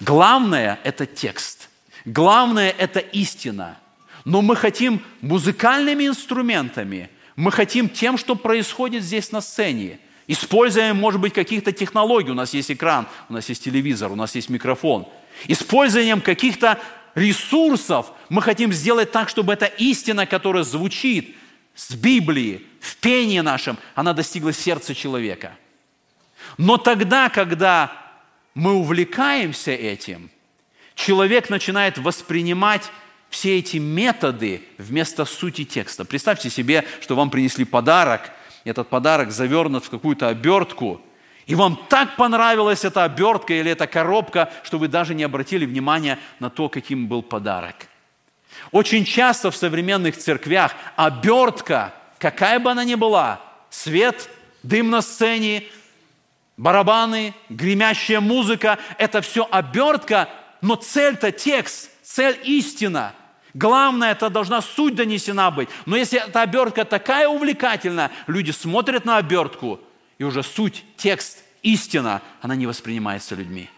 Главное– 0.00 0.80
это 0.82 1.04
текст. 1.04 1.68
Главное– 2.06 2.70
это 2.78 3.00
истина. 3.00 3.76
Но 4.24 4.40
мы 4.40 4.56
хотим 4.56 5.02
музыкальными 5.20 6.06
инструментами, 6.06 7.10
мы 7.36 7.52
хотим 7.52 7.90
тем, 7.90 8.16
что 8.16 8.34
происходит 8.34 9.02
здесь 9.02 9.30
на 9.30 9.42
сцене. 9.42 9.98
Используя, 10.28 10.94
может 10.94 11.20
быть, 11.20 11.32
каких-то 11.32 11.72
технологий. 11.72 12.30
У 12.30 12.34
нас 12.34 12.54
есть 12.54 12.70
экран, 12.70 13.08
у 13.28 13.32
нас 13.32 13.48
есть 13.48 13.64
телевизор, 13.64 14.12
у 14.12 14.14
нас 14.14 14.36
есть 14.36 14.48
микрофон. 14.48 15.08
Использованием 15.48 16.20
каких-то 16.20 16.78
ресурсов 17.16 18.12
мы 18.28 18.40
хотим 18.40 18.72
сделать 18.72 19.10
так, 19.10 19.28
чтобы 19.28 19.54
эта 19.54 19.66
истина, 19.66 20.26
которая 20.26 20.62
звучит 20.62 21.36
с 21.74 21.92
Библии, 21.94 22.64
в 22.78 22.96
пении 22.98 23.40
нашем, 23.40 23.76
она 23.96 24.12
достигла 24.12 24.52
сердца 24.52 24.94
человека. 24.94 25.56
Но 26.56 26.76
тогда, 26.76 27.28
когда 27.28 27.92
мы 28.54 28.74
увлекаемся 28.74 29.72
этим– 29.72 30.30
человек 30.98 31.48
начинает 31.48 31.96
воспринимать 31.96 32.90
все 33.30 33.58
эти 33.58 33.76
методы 33.76 34.62
вместо 34.78 35.24
сути 35.24 35.64
текста. 35.64 36.04
Представьте 36.04 36.50
себе, 36.50 36.84
что 37.00 37.14
вам 37.14 37.30
принесли 37.30 37.64
подарок, 37.64 38.32
этот 38.68 38.88
подарок 38.88 39.30
завернут 39.30 39.84
в 39.84 39.90
какую-то 39.90 40.28
обертку, 40.28 41.00
и 41.46 41.54
вам 41.54 41.78
так 41.88 42.16
понравилась 42.16 42.84
эта 42.84 43.04
обертка 43.04 43.54
или 43.54 43.70
эта 43.70 43.86
коробка, 43.86 44.52
что 44.62 44.78
вы 44.78 44.88
даже 44.88 45.14
не 45.14 45.24
обратили 45.24 45.64
внимания 45.64 46.18
на 46.40 46.50
то, 46.50 46.68
каким 46.68 47.06
был 47.06 47.22
подарок. 47.22 47.74
Очень 48.70 49.04
часто 49.04 49.50
в 49.50 49.56
современных 49.56 50.16
церквях 50.16 50.74
обертка, 50.96 51.94
какая 52.18 52.58
бы 52.58 52.70
она 52.70 52.84
ни 52.84 52.96
была, 52.96 53.40
свет, 53.70 54.28
дым 54.62 54.90
на 54.90 55.00
сцене, 55.00 55.64
барабаны, 56.56 57.34
гремящая 57.48 58.20
музыка, 58.20 58.78
это 58.98 59.22
все 59.22 59.48
обертка 59.50 60.28
но 60.60 60.74
цель-то 60.74 61.32
текст, 61.32 61.90
цель 62.02 62.38
истина. 62.44 63.14
Главное, 63.58 64.12
это 64.12 64.30
должна 64.30 64.62
суть 64.62 64.94
донесена 64.94 65.50
быть. 65.50 65.68
Но 65.84 65.96
если 65.96 66.24
эта 66.24 66.42
обертка 66.42 66.84
такая 66.84 67.26
увлекательная, 67.26 68.12
люди 68.28 68.52
смотрят 68.52 69.04
на 69.04 69.16
обертку, 69.16 69.80
и 70.18 70.24
уже 70.24 70.44
суть, 70.44 70.84
текст, 70.96 71.42
истина, 71.62 72.22
она 72.40 72.54
не 72.54 72.68
воспринимается 72.68 73.34
людьми. 73.34 73.68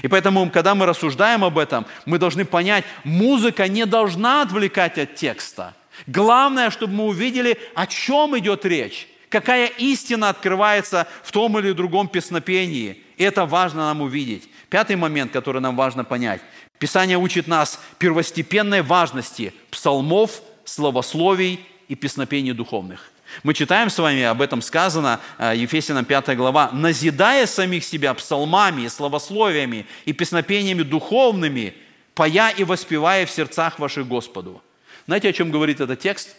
И 0.00 0.08
поэтому, 0.08 0.50
когда 0.50 0.74
мы 0.74 0.86
рассуждаем 0.86 1.44
об 1.44 1.58
этом, 1.58 1.84
мы 2.06 2.18
должны 2.18 2.46
понять, 2.46 2.84
музыка 3.04 3.68
не 3.68 3.84
должна 3.84 4.40
отвлекать 4.40 4.96
от 4.96 5.16
текста. 5.16 5.74
Главное, 6.06 6.70
чтобы 6.70 6.94
мы 6.94 7.04
увидели, 7.04 7.58
о 7.74 7.86
чем 7.86 8.38
идет 8.38 8.64
речь, 8.64 9.06
какая 9.28 9.66
истина 9.66 10.30
открывается 10.30 11.06
в 11.22 11.30
том 11.30 11.58
или 11.58 11.72
другом 11.72 12.08
песнопении. 12.08 13.02
И 13.18 13.24
это 13.24 13.44
важно 13.44 13.80
нам 13.80 14.00
увидеть. 14.00 14.48
Пятый 14.70 14.96
момент, 14.96 15.30
который 15.30 15.60
нам 15.60 15.76
важно 15.76 16.04
понять. 16.04 16.40
Писание 16.78 17.16
учит 17.16 17.46
нас 17.46 17.80
первостепенной 17.98 18.82
важности 18.82 19.54
псалмов, 19.70 20.42
словословий 20.64 21.60
и 21.88 21.94
песнопений 21.94 22.52
духовных. 22.52 23.10
Мы 23.42 23.54
читаем 23.54 23.90
с 23.90 23.98
вами, 23.98 24.22
об 24.22 24.40
этом 24.40 24.62
сказано, 24.62 25.20
э, 25.38 25.54
Ефесянам 25.56 26.04
5 26.04 26.36
глава, 26.36 26.70
«назидая 26.72 27.46
самих 27.46 27.84
себя 27.84 28.14
псалмами, 28.14 28.86
словословиями 28.88 29.86
и 30.04 30.12
песнопениями 30.12 30.82
духовными, 30.82 31.74
пая 32.14 32.50
и 32.50 32.64
воспевая 32.64 33.26
в 33.26 33.30
сердцах 33.30 33.78
ваших 33.78 34.06
Господу». 34.06 34.62
Знаете, 35.06 35.28
о 35.28 35.32
чем 35.32 35.50
говорит 35.50 35.80
этот 35.80 36.00
текст? 36.00 36.36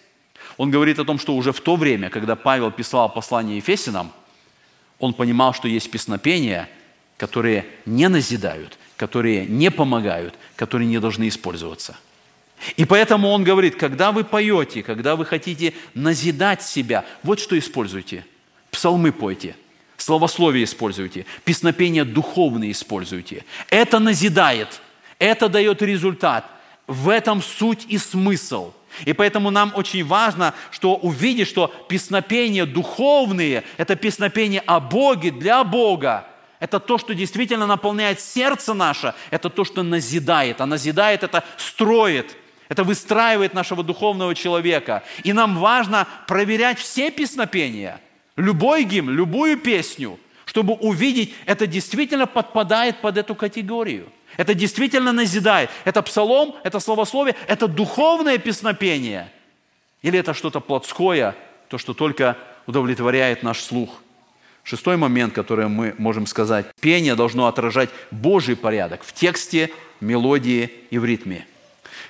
Он 0.57 0.71
говорит 0.71 0.99
о 0.99 1.05
том, 1.05 1.19
что 1.19 1.35
уже 1.35 1.51
в 1.51 1.61
то 1.61 1.75
время, 1.75 2.09
когда 2.09 2.35
Павел 2.35 2.71
писал 2.71 3.11
послание 3.11 3.57
Ефесянам, 3.57 4.11
он 4.99 5.13
понимал, 5.13 5.53
что 5.53 5.67
есть 5.67 5.91
песнопения, 5.91 6.69
которые 7.17 7.65
не 7.85 8.07
назидают, 8.09 8.77
которые 8.97 9.45
не 9.45 9.71
помогают, 9.71 10.35
которые 10.55 10.87
не 10.87 10.99
должны 10.99 11.27
использоваться. 11.29 11.95
И 12.75 12.85
поэтому 12.85 13.29
он 13.29 13.43
говорит, 13.43 13.75
когда 13.75 14.11
вы 14.11 14.23
поете, 14.23 14.81
когда 14.81 15.15
вы 15.15 15.25
хотите 15.25 15.73
назидать 15.93 16.63
себя, 16.63 17.05
вот 17.23 17.39
что 17.39 17.57
используйте. 17.57 18.25
Псалмы 18.71 19.11
пойте, 19.11 19.55
словословие 19.95 20.63
используйте, 20.63 21.25
песнопения 21.45 22.03
духовные 22.03 22.71
используйте. 22.71 23.45
Это 23.69 23.99
назидает, 23.99 24.81
это 25.19 25.47
дает 25.47 25.81
результат. 25.81 26.45
В 26.87 27.09
этом 27.09 27.41
суть 27.41 27.85
и 27.89 27.97
смысл. 27.97 28.71
И 29.05 29.13
поэтому 29.13 29.51
нам 29.51 29.73
очень 29.75 30.05
важно, 30.05 30.53
что 30.71 30.95
увидеть, 30.95 31.47
что 31.47 31.67
песнопения 31.87 32.65
духовные– 32.65 33.63
это 33.77 33.95
песнопения 33.95 34.63
о 34.65 34.79
Боге, 34.79 35.31
для 35.31 35.63
Бога, 35.63 36.26
это 36.59 36.79
то, 36.79 36.97
что 36.97 37.13
действительно 37.13 37.67
наполняет 37.67 38.19
сердце 38.19 38.73
наше, 38.73 39.13
это 39.29 39.49
то, 39.49 39.63
что 39.63 39.83
назидает. 39.83 40.59
А 40.59 40.65
назидает– 40.65 41.23
это 41.23 41.43
строит, 41.57 42.35
это 42.67 42.83
выстраивает 42.83 43.53
нашего 43.53 43.83
духовного 43.83 44.33
человека. 44.33 45.03
И 45.23 45.33
нам 45.33 45.57
важно 45.57 46.07
проверять 46.27 46.79
все 46.79 47.11
песнопения, 47.11 48.01
любой 48.35 48.83
гимн, 48.83 49.11
любую 49.11 49.57
песню, 49.57 50.19
чтобы 50.45 50.73
увидеть, 50.73 51.35
это 51.45 51.67
действительно 51.67 52.25
подпадает 52.25 53.01
под 53.01 53.17
эту 53.17 53.35
категорию. 53.35 54.11
Это 54.37 54.53
действительно 54.53 55.11
назидает. 55.11 55.69
Это 55.85 56.01
псалом, 56.01 56.55
это 56.63 56.79
словословие, 56.79 57.35
это 57.47 57.67
духовное 57.67 58.37
песнопение. 58.37 59.31
Или 60.01 60.19
это 60.19 60.33
что-то 60.33 60.59
плотское, 60.59 61.35
то, 61.69 61.77
что 61.77 61.93
только 61.93 62.37
удовлетворяет 62.65 63.43
наш 63.43 63.59
слух– 63.59 64.01
Шестой 64.69 64.97
момент, 64.97 65.33
который 65.33 65.69
мы 65.69 65.95
можем 65.97 66.27
сказать. 66.27 66.65
Пение 66.81 67.15
должно 67.15 67.47
отражать 67.47 67.89
Божий 68.11 68.57
порядок 68.57 69.01
в 69.05 69.13
тексте, 69.13 69.71
мелодии 70.01 70.69
и 70.91 70.97
в 70.97 71.05
ритме. 71.05 71.47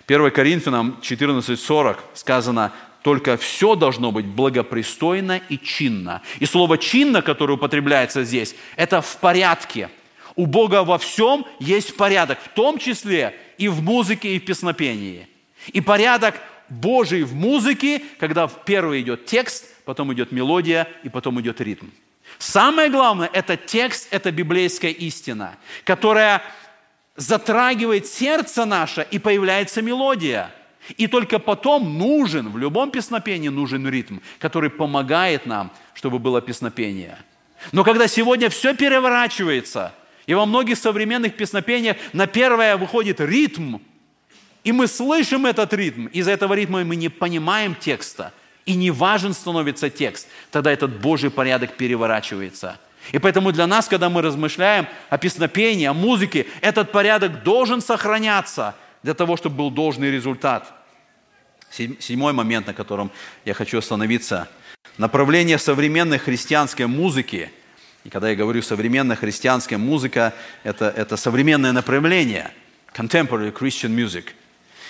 1 0.07 0.31
Коринфянам 0.31 0.97
14.40 1.03 1.97
сказано, 2.15 2.73
только 3.03 3.37
все 3.37 3.75
должно 3.75 4.11
быть 4.11 4.25
благопристойно 4.25 5.39
и 5.49 5.59
чинно. 5.59 6.23
И 6.39 6.47
слово 6.47 6.79
«чинно», 6.79 7.21
которое 7.21 7.53
употребляется 7.53 8.23
здесь, 8.23 8.55
это 8.75 9.03
в 9.03 9.17
порядке. 9.17 9.91
У 10.35 10.47
Бога 10.47 10.83
во 10.83 10.97
всем 10.97 11.45
есть 11.59 11.95
порядок, 11.95 12.39
в 12.43 12.49
том 12.55 12.79
числе 12.79 13.35
и 13.59 13.67
в 13.67 13.83
музыке, 13.83 14.35
и 14.35 14.39
в 14.39 14.45
песнопении. 14.45 15.27
И 15.73 15.79
порядок 15.79 16.33
Божий 16.69 17.21
в 17.21 17.35
музыке, 17.35 18.01
когда 18.17 18.47
первый 18.47 19.01
идет 19.01 19.27
текст, 19.27 19.65
потом 19.85 20.11
идет 20.11 20.31
мелодия, 20.31 20.87
и 21.03 21.09
потом 21.09 21.39
идет 21.39 21.61
ритм. 21.61 21.85
Самое 22.39 22.89
главное– 22.89 23.29
это 23.33 23.57
текст, 23.57 24.07
это 24.11 24.31
библейская 24.31 24.91
истина, 24.91 25.57
которая 25.83 26.43
затрагивает 27.15 28.05
сердце 28.05 28.65
наше, 28.65 29.07
и 29.09 29.17
появляется 29.17 29.81
мелодия. 29.81 30.53
И 30.97 31.07
только 31.07 31.39
потом 31.39 31.97
нужен, 31.97 32.49
в 32.49 32.57
любом 32.57 32.91
песнопении 32.91 33.49
нужен 33.49 33.87
ритм, 33.89 34.19
который 34.39 34.69
помогает 34.69 35.45
нам, 35.45 35.71
чтобы 35.93 36.19
было 36.19 36.41
песнопение. 36.41 37.17
Но 37.71 37.83
когда 37.83 38.07
сегодня 38.07 38.49
все 38.49 38.75
переворачивается, 38.75 39.93
и 40.27 40.33
во 40.33 40.45
многих 40.45 40.77
современных 40.77 41.35
песнопениях 41.35 41.97
на 42.13 42.27
первое 42.27 42.77
выходит 42.77 43.19
ритм, 43.19 43.77
и 44.63 44.71
мы 44.71 44.87
слышим 44.87 45.45
этот 45.45 45.73
ритм, 45.73 46.05
из-за 46.07 46.31
этого 46.31 46.53
ритма 46.53 46.83
мы 46.83 46.95
не 46.95 47.09
понимаем 47.09 47.73
текста– 47.73 48.31
и 48.67 48.75
не 48.75 48.91
важен 48.91 49.33
становится 49.33 49.89
текст, 49.89 50.27
тогда 50.51 50.71
этот 50.71 50.99
Божий 50.99 51.31
порядок 51.31 51.75
переворачивается. 51.77 52.77
И 53.13 53.17
поэтому 53.17 53.53
для 53.53 53.65
нас, 53.65 53.87
когда 53.87 54.09
мы 54.09 54.21
размышляем 54.21 54.87
о 55.09 55.17
песнопении, 55.17 55.85
о 55.85 55.93
музыке, 55.93 56.45
этот 56.61 56.91
порядок 56.91 57.43
должен 57.43 57.81
сохраняться 57.81 58.75
для 59.01 59.13
того, 59.13 59.37
чтобы 59.37 59.55
был 59.55 59.71
должный 59.71 60.11
результат. 60.11 60.73
Седьмой 61.71 62.33
момент, 62.33 62.67
на 62.67 62.73
котором 62.73 63.09
я 63.45 63.53
хочу 63.53 63.77
остановиться. 63.77 64.49
Направление 64.97 65.57
современной 65.57 66.17
христианской 66.17 66.87
музыки. 66.87 67.49
И 68.03 68.09
когда 68.09 68.29
я 68.29 68.35
говорю 68.35 68.61
современная 68.61 69.15
христианская 69.15 69.77
музыка, 69.77 70.33
это, 70.63 70.89
это 70.89 71.15
современное 71.15 71.71
направление. 71.71 72.51
Contemporary 72.93 73.53
Christian 73.53 73.95
Music– 73.95 74.25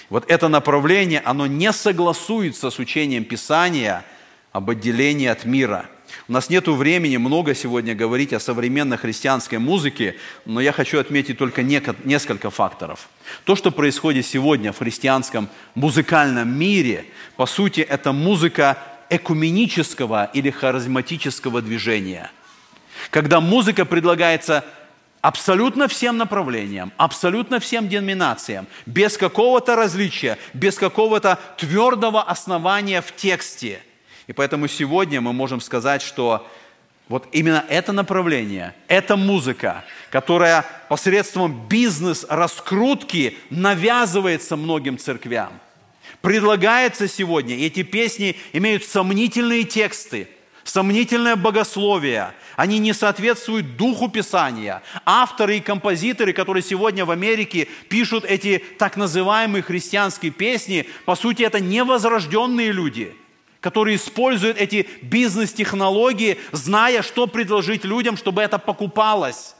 вот 0.09 0.29
это 0.29 0.47
направление, 0.47 1.21
оно 1.23 1.47
не 1.47 1.71
согласуется 1.73 2.69
с 2.69 2.79
учением 2.79 3.25
Писания 3.25 4.03
об 4.51 4.69
отделении 4.69 5.27
от 5.27 5.45
мира. 5.45 5.89
У 6.29 6.31
нас 6.31 6.49
нет 6.49 6.67
времени 6.67 7.17
много 7.17 7.53
сегодня 7.53 7.93
говорить 7.93 8.31
о 8.31 8.39
современной 8.39 8.97
христианской 8.97 9.57
музыке, 9.57 10.15
но 10.45 10.61
я 10.61 10.71
хочу 10.71 10.99
отметить 10.99 11.37
только 11.37 11.63
несколько 11.63 12.49
факторов. 12.49 13.09
То, 13.43 13.55
что 13.55 13.71
происходит 13.71 14.25
сегодня 14.25 14.71
в 14.71 14.79
христианском 14.79 15.49
музыкальном 15.75 16.57
мире, 16.57 17.05
по 17.35 17.45
сути, 17.45 17.81
это 17.81 18.13
музыка 18.13 18.77
экуменического 19.09 20.29
или 20.33 20.49
харизматического 20.49 21.61
движения. 21.61 22.31
Когда 23.09 23.39
музыка 23.39 23.85
предлагается 23.85 24.65
абсолютно 25.27 25.89
всем 25.89 26.15
направлениям, 26.15 26.93
абсолютно 26.95 27.59
всем 27.59 27.89
деноминациям, 27.89 28.65
без 28.85 29.17
какого-то 29.17 29.75
различия, 29.75 30.37
без 30.53 30.77
какого-то 30.77 31.37
твердого 31.57 32.23
основания 32.23 33.01
в 33.01 33.13
тексте. 33.13 33.81
И 34.27 34.31
поэтому 34.31 34.69
сегодня 34.69 35.19
мы 35.19 35.33
можем 35.33 35.59
сказать, 35.59 36.01
что 36.01 36.47
вот 37.09 37.27
именно 37.33 37.65
это 37.67 37.91
направление, 37.91 38.73
эта 38.87 39.17
музыка, 39.17 39.83
которая 40.11 40.63
посредством 40.87 41.67
бизнес-раскрутки 41.67 43.37
навязывается 43.49 44.55
многим 44.55 44.97
церквям, 44.97 45.51
предлагается 46.21 47.09
сегодня, 47.09 47.57
и 47.57 47.65
эти 47.65 47.83
песни 47.83 48.37
имеют 48.53 48.85
сомнительные 48.85 49.65
тексты, 49.65 50.29
сомнительное 50.63 51.35
богословие, 51.35 52.31
они 52.57 52.79
не 52.79 52.91
соответствуют 52.91 53.77
духу 53.77 54.09
Писания. 54.09 54.81
Авторы 55.05 55.57
и 55.57 55.61
композиторы, 55.61 56.33
которые 56.33 56.63
сегодня 56.63 57.05
в 57.05 57.11
Америке 57.11 57.67
пишут 57.87 58.25
эти 58.25 58.57
так 58.79 58.97
называемые 58.97 59.61
христианские 59.61 60.31
песни, 60.31 60.89
по 61.05 61.15
сути, 61.15 61.43
это 61.43 61.59
невозрожденные 61.59 62.71
люди, 62.71 63.15
которые 63.61 63.97
используют 63.97 64.57
эти 64.57 64.89
бизнес-технологии, 65.03 66.39
зная, 66.51 67.03
что 67.03 67.27
предложить 67.27 67.85
людям, 67.85 68.17
чтобы 68.17 68.41
это 68.41 68.57
покупалось. 68.57 69.55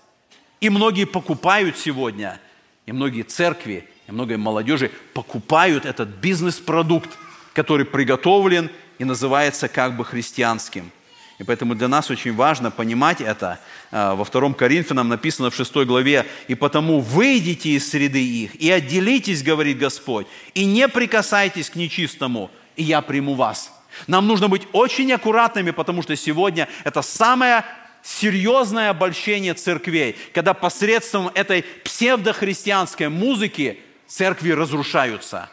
И 0.60 0.72
многие 0.72 1.06
покупают 1.06 1.78
сегодня, 1.78 2.42
и 2.88 2.92
многие 2.94 3.22
церкви, 3.22 3.88
и 4.08 4.12
многие 4.12 4.38
молодежи 4.38 4.90
покупают 5.14 5.86
этот 5.86 6.10
бизнес-продукт, 6.10 7.16
который 7.54 7.86
приготовлен 7.86 8.72
и 8.98 9.04
называется 9.04 9.68
как 9.68 9.96
бы 9.96 10.04
христианским. 10.04 10.92
И 11.38 11.44
поэтому 11.44 11.76
для 11.76 11.88
нас 11.88 12.10
очень 12.10 12.34
важно 12.34 12.72
понимать 12.72 13.22
это. 13.22 13.60
А, 13.92 14.16
во 14.16 14.26
втором 14.26 14.56
Коринфянам 14.56 15.08
написано 15.08 15.52
в 15.52 15.56
6 15.56 15.86
главе, 15.86 16.26
«И 16.48 16.56
потому 16.56 17.00
выйдите 17.00 17.70
из 17.70 17.90
среды 17.90 18.26
их, 18.26 18.56
и 18.56 18.72
отделитесь, 18.72 19.44
говорит 19.44 19.78
Господь, 19.78 20.26
и 20.56 20.66
не 20.66 20.88
прикасайтесь 20.88 21.70
к 21.70 21.76
нечистому, 21.76 22.50
и 22.76 22.84
я 22.84 23.02
приму 23.02 23.36
вас». 23.36 23.72
Нам 24.08 24.28
нужно 24.28 24.48
быть 24.48 24.64
очень 24.74 25.12
аккуратными, 25.12 25.72
потому 25.72 26.02
что 26.02 26.16
сегодня 26.16 26.68
это 26.84 27.02
самое 27.02 27.64
серьезное 28.04 28.90
обольщение 28.90 29.54
церквей, 29.54 30.16
когда 30.34 30.54
посредством 30.54 31.30
этой 31.34 31.64
псевдохристианской 31.84 33.10
музыки 33.10 33.80
церкви 34.08 34.52
разрушаются. 34.52 35.50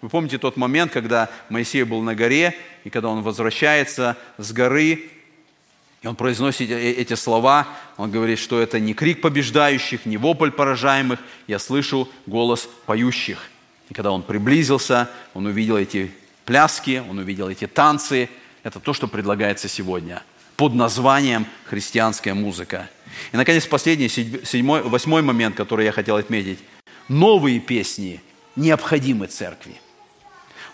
Вы 0.00 0.08
помните 0.08 0.38
тот 0.38 0.56
момент, 0.56 0.92
когда 0.92 1.28
Моисей 1.48 1.82
был 1.82 2.02
на 2.02 2.14
горе, 2.14 2.54
и 2.84 2.90
когда 2.90 3.08
он 3.08 3.22
возвращается 3.22 4.16
с 4.36 4.52
горы, 4.52 5.10
и 6.02 6.06
он 6.06 6.14
произносит 6.14 6.70
эти 6.70 7.14
слова, 7.14 7.66
он 7.96 8.10
говорит, 8.10 8.38
что 8.38 8.60
это 8.60 8.78
не 8.78 8.94
крик 8.94 9.20
побеждающих, 9.20 10.06
не 10.06 10.16
вопль 10.16 10.50
поражаемых, 10.50 11.18
я 11.48 11.58
слышу 11.58 12.08
голос 12.26 12.68
поющих. 12.86 13.50
И 13.90 13.94
когда 13.94 14.12
он 14.12 14.22
приблизился, 14.22 15.10
он 15.34 15.46
увидел 15.46 15.76
эти 15.76 16.12
пляски, 16.44 17.02
он 17.08 17.18
увидел 17.18 17.48
эти 17.48 17.66
танцы. 17.66 18.28
Это 18.62 18.78
то, 18.78 18.92
что 18.92 19.08
предлагается 19.08 19.66
сегодня 19.68 20.22
под 20.56 20.74
названием 20.74 21.46
христианская 21.64 22.34
музыка. 22.34 22.88
И, 23.32 23.36
наконец, 23.36 23.66
последний, 23.66 24.08
седьмой, 24.08 24.82
восьмой 24.82 25.22
момент, 25.22 25.56
который 25.56 25.84
я 25.84 25.92
хотел 25.92 26.16
отметить. 26.16 26.58
Новые 27.08 27.58
песни 27.58 28.20
необходимы 28.54 29.26
церкви. 29.26 29.80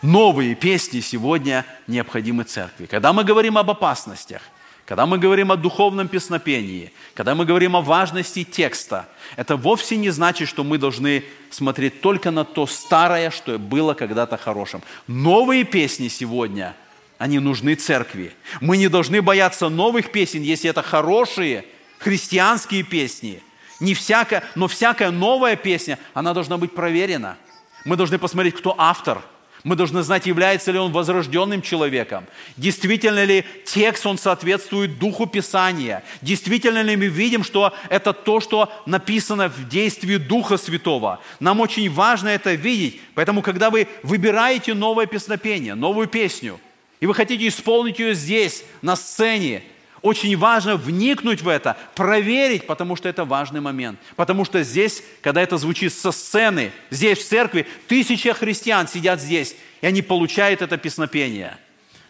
Новые 0.03 0.55
песни 0.55 1.01
сегодня 1.01 1.65
необходимы 1.87 2.45
церкви. 2.45 2.87
Когда 2.87 3.13
мы 3.13 3.25
говорим 3.25 3.57
об 3.57 3.71
опасностях, 3.71 4.43
когда 4.87 5.07
мы 5.07 5.19
говорим 5.19 5.51
о 5.51 5.57
духовном 5.57 6.09
песнопении, 6.09 6.93
когда 7.15 7.35
мы 7.35 7.47
говорим 7.47 7.75
о 7.75 7.81
важности 7.81 8.45
текста, 8.45 9.09
это 9.37 9.57
вовсе 9.57 9.97
не 9.97 10.11
значит, 10.11 10.49
что 10.49 10.63
мы 10.63 10.77
должны 10.77 11.25
смотреть 11.51 12.03
только 12.03 12.31
на 12.31 12.45
то 12.45 12.67
старое, 12.67 13.31
что 13.31 13.59
было 13.59 13.95
когда-то 13.95 14.37
хорошим. 14.37 14.83
Новые 15.07 15.65
песни 15.65 16.09
сегодня, 16.09 16.77
они 17.17 17.39
нужны 17.39 17.77
церкви. 17.77 18.35
Мы 18.61 18.77
не 18.77 18.89
должны 18.89 19.23
бояться 19.23 19.71
новых 19.71 20.13
песен, 20.13 20.43
если 20.43 20.69
это 20.69 20.83
хорошие 20.83 21.65
христианские 21.99 22.83
песни. 22.83 23.41
Не 23.81 23.95
всякая, 23.95 24.45
но 24.55 24.69
всякая 24.69 25.11
новая 25.11 25.57
песня, 25.57 25.99
она 26.13 26.35
должна 26.35 26.59
быть 26.59 26.75
проверена. 26.75 27.39
Мы 27.87 27.97
должны 27.97 28.19
посмотреть, 28.19 28.57
кто 28.57 28.75
автор– 28.77 29.23
мы 29.65 29.77
должны 29.77 30.03
знать, 30.03 30.27
является 30.27 30.71
ли 30.71 30.79
он 30.79 30.93
возрожденным 30.93 31.63
человеком. 31.63 32.27
Действительно 32.59 33.25
ли 33.25 33.45
текст, 33.65 34.07
он 34.07 34.19
соответствует 34.19 34.99
духу 34.99 35.27
Писания. 35.27 36.05
Действительно 36.21 36.83
ли 36.83 36.97
мы 36.97 37.07
видим, 37.07 37.43
что 37.43 37.75
это 37.89 38.13
то, 38.13 38.41
что 38.41 38.71
написано 38.85 39.49
в 39.49 39.67
действии 39.69 40.19
Духа 40.19 40.59
Святого. 40.59 41.21
Нам 41.41 41.61
очень 41.61 41.91
важно 41.91 42.29
это 42.29 42.53
видеть. 42.53 43.01
Поэтому, 43.15 43.41
когда 43.41 43.71
вы 43.71 43.89
выбираете 44.03 44.75
новое 44.75 45.07
песнопение, 45.07 45.75
новую 45.75 46.09
песню, 46.09 46.61
и 47.01 47.07
вы 47.07 47.15
хотите 47.15 47.49
исполнить 47.49 47.99
ее 47.99 48.15
здесь, 48.15 48.65
на 48.83 48.97
сцене, 48.97 49.63
очень 50.05 50.37
важно 50.37 50.77
вникнуть 50.77 51.41
в 51.41 51.49
это, 51.49 51.79
проверить, 51.95 52.67
потому 52.67 52.95
что 52.95 53.09
это 53.09 53.25
важный 53.25 53.63
момент. 53.63 53.99
Потому 54.17 54.45
что 54.45 54.63
здесь, 54.63 55.03
когда 55.23 55.41
это 55.41 55.57
звучит 55.57 55.95
со 55.95 56.13
сцены, 56.13 56.73
здесь 56.91 57.19
в 57.19 57.27
церкви, 57.27 57.67
тысячи 57.89 58.31
христиан 58.33 58.87
сидят 58.87 59.19
здесь, 59.19 59.57
и 59.81 59.87
они 59.87 60.03
получают 60.03 60.61
это 60.61 60.77
песнопение. 60.77 61.57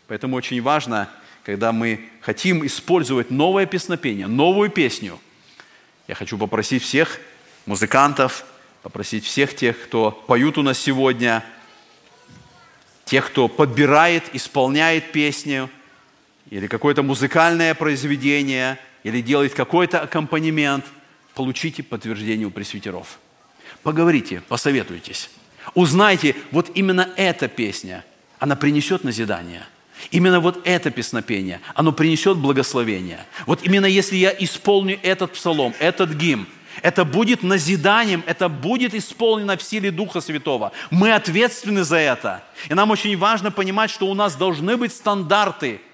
Поэтому 0.09 0.35
очень 0.35 0.61
важно, 0.61 1.09
когда 1.45 1.71
мы 1.71 2.09
хотим 2.21 2.67
использовать 2.67 3.31
новое 3.31 3.65
песнопение, 3.65 4.27
новую 4.27 4.71
песню, 4.71 5.21
я 6.09 6.17
хочу 6.17 6.37
попросить 6.37 6.83
всех 6.83 7.21
музыкантов, 7.65 8.45
попросить 8.83 9.25
всех 9.25 9.55
тех, 9.55 9.81
кто 9.85 10.11
поют 10.11 10.59
у 10.59 10.63
нас 10.63 10.81
сегодня, 10.81 11.45
тех, 13.05 13.27
кто 13.27 13.47
подбирает, 13.47 14.35
исполняет 14.35 15.13
песню– 15.13 15.71
или 16.55 16.69
какое-то 16.69 17.03
музыкальное 17.03 17.75
произведение, 17.75 18.79
или 19.03 19.21
делает 19.21 19.55
какой-то 19.55 20.03
аккомпанемент, 20.03 20.85
получите 21.35 21.83
подтверждение 21.83 22.47
у 22.47 22.51
пресвитеров. 22.53 23.19
Поговорите, 23.83 24.41
посоветуйтесь. 24.47 25.31
Узнайте, 25.75 26.37
вот 26.53 26.71
именно 26.77 27.09
эта 27.17 27.49
песня, 27.49 28.05
она 28.39 28.55
принесет 28.55 29.03
назидание. 29.03 29.67
Именно 30.13 30.39
вот 30.39 30.61
это 30.65 30.93
песнопение, 30.93 31.61
оно 31.75 31.91
принесет 31.91 32.37
благословение. 32.37 33.27
Вот 33.47 33.65
именно 33.65 33.87
если 33.87 34.15
я 34.15 34.33
исполню 34.39 35.01
этот 35.03 35.33
псалом, 35.33 35.75
этот 35.81 36.13
гимн, 36.13 36.47
это 36.83 37.05
будет 37.05 37.43
назиданием, 37.43 38.23
это 38.27 38.49
будет 38.49 38.95
исполнено 38.95 39.57
в 39.57 39.63
силе 39.65 39.91
Духа 39.91 40.21
Святого. 40.21 40.71
Мы 40.93 41.13
ответственны 41.15 41.83
за 41.83 41.97
это. 41.97 42.45
И 42.69 42.75
нам 42.75 42.93
очень 42.93 43.19
важно 43.19 43.51
понимать, 43.51 43.91
что 43.91 44.07
у 44.07 44.15
нас 44.15 44.37
должны 44.37 44.77
быть 44.77 44.93
стандарты– 44.93 45.81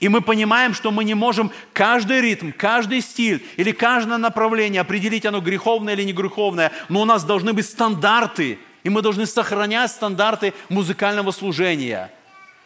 и 0.00 0.08
мы 0.08 0.20
понимаем, 0.20 0.74
что 0.74 0.90
мы 0.90 1.04
не 1.04 1.14
можем 1.14 1.50
каждый 1.72 2.20
ритм, 2.20 2.50
каждый 2.56 3.00
стиль 3.00 3.44
или 3.56 3.72
каждое 3.72 4.18
направление 4.18 4.80
определить, 4.80 5.26
оно 5.26 5.40
греховное 5.40 5.94
или 5.94 6.02
не 6.02 6.12
греховное, 6.12 6.72
но 6.88 7.02
у 7.02 7.04
нас 7.04 7.24
должны 7.24 7.52
быть 7.52 7.66
стандарты, 7.66 8.58
и 8.84 8.88
мы 8.88 9.02
должны 9.02 9.26
сохранять 9.26 9.90
стандарты 9.90 10.54
музыкального 10.68 11.30
служения. 11.30 12.10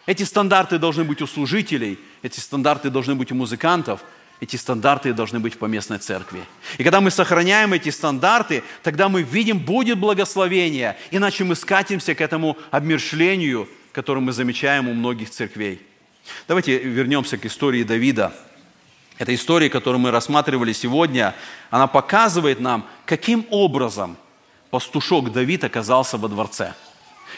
Эти 0.06 0.22
стандарты 0.22 0.78
должны 0.78 1.04
быть 1.04 1.20
у 1.20 1.26
служителей, 1.26 1.98
эти 2.22 2.38
стандарты 2.38 2.90
должны 2.90 3.16
быть 3.16 3.32
у 3.32 3.34
музыкантов, 3.34 4.00
эти 4.40 4.56
стандарты 4.56 5.12
должны 5.12 5.40
быть 5.40 5.54
в 5.54 5.58
поместной 5.58 5.98
церкви. 5.98 6.40
И 6.78 6.84
когда 6.84 7.00
мы 7.00 7.10
сохраняем 7.10 7.72
эти 7.72 7.88
стандарты, 7.88 8.62
тогда 8.82 9.08
мы 9.08 9.22
видим, 9.22 9.58
будет 9.58 9.98
благословение, 9.98 10.96
иначе 11.10 11.44
мы 11.44 11.56
скатимся 11.56 12.14
к 12.14 12.20
этому 12.20 12.56
обмершлению, 12.70 13.68
которое 13.92 14.20
мы 14.20 14.32
замечаем 14.32 14.88
у 14.88 14.94
многих 14.94 15.30
церквей. 15.30 15.80
Давайте 16.48 16.78
вернемся 16.78 17.38
к 17.38 17.46
истории 17.46 17.82
Давида. 17.82 18.32
Эта 19.18 19.34
история, 19.34 19.70
которую 19.70 20.00
мы 20.00 20.10
рассматривали 20.10 20.72
сегодня, 20.72 21.34
она 21.70 21.86
показывает 21.86 22.60
нам, 22.60 22.86
каким 23.06 23.46
образом 23.50 24.16
пастушок 24.70 25.32
Давид 25.32 25.64
оказался 25.64 26.18
во 26.18 26.28
дворце. 26.28 26.74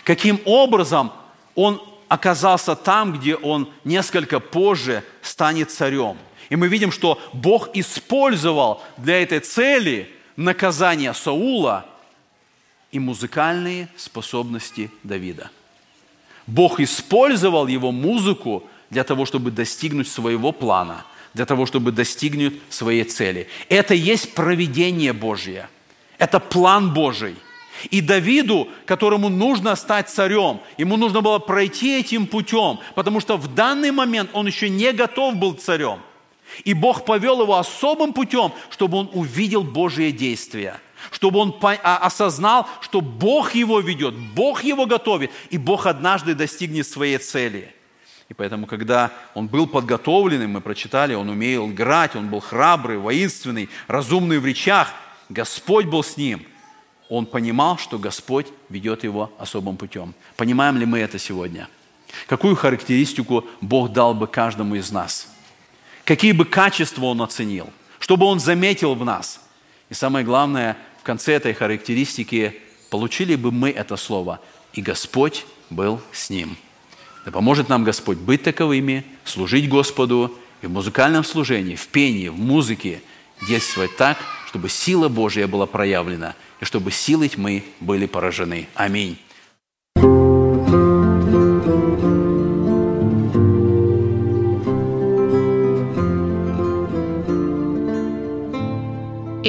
Каким 0.05 0.41
образом 0.45 1.13
он 1.55 1.81
оказался 2.09 2.75
там, 2.75 3.13
где 3.13 3.37
он 3.37 3.71
несколько 3.85 4.41
позже 4.41 5.05
станет 5.23 5.71
царем. 5.71 6.17
И 6.49 6.57
мы 6.57 6.69
видим, 6.69 6.91
что 6.91 7.21
Бог 7.33 7.71
использовал 7.75 8.83
для 8.97 9.23
этой 9.23 9.41
цели 9.41 10.11
наказание 10.37 11.13
Саула 11.13 11.85
и 12.91 12.99
музыкальные 12.99 13.89
способности 13.97 14.91
Давида. 15.03 15.51
Бог 16.47 16.81
использовал 16.81 17.67
его 17.67 17.93
музыку 17.93 18.65
для 18.91 19.05
того, 19.05 19.27
чтобы 19.27 19.51
достигнуть 19.51 20.09
своего 20.09 20.53
плана, 20.53 21.05
для 21.35 21.45
того, 21.45 21.67
чтобы 21.67 21.93
достигнуть 21.93 22.55
своей 22.71 23.05
цели. 23.05 23.49
Это 23.69 23.95
есть 23.95 24.35
проведение 24.35 25.13
Божье. 25.13 25.69
Это 26.19 26.41
план 26.41 26.93
Божий. 26.93 27.37
И 27.91 28.01
Давиду, 28.01 28.69
которому 28.87 29.29
нужно 29.29 29.77
стать 29.77 30.09
царем, 30.09 30.61
ему 30.79 30.97
нужно 30.97 31.21
было 31.21 31.39
пройти 31.39 32.01
этим 32.01 32.27
путем, 32.27 32.81
потому 32.97 33.21
что 33.21 33.37
в 33.37 33.55
данный 33.55 33.93
момент 33.93 34.31
он 34.33 34.47
еще 34.47 34.69
не 34.69 34.93
готов 34.93 35.37
был 35.37 35.53
царем. 35.53 36.01
И 36.65 36.75
Бог 36.75 37.05
повел 37.05 37.43
его 37.43 37.57
особым 37.57 38.13
путем, 38.13 38.53
чтобы 38.71 38.99
он 38.99 39.11
увидел 39.13 39.63
Божие 39.63 40.11
действия, 40.11 40.81
чтобы 41.13 41.39
он 41.39 41.57
а, 41.63 41.99
осознал, 41.99 42.67
что 42.81 43.01
Бог 43.01 43.55
его 43.55 43.79
ведет, 43.81 44.15
Бог 44.15 44.65
его 44.65 44.87
готовит, 44.87 45.31
и 45.51 45.59
Бог 45.59 45.87
однажды 45.87 46.35
достигнет 46.35 46.87
своей 46.89 47.19
цели. 47.19 47.73
И 48.29 48.35
поэтому, 48.35 48.67
когда 48.67 49.11
он 49.35 49.47
был 49.47 49.67
подготовленным, 49.67 50.53
мы 50.53 50.61
прочитали, 50.61 51.15
он 51.15 51.29
умел 51.31 51.71
играть, 51.71 52.15
он 52.15 52.29
был 52.29 52.41
храбрый, 52.41 52.99
воинственный, 52.99 53.71
разумный 53.87 54.39
в 54.39 54.45
речах, 54.45 54.93
Господь 55.29 55.87
был 55.87 56.03
с 56.03 56.17
ним. 56.17 56.45
Он 57.09 57.25
понимал, 57.25 57.79
что 57.79 57.99
Господь 57.99 58.47
ведет 58.69 59.03
его 59.03 59.33
особым 59.39 59.79
путем. 59.79 60.15
Понимаем 60.37 60.77
ли 60.77 60.85
мы 60.85 60.99
это 60.99 61.19
сегодня? 61.19 61.69
Какую 62.27 62.55
характеристику 62.55 63.47
Бог 63.63 63.93
дал 63.93 64.13
бы 64.13 64.27
каждому 64.27 64.75
из 64.75 64.91
нас– 64.91 65.29
какие 66.09 66.33
бы 66.33 66.47
качества 66.47 67.05
он 67.05 67.21
оценил, 67.21 67.69
чтобы 67.99 68.25
он 68.25 68.41
заметил 68.41 68.95
в 68.95 69.05
нас. 69.05 69.41
И 69.91 69.95
самое 69.95 70.25
главное, 70.25 70.79
в 71.01 71.03
конце 71.03 71.35
этой 71.35 71.53
характеристики 71.53 72.63
получили 72.89 73.35
бы 73.37 73.53
мы 73.53 73.69
это 73.69 73.99
слово, 73.99 74.41
и 74.73 74.81
Господь 74.81 75.45
был 75.69 76.01
с 76.11 76.31
ним. 76.31 76.57
Да 77.25 77.31
поможет 77.31 77.69
нам 77.69 77.85
Господь 77.85 78.19
быть 78.19 78.43
таковыми, 78.43 79.05
служить 79.25 79.69
Господу 79.69 80.37
и 80.63 80.67
в 80.67 80.71
музыкальном 80.71 81.25
служении, 81.25 81.77
в 81.77 81.89
пении, 81.89 82.29
в 82.29 82.39
музыке 82.39 83.01
действовать 83.47 83.97
так, 83.97 84.19
чтобы 84.49 84.69
сила 84.69 85.09
Божья 85.09 85.47
была 85.47 85.67
проявлена, 85.67 86.35
и 86.61 86.65
чтобы 86.65 86.91
силой 86.91 87.29
тьмы 87.29 87.65
были 87.81 88.07
поражены. 88.07 88.69
Аминь. 88.75 89.19